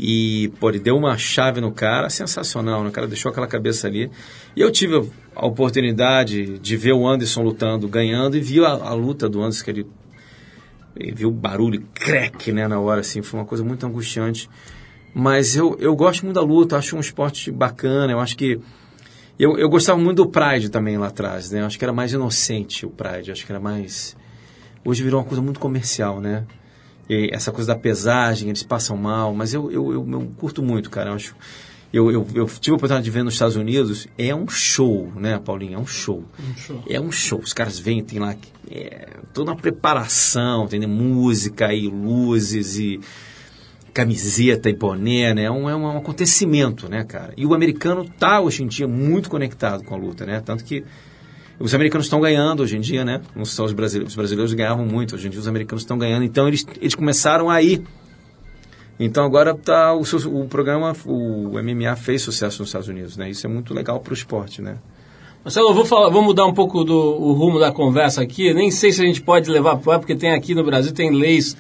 E, 0.03 0.51
pô, 0.59 0.70
ele 0.70 0.78
deu 0.78 0.97
uma 0.97 1.16
chave 1.18 1.61
no 1.61 1.70
cara, 1.70 2.09
sensacional, 2.09 2.83
né? 2.83 2.89
O 2.89 2.93
cara 2.93 3.07
deixou 3.07 3.31
aquela 3.31 3.47
cabeça 3.47 3.87
ali. 3.87 4.11
E 4.57 4.61
eu 4.61 4.70
tive 4.72 5.11
a 5.37 5.47
oportunidade 5.47 6.59
de 6.59 6.76
ver 6.76 6.93
o 6.93 7.07
Anderson 7.07 7.43
lutando, 7.43 7.87
ganhando, 7.87 8.37
e 8.37 8.41
vi 8.41 8.64
a, 8.64 8.70
a 8.70 8.95
luta 8.95 9.28
do 9.28 9.43
Anderson, 9.43 9.64
que 9.64 9.70
ele 9.70 9.87
viu 10.95 11.28
o 11.28 11.32
barulho, 11.32 11.86
crack, 11.95 12.53
né, 12.53 12.66
na 12.66 12.78
hora, 12.78 13.01
assim, 13.01 13.22
foi 13.22 13.41
uma 13.41 13.47
coisa 13.47 13.64
muito 13.64 13.86
angustiante. 13.86 14.49
Mas 15.14 15.57
eu, 15.57 15.76
eu 15.80 15.95
gosto 15.97 16.24
muito 16.24 16.36
da 16.36 16.43
luta, 16.43 16.76
acho 16.76 16.97
um 16.97 17.01
esporte 17.01 17.51
bacana, 17.51 18.12
eu 18.12 18.20
acho 18.20 18.36
que... 18.36 18.61
Eu, 19.38 19.57
eu 19.59 19.68
gostava 19.70 19.99
muito 19.99 20.18
do 20.18 20.28
Pride 20.28 20.68
também 20.68 20.99
lá 20.99 21.07
atrás, 21.07 21.51
né, 21.51 21.62
eu 21.62 21.66
acho 21.66 21.78
que 21.78 21.84
era 21.84 21.93
mais 21.93 22.12
inocente 22.12 22.84
o 22.84 22.91
Pride, 22.91 23.32
acho 23.32 23.45
que 23.45 23.53
era 23.53 23.61
mais... 23.61 24.16
Hoje 24.84 25.03
virou 25.03 25.20
uma 25.20 25.26
coisa 25.26 25.43
muito 25.43 25.61
comercial, 25.61 26.20
né? 26.20 26.47
E 27.09 27.28
essa 27.32 27.51
coisa 27.51 27.74
da 27.74 27.78
pesagem, 27.78 28.49
eles 28.49 28.62
passam 28.62 28.97
mal, 28.97 29.34
mas 29.34 29.53
eu, 29.53 29.70
eu, 29.70 29.93
eu, 29.93 30.09
eu 30.11 30.32
curto 30.38 30.62
muito, 30.62 30.88
cara, 30.88 31.11
eu 31.11 31.14
acho 31.14 31.34
eu, 31.93 32.11
eu, 32.11 32.26
eu, 32.34 32.47
tive 32.47 32.72
a 32.72 32.76
oportunidade 32.76 33.05
de 33.05 33.11
ver 33.11 33.24
nos 33.24 33.34
Estados 33.34 33.57
Unidos, 33.57 34.07
é 34.16 34.32
um 34.34 34.49
show, 34.49 35.12
né, 35.16 35.38
Paulinho? 35.38 35.74
É 35.74 35.78
um 35.78 35.86
show. 35.86 36.24
Um 36.38 36.57
show. 36.57 36.84
É 36.88 37.01
um 37.01 37.11
show. 37.11 37.41
Os 37.41 37.53
caras 37.53 37.78
vêm, 37.78 38.03
tem 38.03 38.20
lá 38.20 38.36
é, 38.70 39.09
toda 39.34 39.51
uma 39.51 39.57
preparação, 39.57 40.68
tem 40.68 40.80
música 40.86 41.74
e 41.74 41.88
luzes 41.88 42.78
e 42.78 43.01
camiseta 43.93 44.70
e 44.70 44.72
boné, 44.72 45.34
né? 45.34 45.45
É 45.45 45.51
um, 45.51 45.68
é 45.68 45.74
um 45.74 45.99
acontecimento, 45.99 46.88
né, 46.88 47.03
cara? 47.03 47.32
E 47.36 47.45
o 47.45 47.55
americano 47.55 48.09
tá 48.18 48.41
hoje 48.41 48.62
em 48.62 48.68
dia 48.68 48.86
muito 48.86 49.28
conectado 49.28 49.82
com 49.82 49.93
a 49.93 49.99
luta, 49.99 50.24
né? 50.24 50.41
Tanto 50.41 50.64
que 50.64 50.84
os 51.59 51.74
americanos 51.74 52.07
estão 52.07 52.20
ganhando 52.20 52.62
hoje 52.62 52.76
em 52.76 52.80
dia, 52.80 53.05
né? 53.05 53.20
Não 53.34 53.45
são 53.45 53.64
os 53.64 53.72
brasileiros. 53.72 54.12
Os 54.12 54.16
brasileiros 54.16 54.55
ganhavam 54.55 54.86
muito, 54.86 55.16
hoje 55.16 55.26
em 55.26 55.30
dia 55.30 55.41
os 55.41 55.49
americanos 55.49 55.82
estão 55.82 55.99
ganhando. 55.99 56.24
Então 56.24 56.47
eles, 56.47 56.64
eles 56.80 56.95
começaram 56.95 57.51
a 57.51 57.61
ir 57.61 57.82
então 59.01 59.24
agora 59.24 59.55
tá 59.55 59.94
o, 59.94 60.03
o 60.03 60.46
programa, 60.46 60.94
o 61.07 61.53
MMA 61.62 61.96
fez 61.96 62.20
sucesso 62.20 62.61
nos 62.61 62.68
Estados 62.68 62.86
Unidos, 62.86 63.16
né? 63.16 63.30
Isso 63.30 63.46
é 63.46 63.51
muito 63.51 63.72
legal 63.72 63.98
para 63.98 64.11
o 64.11 64.14
esporte, 64.14 64.61
né? 64.61 64.76
Marcelo, 65.42 65.72
vou, 65.72 65.86
falar, 65.86 66.11
vou 66.11 66.22
mudar 66.22 66.44
um 66.44 66.53
pouco 66.53 66.84
do 66.84 66.94
o 66.94 67.32
rumo 67.32 67.59
da 67.59 67.72
conversa 67.72 68.20
aqui. 68.20 68.53
Nem 68.53 68.70
sei 68.70 68.92
se 68.92 69.01
a 69.01 69.07
gente 69.07 69.22
pode 69.22 69.51
levar 69.51 69.76
para 69.76 69.98
porque 69.98 70.14
tem 70.14 70.32
aqui 70.32 70.55
no 70.55 70.62
Brasil 70.62 70.92
tem 70.92 71.11
leis 71.11 71.57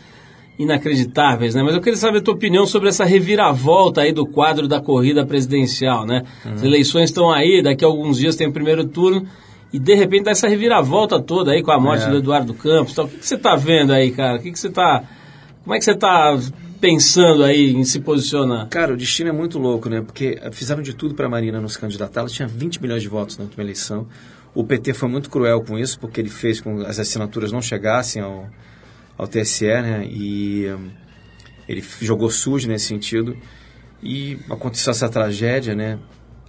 inacreditáveis, 0.58 1.54
né? 1.54 1.62
Mas 1.62 1.74
eu 1.74 1.80
queria 1.80 1.96
saber 1.96 2.18
a 2.18 2.20
tua 2.20 2.34
opinião 2.34 2.66
sobre 2.66 2.90
essa 2.90 3.06
reviravolta 3.06 4.02
aí 4.02 4.12
do 4.12 4.26
quadro 4.26 4.68
da 4.68 4.78
corrida 4.78 5.24
presidencial, 5.24 6.04
né? 6.04 6.24
Uhum. 6.44 6.52
As 6.52 6.62
eleições 6.62 7.04
estão 7.04 7.32
aí, 7.32 7.62
daqui 7.62 7.82
a 7.82 7.88
alguns 7.88 8.18
dias 8.18 8.36
tem 8.36 8.46
o 8.46 8.52
primeiro 8.52 8.84
turno 8.84 9.26
e 9.72 9.78
de 9.78 9.94
repente 9.94 10.24
dá 10.24 10.32
essa 10.32 10.46
reviravolta 10.46 11.18
toda 11.18 11.52
aí 11.52 11.62
com 11.62 11.70
a 11.70 11.80
morte 11.80 12.04
é. 12.04 12.10
do 12.10 12.18
Eduardo 12.18 12.52
Campos. 12.52 12.92
Tal. 12.92 13.06
O 13.06 13.08
que, 13.08 13.16
que 13.16 13.26
você 13.26 13.36
está 13.36 13.56
vendo 13.56 13.94
aí, 13.94 14.10
cara? 14.10 14.36
O 14.36 14.42
que, 14.42 14.52
que 14.52 14.58
você 14.58 14.68
está 14.68 15.02
como 15.64 15.74
é 15.74 15.78
que 15.78 15.84
você 15.84 15.92
está 15.92 16.36
pensando 16.80 17.44
aí 17.44 17.72
em 17.72 17.84
se 17.84 18.00
posicionar? 18.00 18.66
Cara, 18.68 18.94
o 18.94 18.96
destino 18.96 19.28
é 19.28 19.32
muito 19.32 19.58
louco, 19.58 19.88
né? 19.88 20.00
Porque 20.00 20.40
fizeram 20.52 20.82
de 20.82 20.94
tudo 20.94 21.14
para 21.14 21.26
a 21.26 21.28
Marina 21.28 21.60
nos 21.60 21.76
candidatar. 21.76 22.20
Ela 22.20 22.30
tinha 22.30 22.48
20 22.48 22.80
milhões 22.80 23.02
de 23.02 23.08
votos 23.08 23.36
na 23.36 23.44
última 23.44 23.62
eleição. 23.62 24.08
O 24.54 24.64
PT 24.64 24.94
foi 24.94 25.08
muito 25.08 25.28
cruel 25.28 25.60
com 25.60 25.78
isso, 25.78 26.00
porque 26.00 26.20
ele 26.20 26.30
fez 26.30 26.60
com 26.60 26.78
que 26.78 26.86
as 26.86 26.98
assinaturas 26.98 27.52
não 27.52 27.60
chegassem 27.60 28.22
ao, 28.22 28.48
ao 29.16 29.28
TSE, 29.28 29.66
né? 29.66 30.08
E 30.10 30.66
um, 30.70 30.90
ele 31.68 31.84
jogou 32.00 32.30
sujo 32.30 32.66
nesse 32.66 32.86
sentido. 32.86 33.36
E 34.02 34.38
aconteceu 34.48 34.90
essa 34.90 35.08
tragédia, 35.08 35.74
né? 35.74 35.98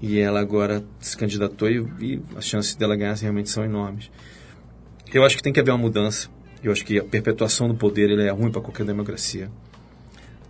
E 0.02 0.18
ela 0.18 0.40
agora 0.40 0.84
se 1.00 1.16
candidatou 1.16 1.70
e, 1.70 1.86
e 2.00 2.22
as 2.36 2.46
chances 2.46 2.74
dela 2.74 2.96
ganhar 2.96 3.16
realmente 3.16 3.50
são 3.50 3.66
enormes. 3.66 4.10
Eu 5.14 5.26
acho 5.26 5.36
que 5.36 5.44
tem 5.44 5.52
que 5.52 5.60
haver 5.60 5.72
uma 5.72 5.78
mudança. 5.78 6.30
Eu 6.64 6.72
acho 6.72 6.86
que 6.86 6.98
a 6.98 7.04
perpetuação 7.04 7.68
do 7.68 7.76
poder 7.76 8.10
ele 8.10 8.24
é 8.24 8.32
ruim 8.32 8.50
para 8.50 8.62
qualquer 8.62 8.86
democracia 8.86 9.52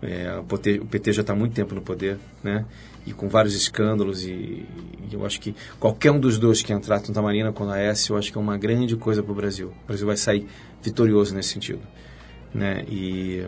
É, 0.01 0.35
o, 0.39 0.43
PT, 0.43 0.79
o 0.79 0.85
PT 0.85 1.13
já 1.13 1.21
está 1.21 1.33
há 1.33 1.35
muito 1.35 1.53
tempo 1.53 1.75
no 1.75 1.81
poder, 1.81 2.17
né? 2.43 2.65
E 3.05 3.13
com 3.13 3.29
vários 3.29 3.55
escândalos 3.55 4.23
e, 4.25 4.29
e, 4.29 5.09
eu 5.11 5.25
acho 5.25 5.39
que 5.39 5.55
qualquer 5.79 6.11
um 6.11 6.19
dos 6.19 6.39
dois 6.39 6.61
que 6.61 6.73
entrar, 6.73 6.99
tanto 6.99 7.17
a 7.19 7.21
Marina 7.21 7.51
quanto 7.51 7.71
a 7.71 7.79
S, 7.79 8.09
eu 8.09 8.17
acho 8.17 8.31
que 8.31 8.37
é 8.37 8.41
uma 8.41 8.57
grande 8.57 8.95
coisa 8.95 9.21
para 9.21 9.31
o 9.31 9.35
Brasil. 9.35 9.73
O 9.83 9.87
Brasil 9.87 10.07
vai 10.07 10.17
sair 10.17 10.47
vitorioso 10.81 11.35
nesse 11.35 11.49
sentido, 11.49 11.81
né? 12.53 12.83
E 12.89 13.45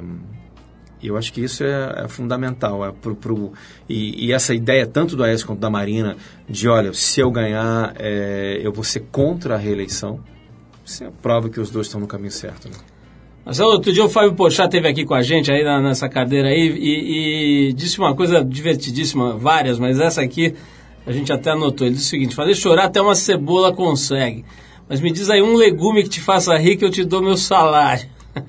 eu 1.01 1.17
acho 1.17 1.33
que 1.33 1.41
isso 1.41 1.63
é, 1.63 2.03
é 2.05 2.07
fundamental. 2.07 2.85
É 2.85 2.91
pro, 2.91 3.15
pro, 3.15 3.53
e, 3.89 4.27
e, 4.27 4.31
essa 4.31 4.53
ideia, 4.53 4.85
tanto 4.85 5.15
do 5.15 5.23
AES 5.23 5.43
quanto 5.43 5.59
da 5.59 5.69
Marina, 5.69 6.15
de 6.47 6.69
olha, 6.69 6.93
se 6.93 7.19
eu 7.19 7.29
ganhar, 7.31 7.93
é, 7.97 8.59
eu 8.61 8.71
vou 8.71 8.83
ser 8.83 9.01
contra 9.11 9.55
a 9.55 9.57
reeleição, 9.57 10.23
isso 10.85 11.03
é 11.03 11.11
prova 11.21 11.49
que 11.49 11.59
os 11.59 11.69
dois 11.69 11.87
estão 11.87 11.99
no 11.99 12.07
caminho 12.07 12.31
certo. 12.31 12.69
Né? 12.69 12.75
Marcelo, 13.45 13.71
outro 13.71 13.91
dia 13.91 14.05
o 14.05 14.09
Fábio 14.09 14.33
Pochá 14.35 14.65
esteve 14.65 14.87
aqui 14.87 15.03
com 15.03 15.13
a 15.13 15.21
gente 15.21 15.51
aí 15.51 15.63
na, 15.63 15.81
nessa 15.81 16.07
cadeira 16.07 16.47
aí 16.47 16.69
e, 16.77 17.67
e, 17.69 17.73
disse 17.73 17.99
uma 17.99 18.15
coisa 18.15 18.43
divertidíssima, 18.43 19.35
várias, 19.37 19.77
mas 19.77 19.99
essa 19.99 20.21
aqui 20.21 20.53
a 21.05 21.11
gente 21.11 21.31
até 21.31 21.51
anotou. 21.51 21.85
Ele 21.85 21.95
disse 21.95 22.07
o 22.07 22.09
seguinte: 22.09 22.35
fazer 22.35 22.55
chorar 22.55 22.85
até 22.85 23.01
uma 23.01 23.15
cebola 23.15 23.73
consegue. 23.73 24.45
Mas 24.87 25.01
me 25.01 25.11
diz 25.11 25.29
aí 25.29 25.41
um 25.41 25.55
legume 25.55 26.03
que 26.03 26.09
te 26.09 26.21
faça 26.21 26.57
rir 26.57 26.77
que 26.77 26.85
eu 26.85 26.89
te 26.89 27.03
dou 27.03 27.21
meu 27.21 27.35
salário. 27.35 28.07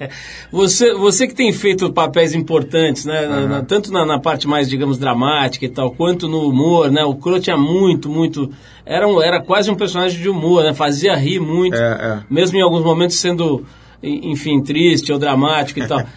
você, 0.50 0.94
você 0.94 1.26
que 1.26 1.34
tem 1.34 1.52
feito 1.52 1.92
papéis 1.92 2.32
importantes, 2.32 3.04
né? 3.04 3.26
Uhum. 3.26 3.48
Na, 3.48 3.62
tanto 3.62 3.92
na, 3.92 4.06
na, 4.06 4.18
parte 4.18 4.46
mais, 4.46 4.68
digamos, 4.68 4.96
dramática 4.96 5.64
e 5.64 5.68
tal, 5.68 5.90
quanto 5.90 6.28
no 6.28 6.48
humor, 6.48 6.90
né? 6.90 7.04
O 7.04 7.16
Crow 7.16 7.40
tinha 7.40 7.56
muito, 7.56 8.08
muito. 8.08 8.50
Era, 8.86 9.08
um, 9.08 9.20
era 9.20 9.42
quase 9.42 9.70
um 9.70 9.74
personagem 9.74 10.20
de 10.20 10.28
humor, 10.28 10.62
né? 10.62 10.72
Fazia 10.72 11.16
rir 11.16 11.40
muito, 11.40 11.76
é, 11.76 11.78
é. 11.80 12.22
mesmo 12.30 12.56
em 12.56 12.62
alguns 12.62 12.84
momentos 12.84 13.18
sendo 13.18 13.64
enfim, 14.04 14.62
triste 14.62 15.12
ou 15.12 15.18
dramático 15.18 15.80
e 15.80 15.86
tal. 15.86 16.04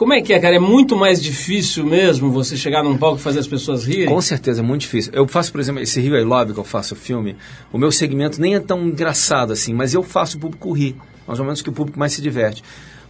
Como 0.00 0.14
é 0.14 0.22
que 0.22 0.32
é, 0.32 0.40
cara? 0.40 0.56
É 0.56 0.58
muito 0.58 0.96
mais 0.96 1.22
difícil 1.22 1.84
mesmo 1.84 2.30
você 2.30 2.56
chegar 2.56 2.82
num 2.82 2.96
palco 2.96 3.18
e 3.18 3.20
fazer 3.20 3.38
as 3.38 3.46
pessoas 3.46 3.84
rirem? 3.84 4.06
Com 4.06 4.18
certeza, 4.22 4.62
é 4.62 4.64
muito 4.64 4.80
difícil. 4.80 5.12
Eu 5.14 5.28
faço, 5.28 5.52
por 5.52 5.60
exemplo, 5.60 5.82
esse 5.82 6.00
Rio 6.00 6.16
I 6.16 6.24
Love 6.24 6.54
que 6.54 6.58
eu 6.58 6.64
faço 6.64 6.94
o 6.94 6.96
filme, 6.96 7.36
o 7.70 7.76
meu 7.76 7.92
segmento 7.92 8.40
nem 8.40 8.54
é 8.54 8.60
tão 8.60 8.86
engraçado 8.86 9.52
assim, 9.52 9.74
mas 9.74 9.92
eu 9.92 10.02
faço 10.02 10.38
o 10.38 10.40
público 10.40 10.72
rir. 10.72 10.96
Mais 11.26 11.38
ou 11.38 11.44
menos 11.44 11.60
que 11.60 11.68
o 11.68 11.72
público 11.72 11.98
mais 11.98 12.14
se 12.14 12.22
diverte. 12.22 12.64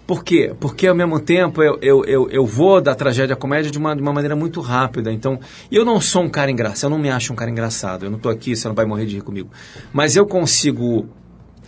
Por 0.05 0.25
quê? 0.25 0.53
Porque 0.59 0.89
ao 0.89 0.95
mesmo 0.97 1.21
tempo 1.21 1.63
eu, 1.63 1.79
eu, 1.81 2.05
eu, 2.05 2.29
eu 2.29 2.45
vou 2.45 2.81
da 2.81 2.93
tragédia 2.93 3.35
à 3.35 3.37
comédia 3.37 3.71
de 3.71 3.79
uma, 3.79 3.95
de 3.95 4.03
uma 4.03 4.13
maneira 4.13 4.35
muito 4.35 4.61
rápida. 4.61 5.13
Então, 5.13 5.39
eu 5.71 5.85
não 5.85 6.01
sou 6.01 6.25
um 6.25 6.29
cara 6.29 6.51
engraçado, 6.51 6.91
eu 6.91 6.97
não 6.97 6.99
me 7.01 7.09
acho 7.09 7.33
um 7.33 7.37
cara 7.37 7.53
engraçado. 7.53 8.07
Eu 8.07 8.11
não 8.11 8.17
estou 8.17 8.33
aqui, 8.33 8.57
você 8.57 8.67
não 8.67 8.75
vai 8.75 8.85
morrer 8.85 9.07
de 9.07 9.15
rir 9.15 9.23
comigo. 9.23 9.49
Mas 9.93 10.17
eu 10.17 10.27
consigo 10.27 11.09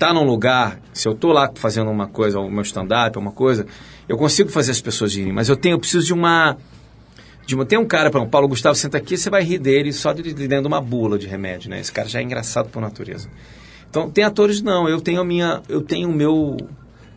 tá 0.02 0.12
num 0.12 0.24
lugar, 0.24 0.80
se 0.92 1.06
eu 1.06 1.12
estou 1.12 1.30
lá 1.30 1.48
fazendo 1.54 1.88
uma 1.88 2.08
coisa, 2.08 2.40
o 2.40 2.50
meu 2.50 2.62
stand-up, 2.62 3.16
uma 3.16 3.30
coisa, 3.30 3.64
eu 4.08 4.16
consigo 4.16 4.50
fazer 4.50 4.72
as 4.72 4.80
pessoas 4.80 5.14
irem, 5.14 5.32
mas 5.32 5.48
eu 5.48 5.54
tenho, 5.54 5.74
eu 5.74 5.78
preciso 5.78 6.04
de 6.04 6.12
uma. 6.12 6.56
De 7.46 7.54
uma 7.54 7.64
tem 7.64 7.78
um 7.78 7.86
cara, 7.86 8.10
para 8.10 8.20
o 8.20 8.28
Paulo 8.28 8.48
Gustavo 8.48 8.74
senta 8.74 8.98
aqui, 8.98 9.16
você 9.16 9.30
vai 9.30 9.44
rir 9.44 9.60
dele 9.60 9.92
só 9.92 10.12
de 10.12 10.22
dentro 10.34 10.62
de 10.62 10.66
uma 10.66 10.80
bula 10.80 11.16
de 11.16 11.28
remédio, 11.28 11.70
né? 11.70 11.78
Esse 11.78 11.92
cara 11.92 12.08
já 12.08 12.18
é 12.18 12.22
engraçado 12.22 12.68
por 12.68 12.82
natureza. 12.82 13.28
Então, 13.88 14.10
tem 14.10 14.24
atores 14.24 14.60
não, 14.60 14.88
eu 14.88 15.00
tenho 15.00 15.20
a 15.20 15.24
minha, 15.24 15.62
eu 15.68 15.80
tenho 15.80 16.08
o 16.08 16.12
meu 16.12 16.56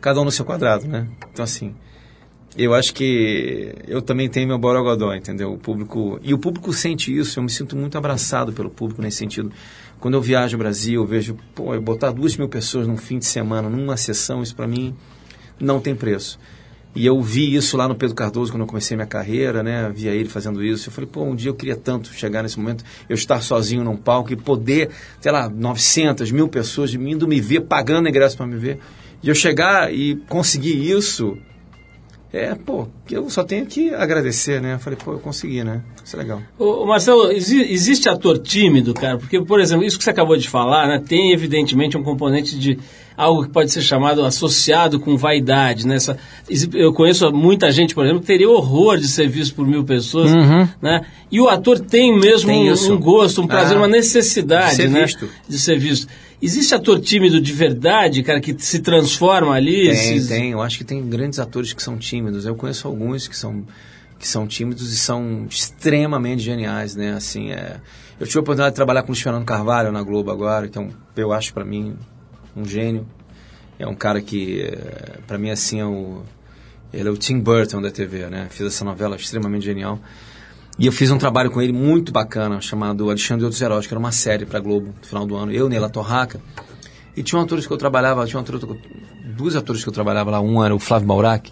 cada 0.00 0.20
um 0.20 0.24
no 0.24 0.30
seu 0.30 0.44
quadrado, 0.44 0.86
né? 0.86 1.08
Então 1.32 1.44
assim, 1.44 1.74
eu 2.56 2.72
acho 2.72 2.94
que 2.94 3.74
eu 3.88 4.00
também 4.00 4.28
tenho 4.28 4.46
meu 4.46 4.58
borogodó, 4.58 5.12
entendeu? 5.12 5.52
O 5.52 5.58
público 5.58 6.20
e 6.22 6.32
o 6.32 6.38
público 6.38 6.72
sente 6.72 7.16
isso, 7.16 7.40
eu 7.40 7.42
me 7.42 7.50
sinto 7.50 7.76
muito 7.76 7.98
abraçado 7.98 8.52
pelo 8.52 8.70
público 8.70 9.02
nesse 9.02 9.16
sentido. 9.16 9.50
Quando 10.00 10.14
eu 10.14 10.20
viajo 10.20 10.56
ao 10.56 10.58
Brasil, 10.58 11.00
eu 11.00 11.06
vejo, 11.06 11.36
pô, 11.54 11.74
eu 11.74 11.80
botar 11.80 12.10
duas 12.10 12.36
mil 12.36 12.48
pessoas 12.48 12.86
num 12.86 12.96
fim 12.96 13.18
de 13.18 13.24
semana, 13.24 13.68
numa 13.68 13.96
sessão, 13.96 14.42
isso 14.42 14.54
para 14.54 14.66
mim 14.66 14.94
não 15.58 15.80
tem 15.80 15.94
preço. 15.94 16.38
E 16.96 17.04
eu 17.04 17.20
vi 17.20 17.54
isso 17.54 17.76
lá 17.76 17.86
no 17.86 17.94
Pedro 17.94 18.16
Cardoso 18.16 18.50
quando 18.50 18.62
eu 18.62 18.66
comecei 18.66 18.96
minha 18.96 19.06
carreira, 19.06 19.62
né? 19.62 19.90
Via 19.94 20.12
ele 20.12 20.30
fazendo 20.30 20.64
isso. 20.64 20.88
Eu 20.88 20.92
falei, 20.92 21.10
pô, 21.10 21.24
um 21.24 21.36
dia 21.36 21.50
eu 21.50 21.54
queria 21.54 21.76
tanto 21.76 22.10
chegar 22.14 22.42
nesse 22.42 22.58
momento, 22.58 22.82
eu 23.06 23.14
estar 23.14 23.42
sozinho 23.42 23.84
num 23.84 23.98
palco 23.98 24.32
e 24.32 24.36
poder, 24.36 24.88
sei 25.20 25.30
lá, 25.30 25.46
900, 25.46 26.30
mil 26.30 26.48
pessoas 26.48 26.90
de 26.90 26.96
mim 26.96 27.10
indo 27.10 27.28
me 27.28 27.38
ver, 27.38 27.60
pagando 27.62 28.08
ingresso 28.08 28.34
para 28.34 28.46
me 28.46 28.56
ver. 28.56 28.78
E 29.22 29.28
eu 29.28 29.34
chegar 29.34 29.92
e 29.92 30.16
conseguir 30.26 30.90
isso, 30.90 31.36
é, 32.32 32.54
pô, 32.54 32.88
eu 33.10 33.30
só 33.30 33.44
tenho 33.44 33.64
que 33.66 33.94
agradecer, 33.94 34.60
né? 34.60 34.74
Eu 34.74 34.78
falei, 34.78 34.98
pô, 35.02 35.12
eu 35.12 35.18
consegui, 35.18 35.62
né? 35.62 35.80
Isso 36.04 36.16
é 36.16 36.18
legal. 36.18 36.42
Ô, 36.58 36.84
Marcelo, 36.84 37.30
existe 37.30 38.08
ator 38.08 38.38
tímido, 38.38 38.92
cara? 38.92 39.16
Porque, 39.16 39.40
por 39.40 39.60
exemplo, 39.60 39.84
isso 39.84 39.96
que 39.96 40.04
você 40.04 40.10
acabou 40.10 40.36
de 40.36 40.48
falar, 40.48 40.88
né? 40.88 41.02
Tem, 41.06 41.32
evidentemente, 41.32 41.96
um 41.96 42.02
componente 42.02 42.58
de 42.58 42.78
algo 43.16 43.44
que 43.44 43.50
pode 43.50 43.72
ser 43.72 43.80
chamado 43.80 44.24
associado 44.24 45.00
com 45.00 45.16
vaidade, 45.16 45.86
né? 45.86 45.96
Essa, 45.96 46.18
eu 46.74 46.92
conheço 46.92 47.30
muita 47.32 47.70
gente, 47.70 47.94
por 47.94 48.04
exemplo, 48.04 48.20
que 48.20 48.26
teria 48.26 48.50
horror 48.50 48.98
de 48.98 49.08
ser 49.08 49.28
visto 49.28 49.54
por 49.54 49.66
mil 49.66 49.84
pessoas, 49.84 50.30
uhum. 50.32 50.68
né? 50.82 51.06
E 51.30 51.40
o 51.40 51.48
ator 51.48 51.80
tem 51.80 52.14
mesmo 52.18 52.50
tem 52.50 52.70
um, 52.70 52.92
um, 52.92 52.98
gosto, 52.98 53.40
um 53.40 53.46
prazer, 53.46 53.76
ah, 53.76 53.80
uma 53.80 53.88
necessidade, 53.88 54.70
de 54.70 54.82
ser 54.82 54.90
né? 54.90 55.04
Visto. 55.04 55.28
De 55.48 55.58
ser 55.58 55.78
visto. 55.78 56.06
Existe 56.40 56.74
ator 56.74 57.00
tímido 57.00 57.40
de 57.40 57.52
verdade, 57.52 58.22
cara, 58.22 58.40
que 58.40 58.54
se 58.58 58.80
transforma 58.80 59.54
ali? 59.54 59.88
Tem, 59.88 59.90
esses... 59.90 60.28
tem. 60.28 60.50
Eu 60.50 60.60
acho 60.60 60.76
que 60.76 60.84
tem 60.84 61.06
grandes 61.08 61.38
atores 61.38 61.72
que 61.72 61.82
são 61.82 61.96
tímidos. 61.96 62.44
Eu 62.44 62.54
conheço 62.54 62.86
alguns 62.86 63.26
que 63.26 63.36
são, 63.36 63.64
que 64.18 64.28
são 64.28 64.46
tímidos 64.46 64.92
e 64.92 64.96
são 64.96 65.46
extremamente 65.48 66.42
geniais, 66.42 66.94
né? 66.94 67.14
Assim, 67.14 67.52
é... 67.52 67.80
Eu 68.20 68.26
tive 68.26 68.38
a 68.38 68.42
oportunidade 68.42 68.72
de 68.72 68.76
trabalhar 68.76 69.02
com 69.02 69.08
o 69.08 69.12
Luiz 69.12 69.22
Fernando 69.22 69.44
Carvalho 69.44 69.92
na 69.92 70.02
Globo 70.02 70.30
agora, 70.30 70.66
então 70.66 70.90
eu 71.16 71.32
acho 71.32 71.52
para 71.52 71.64
mim 71.64 71.96
um 72.54 72.64
gênio. 72.64 73.06
É 73.78 73.86
um 73.86 73.94
cara 73.94 74.22
que, 74.22 74.62
é, 74.62 75.18
para 75.26 75.38
mim, 75.38 75.50
assim, 75.50 75.80
é 75.80 75.84
o... 75.84 76.22
Ele 76.92 77.08
é 77.08 77.12
o 77.12 77.16
Tim 77.16 77.38
Burton 77.38 77.82
da 77.82 77.90
TV, 77.90 78.26
né? 78.28 78.46
Fiz 78.50 78.66
essa 78.66 78.84
novela 78.84 79.16
extremamente 79.16 79.64
genial. 79.64 80.00
E 80.78 80.86
eu 80.86 80.92
fiz 80.92 81.10
um 81.10 81.16
trabalho 81.16 81.50
com 81.50 81.62
ele 81.62 81.72
muito 81.72 82.12
bacana, 82.12 82.60
chamado 82.60 83.04
Alexandre 83.04 83.42
e 83.42 83.44
Outros 83.44 83.62
Heróis, 83.62 83.86
que 83.86 83.94
era 83.94 83.98
uma 83.98 84.12
série 84.12 84.44
para 84.44 84.60
Globo 84.60 84.94
no 85.00 85.06
final 85.06 85.26
do 85.26 85.34
ano. 85.34 85.50
Eu, 85.50 85.68
Neila 85.68 85.88
Torraca. 85.88 86.40
E 87.16 87.22
tinha 87.22 87.38
um 87.38 87.42
atores 87.42 87.66
que 87.66 87.72
eu 87.72 87.78
trabalhava, 87.78 88.26
tinha 88.26 88.38
um 88.38 88.42
ator, 88.42 88.76
dois 89.24 89.56
atores 89.56 89.82
que 89.82 89.88
eu 89.88 89.92
trabalhava 89.92 90.30
lá. 90.30 90.40
Um 90.40 90.62
era 90.62 90.74
o 90.74 90.78
Flávio 90.78 91.08
Baurac. 91.08 91.50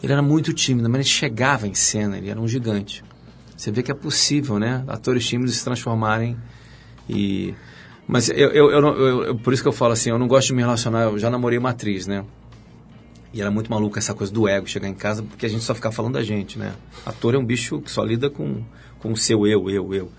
Ele 0.00 0.12
era 0.12 0.22
muito 0.22 0.52
tímido, 0.54 0.88
mas 0.88 1.00
ele 1.00 1.08
chegava 1.08 1.66
em 1.66 1.74
cena, 1.74 2.16
ele 2.16 2.30
era 2.30 2.40
um 2.40 2.46
gigante. 2.46 3.02
Você 3.56 3.72
vê 3.72 3.82
que 3.82 3.90
é 3.90 3.94
possível, 3.94 4.58
né? 4.58 4.84
Atores 4.86 5.26
tímidos 5.26 5.56
se 5.56 5.64
transformarem 5.64 6.36
e... 7.08 7.54
Mas 8.06 8.28
eu, 8.28 8.50
eu, 8.50 8.70
eu, 8.70 9.24
eu, 9.24 9.34
por 9.36 9.52
isso 9.52 9.62
que 9.62 9.68
eu 9.68 9.72
falo 9.72 9.92
assim, 9.92 10.10
eu 10.10 10.18
não 10.18 10.26
gosto 10.26 10.48
de 10.48 10.54
me 10.54 10.62
relacionar, 10.62 11.02
eu 11.02 11.18
já 11.18 11.30
namorei 11.30 11.58
uma 11.58 11.70
atriz, 11.70 12.06
né? 12.06 12.24
E 13.32 13.40
era 13.40 13.50
muito 13.50 13.70
maluco 13.70 13.98
essa 13.98 14.12
coisa 14.12 14.32
do 14.32 14.48
ego, 14.48 14.66
chegar 14.66 14.88
em 14.88 14.94
casa, 14.94 15.22
porque 15.22 15.46
a 15.46 15.48
gente 15.48 15.62
só 15.62 15.74
ficar 15.74 15.92
falando 15.92 16.14
da 16.14 16.22
gente, 16.22 16.58
né? 16.58 16.74
Ator 17.06 17.34
é 17.34 17.38
um 17.38 17.44
bicho 17.44 17.80
que 17.80 17.90
só 17.90 18.02
lida 18.02 18.28
com, 18.28 18.62
com 18.98 19.12
o 19.12 19.16
seu 19.16 19.46
eu, 19.46 19.70
eu, 19.70 19.94
eu. 19.94 20.12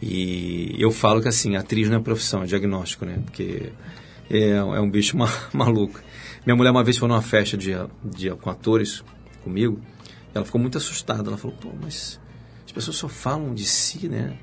E 0.00 0.74
eu 0.78 0.90
falo 0.90 1.20
que 1.20 1.28
assim, 1.28 1.56
atriz 1.56 1.88
não 1.88 1.98
é 1.98 2.00
profissão, 2.00 2.42
é 2.42 2.46
diagnóstico, 2.46 3.04
né? 3.04 3.18
Porque 3.24 3.72
é, 4.30 4.50
é 4.50 4.80
um 4.80 4.90
bicho 4.90 5.16
ma 5.18 5.30
maluco. 5.52 6.00
Minha 6.46 6.56
mulher 6.56 6.70
uma 6.70 6.84
vez 6.84 6.96
foi 6.96 7.08
numa 7.08 7.22
festa 7.22 7.56
de, 7.56 7.72
de, 8.02 8.30
com 8.36 8.50
atores 8.50 9.02
comigo, 9.42 9.80
ela 10.34 10.44
ficou 10.44 10.60
muito 10.60 10.78
assustada. 10.78 11.28
Ela 11.28 11.38
falou, 11.38 11.56
pô, 11.58 11.70
mas 11.80 12.20
as 12.64 12.72
pessoas 12.72 12.96
só 12.96 13.08
falam 13.08 13.54
de 13.54 13.64
si, 13.64 14.08
né? 14.08 14.36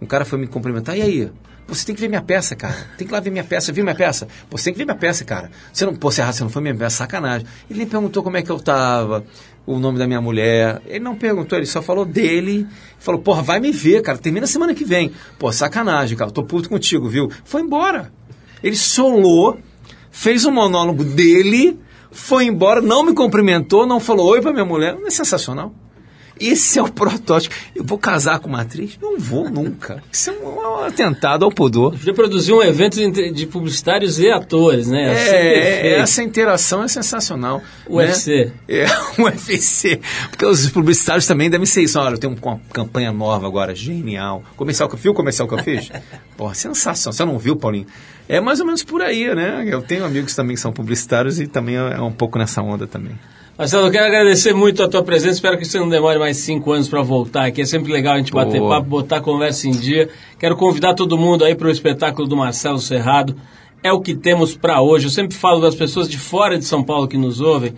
Um 0.00 0.06
cara 0.06 0.24
foi 0.24 0.38
me 0.38 0.46
cumprimentar, 0.46 0.96
e 0.96 1.02
aí? 1.02 1.32
Você 1.66 1.86
tem 1.86 1.94
que 1.94 2.00
ver 2.00 2.08
minha 2.08 2.22
peça, 2.22 2.54
cara. 2.54 2.74
Tem 2.98 3.06
que 3.06 3.12
ir 3.12 3.14
lá 3.14 3.20
ver 3.20 3.30
minha 3.30 3.44
peça. 3.44 3.72
Viu 3.72 3.82
minha 3.82 3.96
peça? 3.96 4.28
Pô, 4.50 4.58
você 4.58 4.64
tem 4.64 4.74
que 4.74 4.78
ver 4.78 4.84
minha 4.84 4.96
peça, 4.96 5.24
cara. 5.24 5.50
Você 5.72 5.86
não, 5.86 5.94
pô, 5.94 6.10
você, 6.10 6.22
não 6.40 6.50
foi 6.50 6.60
minha 6.60 6.74
peça, 6.74 6.96
sacanagem. 6.98 7.46
Ele 7.70 7.78
nem 7.78 7.88
perguntou 7.88 8.22
como 8.22 8.36
é 8.36 8.42
que 8.42 8.50
eu 8.50 8.60
tava, 8.60 9.24
o 9.66 9.78
nome 9.78 9.98
da 9.98 10.06
minha 10.06 10.20
mulher. 10.20 10.82
Ele 10.86 11.00
não 11.00 11.16
perguntou, 11.16 11.58
ele 11.58 11.66
só 11.66 11.80
falou 11.80 12.04
dele. 12.04 12.66
Falou, 12.98 13.20
porra, 13.20 13.42
vai 13.42 13.60
me 13.60 13.72
ver, 13.72 14.02
cara. 14.02 14.18
Termina 14.18 14.46
semana 14.46 14.74
que 14.74 14.84
vem. 14.84 15.12
Pô, 15.38 15.50
sacanagem, 15.50 16.16
cara. 16.18 16.30
Tô 16.30 16.44
puto 16.44 16.68
contigo, 16.68 17.08
viu? 17.08 17.30
Foi 17.44 17.62
embora. 17.62 18.12
Ele 18.62 18.76
solou, 18.76 19.58
fez 20.10 20.44
um 20.44 20.50
monólogo 20.50 21.02
dele, 21.02 21.78
foi 22.10 22.44
embora, 22.44 22.80
não 22.80 23.02
me 23.02 23.14
cumprimentou, 23.14 23.86
não 23.86 24.00
falou 24.00 24.28
oi 24.28 24.40
pra 24.40 24.52
minha 24.52 24.64
mulher. 24.64 24.94
Não 24.94 25.06
é 25.06 25.10
sensacional? 25.10 25.74
Esse 26.38 26.78
é 26.78 26.82
o 26.82 26.90
protótipo. 26.90 27.54
Eu 27.74 27.84
vou 27.84 27.96
casar 27.96 28.38
com 28.40 28.48
uma 28.48 28.62
atriz? 28.62 28.98
Não 29.00 29.18
vou 29.18 29.48
nunca. 29.48 30.02
Isso 30.10 30.30
é 30.30 30.32
um, 30.32 30.48
um 30.48 30.84
atentado 30.84 31.44
ao 31.44 31.50
pudor. 31.50 31.92
Podia 31.92 32.14
produzir 32.14 32.52
um 32.52 32.62
evento 32.62 32.96
de 33.32 33.46
publicitários 33.46 34.18
e 34.18 34.28
atores, 34.30 34.88
né? 34.88 35.14
É, 35.14 35.88
é 35.88 35.98
essa 36.00 36.22
interação 36.22 36.82
é 36.82 36.88
sensacional. 36.88 37.62
O 37.86 37.98
né? 37.98 38.06
UFC. 38.06 38.52
É, 38.68 38.86
o 39.18 39.24
UFC. 39.24 40.00
Porque 40.30 40.44
os 40.44 40.68
publicitários 40.70 41.26
também 41.26 41.48
devem 41.48 41.66
ser 41.66 41.82
isso. 41.82 41.98
Olha, 41.98 42.14
eu 42.14 42.18
tenho 42.18 42.36
uma 42.42 42.60
campanha 42.72 43.12
nova 43.12 43.46
agora, 43.46 43.74
genial. 43.74 44.42
Comercial 44.56 44.88
que 44.88 44.96
eu 44.96 44.98
fiz, 44.98 45.10
o 45.10 45.14
comercial 45.14 45.46
que 45.46 45.54
eu 45.54 45.58
fiz? 45.58 45.90
Pô, 46.36 46.52
sensacional. 46.52 47.12
Você 47.12 47.24
não 47.24 47.38
viu, 47.38 47.56
Paulinho? 47.56 47.86
É 48.28 48.40
mais 48.40 48.58
ou 48.58 48.66
menos 48.66 48.82
por 48.82 49.02
aí, 49.02 49.32
né? 49.34 49.64
Eu 49.68 49.82
tenho 49.82 50.04
amigos 50.04 50.34
também 50.34 50.56
que 50.56 50.60
são 50.60 50.72
publicitários 50.72 51.38
e 51.38 51.46
também 51.46 51.76
é 51.76 52.00
um 52.00 52.12
pouco 52.12 52.38
nessa 52.38 52.62
onda 52.62 52.86
também. 52.86 53.18
Marcelo, 53.56 53.86
eu 53.86 53.92
quero 53.92 54.06
agradecer 54.06 54.52
muito 54.52 54.82
a 54.82 54.88
tua 54.88 55.04
presença. 55.04 55.34
Espero 55.34 55.56
que 55.56 55.64
você 55.64 55.78
não 55.78 55.88
demore 55.88 56.18
mais 56.18 56.38
cinco 56.38 56.72
anos 56.72 56.88
para 56.88 57.02
voltar 57.02 57.46
aqui. 57.46 57.62
É 57.62 57.64
sempre 57.64 57.92
legal 57.92 58.14
a 58.14 58.18
gente 58.18 58.32
bater 58.32 58.58
Boa. 58.58 58.76
papo, 58.76 58.88
botar 58.88 59.20
conversa 59.20 59.68
em 59.68 59.70
dia. 59.70 60.08
Quero 60.40 60.56
convidar 60.56 60.94
todo 60.94 61.16
mundo 61.16 61.44
aí 61.44 61.54
para 61.54 61.68
o 61.68 61.70
espetáculo 61.70 62.26
do 62.26 62.36
Marcelo 62.36 62.80
Serrado. 62.80 63.36
É 63.80 63.92
o 63.92 64.00
que 64.00 64.12
temos 64.12 64.56
para 64.56 64.82
hoje. 64.82 65.06
Eu 65.06 65.10
sempre 65.10 65.36
falo 65.36 65.60
das 65.60 65.76
pessoas 65.76 66.08
de 66.08 66.18
fora 66.18 66.58
de 66.58 66.64
São 66.64 66.82
Paulo 66.82 67.06
que 67.06 67.16
nos 67.16 67.40
ouvem. 67.40 67.74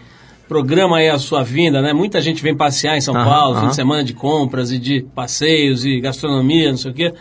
programa 0.49 0.97
aí 0.97 1.11
a 1.11 1.19
sua 1.19 1.43
vinda, 1.43 1.83
né? 1.83 1.93
Muita 1.93 2.23
gente 2.23 2.43
vem 2.43 2.57
passear 2.57 2.97
em 2.97 3.01
São 3.03 3.15
Aham, 3.15 3.25
Paulo, 3.25 3.61
fim 3.61 3.69
de 3.69 3.75
semana 3.75 4.03
de 4.03 4.15
compras 4.15 4.73
e 4.73 4.79
de 4.79 5.03
passeios 5.15 5.85
e 5.85 6.01
gastronomia, 6.01 6.71
não 6.71 6.79
sei 6.79 6.91
o 6.91 6.95
quê. 6.95 7.13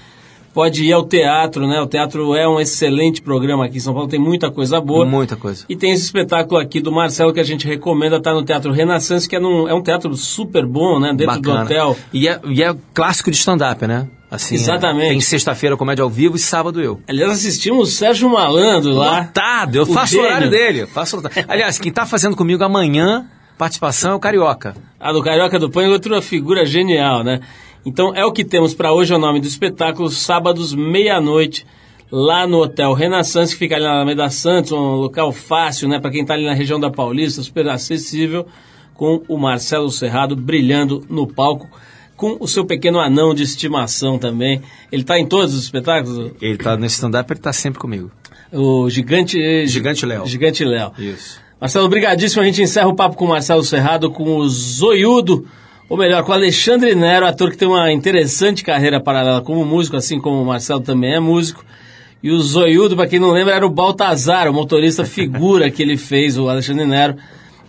Pode 0.56 0.86
ir 0.86 0.93
ao 0.93 1.03
teatro, 1.06 1.68
né? 1.68 1.82
O 1.82 1.86
teatro 1.86 2.34
é 2.34 2.47
um 2.47 2.62
excelente 2.62 3.22
programa 3.22 3.66
aqui 3.66 3.76
em 3.76 3.80
São 3.82 3.93
Paulo, 3.93 4.08
tem 4.08 4.18
muita 4.20 4.49
coisa 4.49 4.80
boa. 4.80 5.06
Muita 5.06 5.36
coisa. 5.36 5.66
E 5.68 5.76
tem 5.76 5.91
esse 5.91 6.06
espetáculo 6.06 6.58
aqui 6.60 6.80
do 6.80 6.93
Marcelo 6.93 7.34
que 7.34 7.41
a 7.41 7.43
gente 7.43 7.68
recomenda 7.68 8.16
estar 8.16 8.34
no 8.34 8.41
Teatro 8.41 8.72
Renaissance, 8.72 9.28
que 9.28 9.36
é, 9.36 9.39
num- 9.39 9.68
é 9.68 9.74
um 9.74 9.84
teatro 9.84 10.16
super 10.16 10.66
bom, 10.66 10.97
né? 10.97 11.14
Dentro 11.14 11.41
do 11.41 11.49
Bacana. 11.49 11.66
hotel. 11.66 11.97
E 12.14 12.28
é, 12.30 12.39
e 12.45 12.64
é 12.64 12.74
clássico 12.93 13.30
de 13.30 13.36
stand-up, 13.38 13.86
né? 13.86 14.08
Assim, 14.32 14.56
Exatamente. 14.56 15.06
é, 15.08 15.10
tem 15.10 15.20
sexta-feira 15.22 15.76
comédia 15.78 16.03
ao 16.03 16.10
vivo 16.10 16.38
e 16.38 16.39
sábado 16.39 16.82
eu. 16.82 17.01
Aliás, 17.08 17.34
assistimos 17.34 17.89
o 17.89 17.91
Sérgio 17.91 18.30
Malandro 18.30 18.91
lá. 18.93 19.20
Lotado, 19.20 19.76
eu 19.76 19.84
O 19.84 19.86
faço 19.86 20.14
o 20.14 20.18
gênio. 20.18 20.26
horário 20.30 20.49
dele. 20.49 20.86
Faço... 20.88 21.22
Aliás, 21.49 21.78
quem 21.78 21.91
tá 21.91 22.06
fazendo 22.06 22.36
comigo 22.36 22.64
amanhã, 22.64 23.26
participação 23.58 24.12
é 24.12 24.16
o 24.16 24.20
Carioca. 24.20 24.74
A 24.99 25.12
do 25.12 25.22
Carioca 25.22 25.60
do 25.60 25.70
Pão 25.70 25.84
é 25.84 25.89
outra 25.89 26.22
figura 26.22 26.66
genial, 26.66 27.24
né? 27.24 27.39
Então 27.86 28.15
é 28.15 28.25
o 28.25 28.31
que 28.31 28.43
temos 28.43 28.73
para 28.73 28.91
hoje, 28.91 29.13
é 29.13 29.15
o 29.15 29.19
nome 29.19 29.39
do 29.39 29.47
espetáculo, 29.47 30.09
sábados, 30.09 30.73
meia-noite, 30.73 31.65
lá 32.11 32.47
no 32.47 32.63
Hotel 32.63 32.93
Renaissance, 32.93 33.53
que 33.53 33.59
fica 33.59 33.75
ali 33.75 33.83
na 33.83 33.91
Alameda 33.91 34.29
Santos, 34.29 34.71
um 34.71 34.95
local 34.95 35.31
fácil, 35.31 35.88
né, 35.88 35.99
para 35.99 36.09
quem 36.09 36.21
está 36.21 36.33
ali 36.33 36.45
na 36.45 36.53
região 36.53 36.79
da 36.79 36.89
Paulista, 36.89 37.43
super 37.43 37.67
acessível, 37.69 38.47
com 38.95 39.21
o 39.27 39.38
Marcelo 39.38 39.91
Serrado 39.91 40.36
brilhando 40.36 41.03
no 41.09 41.27
palco, 41.27 41.69
com 42.15 42.38
o 42.39 42.47
seu 42.47 42.65
pequeno 42.65 42.99
anão 42.99 43.33
de 43.33 43.43
estimação 43.43 44.17
também. 44.17 44.61
Ele 44.91 45.01
está 45.01 45.19
em 45.19 45.27
todos 45.27 45.53
os 45.53 45.63
espetáculos? 45.63 46.31
Ele 46.41 46.57
tá 46.57 46.77
nesse 46.77 46.95
stand-up, 46.95 47.31
ele 47.31 47.39
tá 47.39 47.53
sempre 47.53 47.79
comigo. 47.79 48.09
O 48.51 48.89
Gigante... 48.89 49.67
Gigante 49.67 50.05
Léo. 50.05 50.25
Gigante 50.25 50.63
Léo. 50.63 50.93
Isso. 50.97 51.41
Marcelo, 51.59 51.86
obrigadíssimo. 51.86 52.41
A 52.41 52.45
gente 52.45 52.61
encerra 52.61 52.88
o 52.88 52.95
papo 52.95 53.17
com 53.17 53.25
o 53.25 53.29
Marcelo 53.29 53.63
Serrado, 53.63 54.09
com 54.09 54.38
o 54.38 54.47
Zoiudo, 54.47 55.45
ou 55.88 55.97
melhor, 55.97 56.23
com 56.23 56.31
o 56.31 56.36
Alexandre 56.36 56.95
Nero, 56.95 57.25
ator 57.25 57.51
que 57.51 57.57
tem 57.57 57.67
uma 57.67 57.91
interessante 57.91 58.63
carreira 58.63 58.99
paralela 58.99 59.41
como 59.41 59.63
músico, 59.65 59.95
assim 59.95 60.19
como 60.19 60.41
o 60.41 60.45
Marcelo 60.45 60.81
também 60.81 61.13
é 61.13 61.19
músico. 61.19 61.63
E 62.23 62.31
o 62.31 62.41
Zoiudo, 62.41 62.95
para 62.95 63.07
quem 63.07 63.19
não 63.19 63.31
lembra, 63.31 63.53
era 63.53 63.65
o 63.65 63.69
Baltazar, 63.69 64.49
o 64.49 64.53
motorista 64.53 65.05
figura 65.05 65.69
que 65.69 65.81
ele 65.83 65.95
fez, 65.95 66.38
o 66.38 66.49
Alexandre 66.49 66.86
Nero, 66.86 67.15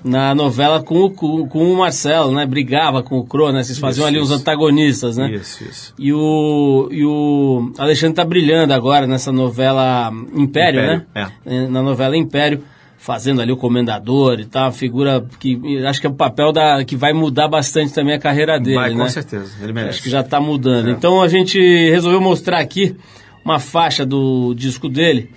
na 0.02 0.34
novela 0.34 0.82
com 0.82 1.04
o, 1.04 1.10
com, 1.10 1.72
o 1.72 1.76
Marcelo, 1.76 2.32
né? 2.32 2.46
Brigava 2.46 3.02
com 3.02 3.18
o 3.18 3.26
Cro, 3.26 3.52
né? 3.52 3.62
Vocês 3.62 3.78
faziam 3.78 4.04
Isso, 4.04 4.08
ali 4.08 4.18
os 4.18 4.30
isso. 4.30 4.40
antagonistas, 4.40 5.16
né? 5.16 5.32
Isso, 5.32 5.64
isso. 5.64 5.94
E 5.98 6.12
o, 6.12 6.88
e 6.90 7.04
o 7.04 7.72
Alexandre 7.76 8.14
tá 8.14 8.24
brilhando 8.24 8.72
agora 8.72 9.06
nessa 9.06 9.32
novela 9.32 10.10
Império, 10.32 10.80
Império, 10.80 11.06
né? 11.14 11.32
É, 11.44 11.66
Na 11.66 11.82
novela 11.82 12.16
Império, 12.16 12.62
fazendo 13.06 13.40
ali 13.40 13.52
o 13.52 13.56
comendador 13.56 14.40
e 14.40 14.44
tal, 14.46 14.64
uma 14.64 14.72
figura 14.72 15.24
que 15.38 15.56
acho 15.86 16.00
que 16.00 16.08
é 16.08 16.10
o 16.10 16.14
papel 16.14 16.50
da, 16.50 16.84
que 16.84 16.96
vai 16.96 17.12
mudar 17.12 17.46
bastante 17.46 17.94
também 17.94 18.12
a 18.12 18.18
carreira 18.18 18.58
dele, 18.58 18.74
Vai, 18.74 18.94
né? 18.94 19.04
com 19.04 19.08
certeza. 19.08 19.52
Ele 19.62 19.72
merece. 19.72 19.90
Acho 19.90 20.02
que 20.02 20.10
já 20.10 20.22
está 20.22 20.40
mudando. 20.40 20.88
É. 20.88 20.90
Então 20.90 21.22
a 21.22 21.28
gente 21.28 21.56
resolveu 21.88 22.20
mostrar 22.20 22.58
aqui 22.58 22.96
uma 23.44 23.60
faixa 23.60 24.04
do 24.04 24.52
disco 24.54 24.88
dele, 24.88 25.30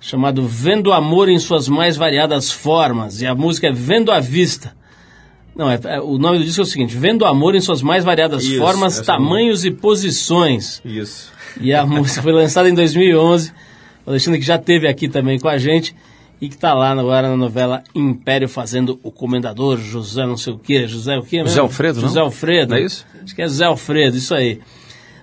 chamado 0.00 0.46
Vendo 0.46 0.92
Amor 0.92 1.28
em 1.28 1.36
Suas 1.40 1.68
Mais 1.68 1.96
Variadas 1.96 2.52
Formas. 2.52 3.20
E 3.20 3.26
a 3.26 3.34
música 3.34 3.66
é 3.66 3.72
Vendo 3.72 4.12
a 4.12 4.20
Vista. 4.20 4.72
Não, 5.56 5.68
é, 5.68 5.80
é- 5.82 6.00
o 6.00 6.18
nome 6.18 6.38
do 6.38 6.44
disco 6.44 6.60
é 6.60 6.62
o 6.62 6.66
seguinte: 6.66 6.96
Vendo 6.96 7.24
Amor 7.24 7.56
em 7.56 7.60
Suas 7.60 7.82
Mais 7.82 8.04
Variadas 8.04 8.44
Isso, 8.44 8.58
Formas, 8.58 9.00
Tamanhos 9.00 9.64
e 9.64 9.72
Posições. 9.72 10.80
Isso. 10.84 11.32
E 11.60 11.74
a 11.74 11.84
música 11.84 12.22
foi 12.22 12.32
lançada 12.32 12.68
em 12.70 12.74
2011. 12.74 13.50
O 14.06 14.10
Alexandre 14.10 14.38
que 14.38 14.46
já 14.46 14.54
esteve 14.54 14.86
aqui 14.86 15.08
também 15.08 15.40
com 15.40 15.48
a 15.48 15.58
gente 15.58 15.92
e 16.40 16.48
que 16.48 16.54
está 16.54 16.74
lá 16.74 16.90
agora 16.90 17.28
na 17.28 17.36
novela 17.36 17.82
Império 17.94 18.48
fazendo 18.48 18.98
o 19.02 19.10
comendador 19.10 19.78
José 19.78 20.26
não 20.26 20.36
sei 20.36 20.52
o 20.52 20.58
quê. 20.58 20.86
José 20.86 21.16
o 21.16 21.22
quê 21.22 21.36
mesmo? 21.38 21.48
José 21.48 21.60
Alfredo, 21.60 22.00
não? 22.00 22.08
José 22.08 22.20
Alfredo. 22.20 22.70
Não 22.70 22.76
é 22.76 22.82
isso? 22.82 23.06
Acho 23.24 23.34
que 23.34 23.42
é 23.42 23.46
José 23.48 23.64
Alfredo, 23.64 24.16
isso 24.16 24.34
aí. 24.34 24.60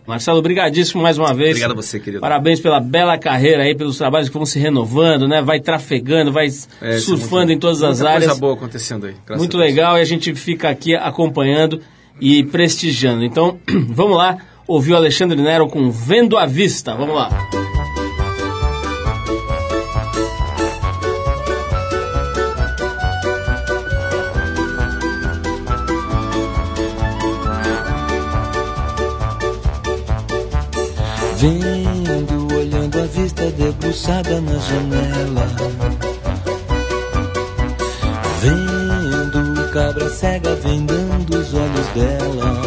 Marcelo, 0.05 0.39
obrigadíssimo 0.39 1.01
mais 1.01 1.18
uma 1.18 1.34
vez. 1.34 1.51
Obrigado 1.51 1.72
a 1.72 1.76
você, 1.76 1.97
querido. 1.97 2.20
Parabéns 2.20 2.59
pela 2.59 2.80
bela 2.82 3.18
carreira 3.18 3.64
aí, 3.64 3.74
pelos 3.74 3.97
trabalhos 3.97 4.28
que 4.28 4.34
vão 4.36 4.45
se 4.45 4.59
renovando, 4.59 5.30
né? 5.30 5.41
Vai 5.41 5.61
trafegando, 5.61 6.30
vai 6.30 6.47
É, 6.82 6.95
é 6.95 6.99
surfando 6.99 7.38
muito- 7.45 7.51
em 7.53 7.59
todas 7.59 7.82
as 7.84 8.01
áreas. 8.01 8.26
coisa 8.26 8.39
boa 8.41 8.53
acontecendo 8.55 9.05
aí. 9.05 9.16
Muito 9.38 9.57
legal 9.57 9.97
e 9.97 10.01
a 10.01 10.05
gente 10.05 10.36
fica 10.36 10.68
aqui 10.70 10.93
acompanhando 10.93 11.80
e 12.20 12.43
prestigiando. 12.43 13.24
Então, 13.24 13.57
vamos 13.88 14.18
lá 14.18 14.38
ouvir 14.68 14.91
o 14.91 14.95
Alexandre 14.97 15.41
Nero 15.41 15.68
com 15.68 15.89
Vendo 15.89 16.38
à 16.38 16.45
Vista. 16.45 16.93
Vamos 16.95 17.16
lá. 17.16 17.30
Debruçada 33.94 34.41
na 34.41 34.58
janela. 34.58 35.48
Vendo, 38.41 39.70
cabra 39.72 40.10
cega 40.10 40.56
vendando 40.56 41.38
os 41.38 41.54
olhos 41.54 41.88
dela. 41.94 42.62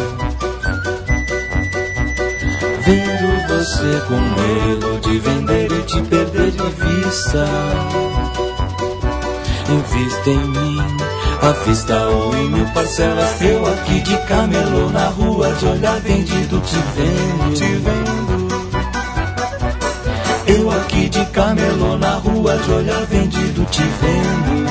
Vendo 2.85 3.47
você 3.47 4.01
com 4.07 4.19
medo 4.19 4.99
de 5.01 5.19
vender 5.19 5.71
e 5.71 5.83
te 5.83 6.01
perder 6.03 6.51
de 6.51 6.69
vista. 6.69 7.45
Invista 9.69 10.29
em 10.29 10.47
mim, 10.47 10.77
à 11.41 11.51
vista 11.65 12.07
ou 12.07 12.33
em 12.37 12.49
mil 12.49 12.65
parcelas. 12.67 13.41
Eu 13.41 13.65
aqui 13.65 13.99
de 13.99 14.17
camelô 14.27 14.89
na 14.89 15.09
rua, 15.09 15.51
de 15.51 15.65
olhar 15.65 15.99
vendido, 15.99 16.61
te 16.61 16.77
vendo, 16.95 17.53
te 17.53 17.65
vendo. 17.65 18.26
Camelô 21.37 21.95
na 21.99 22.15
rua, 22.15 22.57
de 22.57 22.71
olhar 22.71 23.05
vendido, 23.05 23.63
te 23.65 23.83
vendo. 23.83 24.65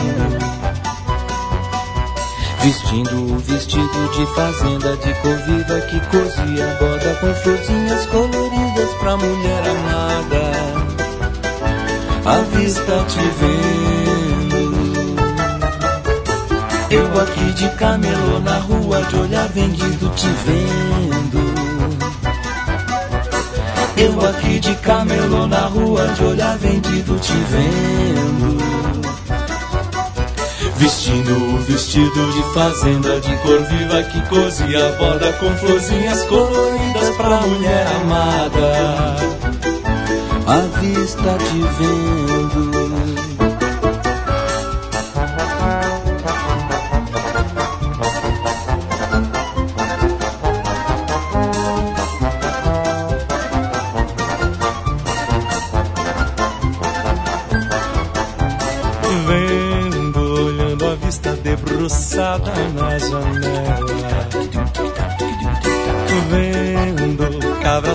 Vestindo 2.60 3.34
o 3.34 3.38
vestido 3.38 4.10
de 4.10 4.26
fazenda 4.34 4.96
de 4.96 5.14
cor 5.20 5.36
viva 5.46 5.80
que 5.82 6.00
cozia 6.10 6.66
borda 6.80 7.14
com 7.20 7.32
florzinhas 7.34 8.06
coloridas 8.06 8.90
pra 8.98 9.16
mulher 9.16 9.62
amada. 9.68 10.42
À 12.24 12.40
vista 12.56 13.04
te 13.06 13.20
vendo. 13.38 14.66
Eu 16.90 17.20
aqui 17.20 17.52
de 17.52 17.68
camelô 17.76 18.40
na 18.40 18.58
rua, 18.58 19.02
de 19.02 19.16
olhar 19.16 19.48
vendido, 19.50 20.10
te 20.16 20.26
vendo. 20.26 21.05
Eu 23.96 24.20
aqui 24.28 24.60
de 24.60 24.74
camelô 24.76 25.46
na 25.46 25.66
rua, 25.66 26.06
de 26.08 26.24
olhar 26.24 26.58
vendido, 26.58 27.18
te 27.18 27.32
vendo. 27.32 28.56
Vestindo 30.76 31.54
o 31.54 31.58
vestido 31.62 32.32
de 32.32 32.42
fazenda 32.52 33.18
de 33.20 33.34
cor 33.38 33.62
viva 33.62 34.02
que 34.02 34.20
cozia 34.28 34.92
borda 34.98 35.32
com 35.34 35.50
florzinhas 35.56 36.22
coloridas 36.24 37.16
pra 37.16 37.40
mulher 37.40 37.86
amada. 38.02 39.16
À 40.46 40.60
vista 40.80 41.38
te. 41.38 41.56
Vendo, 41.78 42.35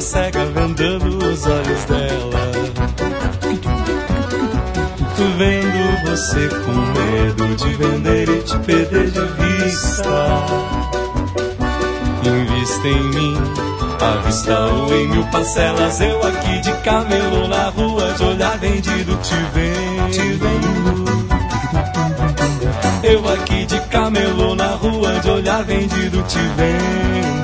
cega 0.01 0.45
vendando 0.47 1.17
os 1.17 1.45
olhos 1.45 1.85
dela. 1.85 2.51
Vendo 5.37 6.09
você 6.09 6.49
com 6.49 6.71
medo 6.71 7.55
de 7.55 7.75
vender 7.75 8.29
e 8.29 8.41
te 8.41 8.57
perder 8.59 9.11
de 9.11 9.19
vista. 9.19 10.45
Invista 12.23 12.87
em 12.87 13.03
mim, 13.09 13.37
à 13.99 14.17
vista 14.25 14.59
ou 14.59 14.93
em 14.95 15.07
mil 15.07 15.23
parcelas. 15.27 16.01
Eu 16.01 16.19
aqui 16.27 16.59
de 16.61 16.73
camelô 16.83 17.47
na 17.47 17.69
rua, 17.69 18.13
de 18.13 18.23
olhar 18.23 18.57
vendido, 18.57 19.15
te 19.17 19.35
vendo. 19.53 21.05
Eu 23.03 23.27
aqui 23.33 23.65
de 23.65 23.79
camelô 23.81 24.55
na 24.55 24.75
rua, 24.75 25.19
de 25.19 25.29
olhar 25.29 25.63
vendido, 25.63 26.23
te 26.23 26.39
vendo. 26.57 27.40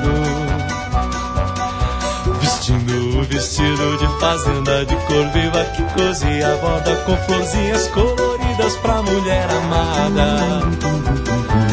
Vestido 3.38 3.96
de 3.98 4.06
fazenda 4.18 4.84
de 4.84 4.96
cor 5.06 5.28
viva 5.28 5.64
que 5.66 5.82
cozia 5.94 6.52
a 6.52 6.56
borda 6.56 6.96
com 7.06 7.16
florzinhas 7.18 7.86
coloridas 7.88 8.74
pra 8.82 9.00
mulher 9.00 9.48
amada. 9.48 10.62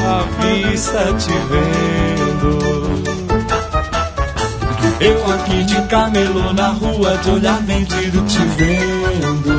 à 0.05 0.69
vista 0.69 1.11
te 1.17 1.33
vendo. 1.49 2.59
Eu 4.99 5.33
aqui 5.33 5.63
de 5.63 5.81
camelô 5.87 6.53
na 6.53 6.67
rua, 6.67 7.17
de 7.17 7.31
olhar 7.31 7.59
vendido 7.63 8.21
te 8.27 8.37
vendo. 8.57 9.55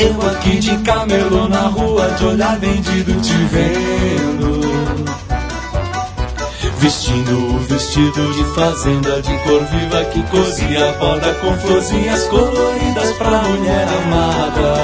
Eu 0.00 0.30
aqui 0.30 0.58
de 0.58 0.76
camelô 0.78 1.48
na 1.48 1.68
rua, 1.68 2.08
de 2.18 2.24
olhar 2.24 2.58
vendido 2.58 3.20
te 3.20 3.34
vendo. 3.52 4.53
Vestindo 6.84 7.56
o 7.56 7.58
vestido 7.60 8.30
de 8.34 8.44
fazenda 8.54 9.22
de 9.22 9.38
cor 9.38 9.64
viva 9.64 10.04
que 10.04 10.22
cozia 10.24 10.92
borda 10.98 11.32
com 11.36 11.56
florzinhas 11.56 12.24
coloridas 12.24 13.10
pra 13.16 13.40
mulher 13.40 13.88
amada. 14.04 14.74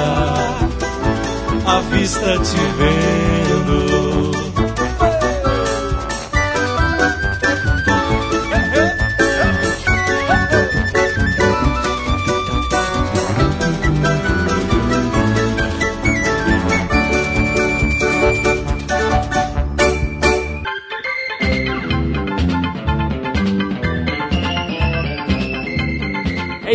À 1.63 1.79
vista 1.91 2.39
te 2.39 2.57
vendo. 2.79 3.50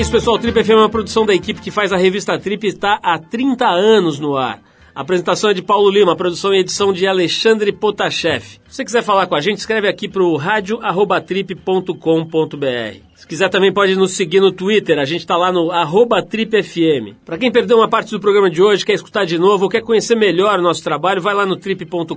Isso, 0.06 0.12
pessoal. 0.12 0.38
Trip 0.38 0.62
FM 0.62 0.70
é 0.70 0.76
uma 0.76 0.88
produção 0.88 1.26
da 1.26 1.34
equipe 1.34 1.60
que 1.60 1.72
faz 1.72 1.92
a 1.92 1.96
revista 1.96 2.38
Trip 2.38 2.64
e 2.64 2.68
está 2.68 3.00
há 3.02 3.18
30 3.18 3.66
anos 3.66 4.20
no 4.20 4.36
ar. 4.36 4.62
A 4.94 5.00
apresentação 5.00 5.50
é 5.50 5.54
de 5.54 5.62
Paulo 5.62 5.90
Lima, 5.90 6.14
produção 6.14 6.54
e 6.54 6.60
edição 6.60 6.92
de 6.92 7.08
Alexandre 7.08 7.72
Potashev. 7.72 8.44
Se 8.44 8.60
você 8.68 8.84
quiser 8.84 9.02
falar 9.02 9.26
com 9.26 9.34
a 9.34 9.40
gente, 9.40 9.58
escreve 9.58 9.88
aqui 9.88 10.08
para 10.08 10.22
o 10.22 10.36
radio@trip.com.br. 10.36 13.00
Se 13.14 13.26
quiser 13.26 13.48
também 13.48 13.72
pode 13.72 13.96
nos 13.96 14.12
seguir 14.12 14.38
no 14.40 14.52
Twitter, 14.52 14.96
a 14.98 15.04
gente 15.04 15.22
está 15.22 15.36
lá 15.36 15.50
no 15.50 15.70
tripfm. 16.22 17.16
Para 17.24 17.36
quem 17.36 17.50
perdeu 17.50 17.78
uma 17.78 17.88
parte 17.88 18.12
do 18.12 18.20
programa 18.20 18.48
de 18.48 18.62
hoje, 18.62 18.86
quer 18.86 18.94
escutar 18.94 19.26
de 19.26 19.36
novo 19.38 19.64
ou 19.64 19.70
quer 19.70 19.82
conhecer 19.82 20.14
melhor 20.14 20.56
o 20.58 20.62
nosso 20.62 20.84
trabalho, 20.84 21.20
vai 21.20 21.34
lá 21.34 21.44
no 21.44 21.56
trip.com.br. 21.56 22.14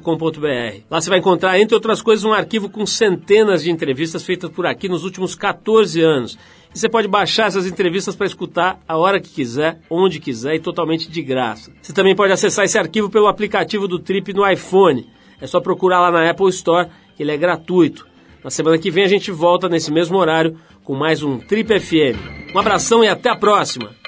Lá 0.91 1.01
você 1.01 1.09
vai 1.09 1.17
encontrar, 1.19 1.59
entre 1.59 1.73
outras 1.73 2.03
coisas, 2.03 2.23
um 2.23 2.33
arquivo 2.33 2.69
com 2.69 2.85
centenas 2.85 3.63
de 3.63 3.71
entrevistas 3.71 4.23
feitas 4.23 4.51
por 4.51 4.67
aqui 4.67 4.87
nos 4.87 5.03
últimos 5.03 5.33
14 5.33 5.99
anos. 6.01 6.37
E 6.73 6.79
você 6.79 6.87
pode 6.87 7.07
baixar 7.07 7.47
essas 7.47 7.65
entrevistas 7.65 8.15
para 8.15 8.27
escutar 8.27 8.79
a 8.87 8.97
hora 8.97 9.19
que 9.19 9.29
quiser, 9.29 9.79
onde 9.89 10.19
quiser 10.19 10.55
e 10.55 10.59
totalmente 10.59 11.09
de 11.09 11.21
graça. 11.21 11.71
Você 11.81 11.93
também 11.93 12.15
pode 12.15 12.31
acessar 12.31 12.65
esse 12.65 12.77
arquivo 12.77 13.09
pelo 13.09 13.27
aplicativo 13.27 13.87
do 13.87 13.99
Trip 13.99 14.33
no 14.33 14.47
iPhone. 14.47 15.07
É 15.41 15.47
só 15.47 15.59
procurar 15.59 15.99
lá 15.99 16.11
na 16.11 16.29
Apple 16.29 16.49
Store, 16.49 16.89
ele 17.19 17.31
é 17.31 17.37
gratuito. 17.37 18.07
Na 18.43 18.49
semana 18.49 18.77
que 18.77 18.91
vem 18.91 19.03
a 19.03 19.09
gente 19.09 19.31
volta 19.31 19.67
nesse 19.67 19.91
mesmo 19.91 20.17
horário 20.17 20.57
com 20.83 20.95
mais 20.95 21.23
um 21.23 21.39
Trip 21.39 21.79
FM. 21.79 22.53
Um 22.55 22.59
abração 22.59 23.03
e 23.03 23.07
até 23.07 23.29
a 23.29 23.35
próxima! 23.35 23.98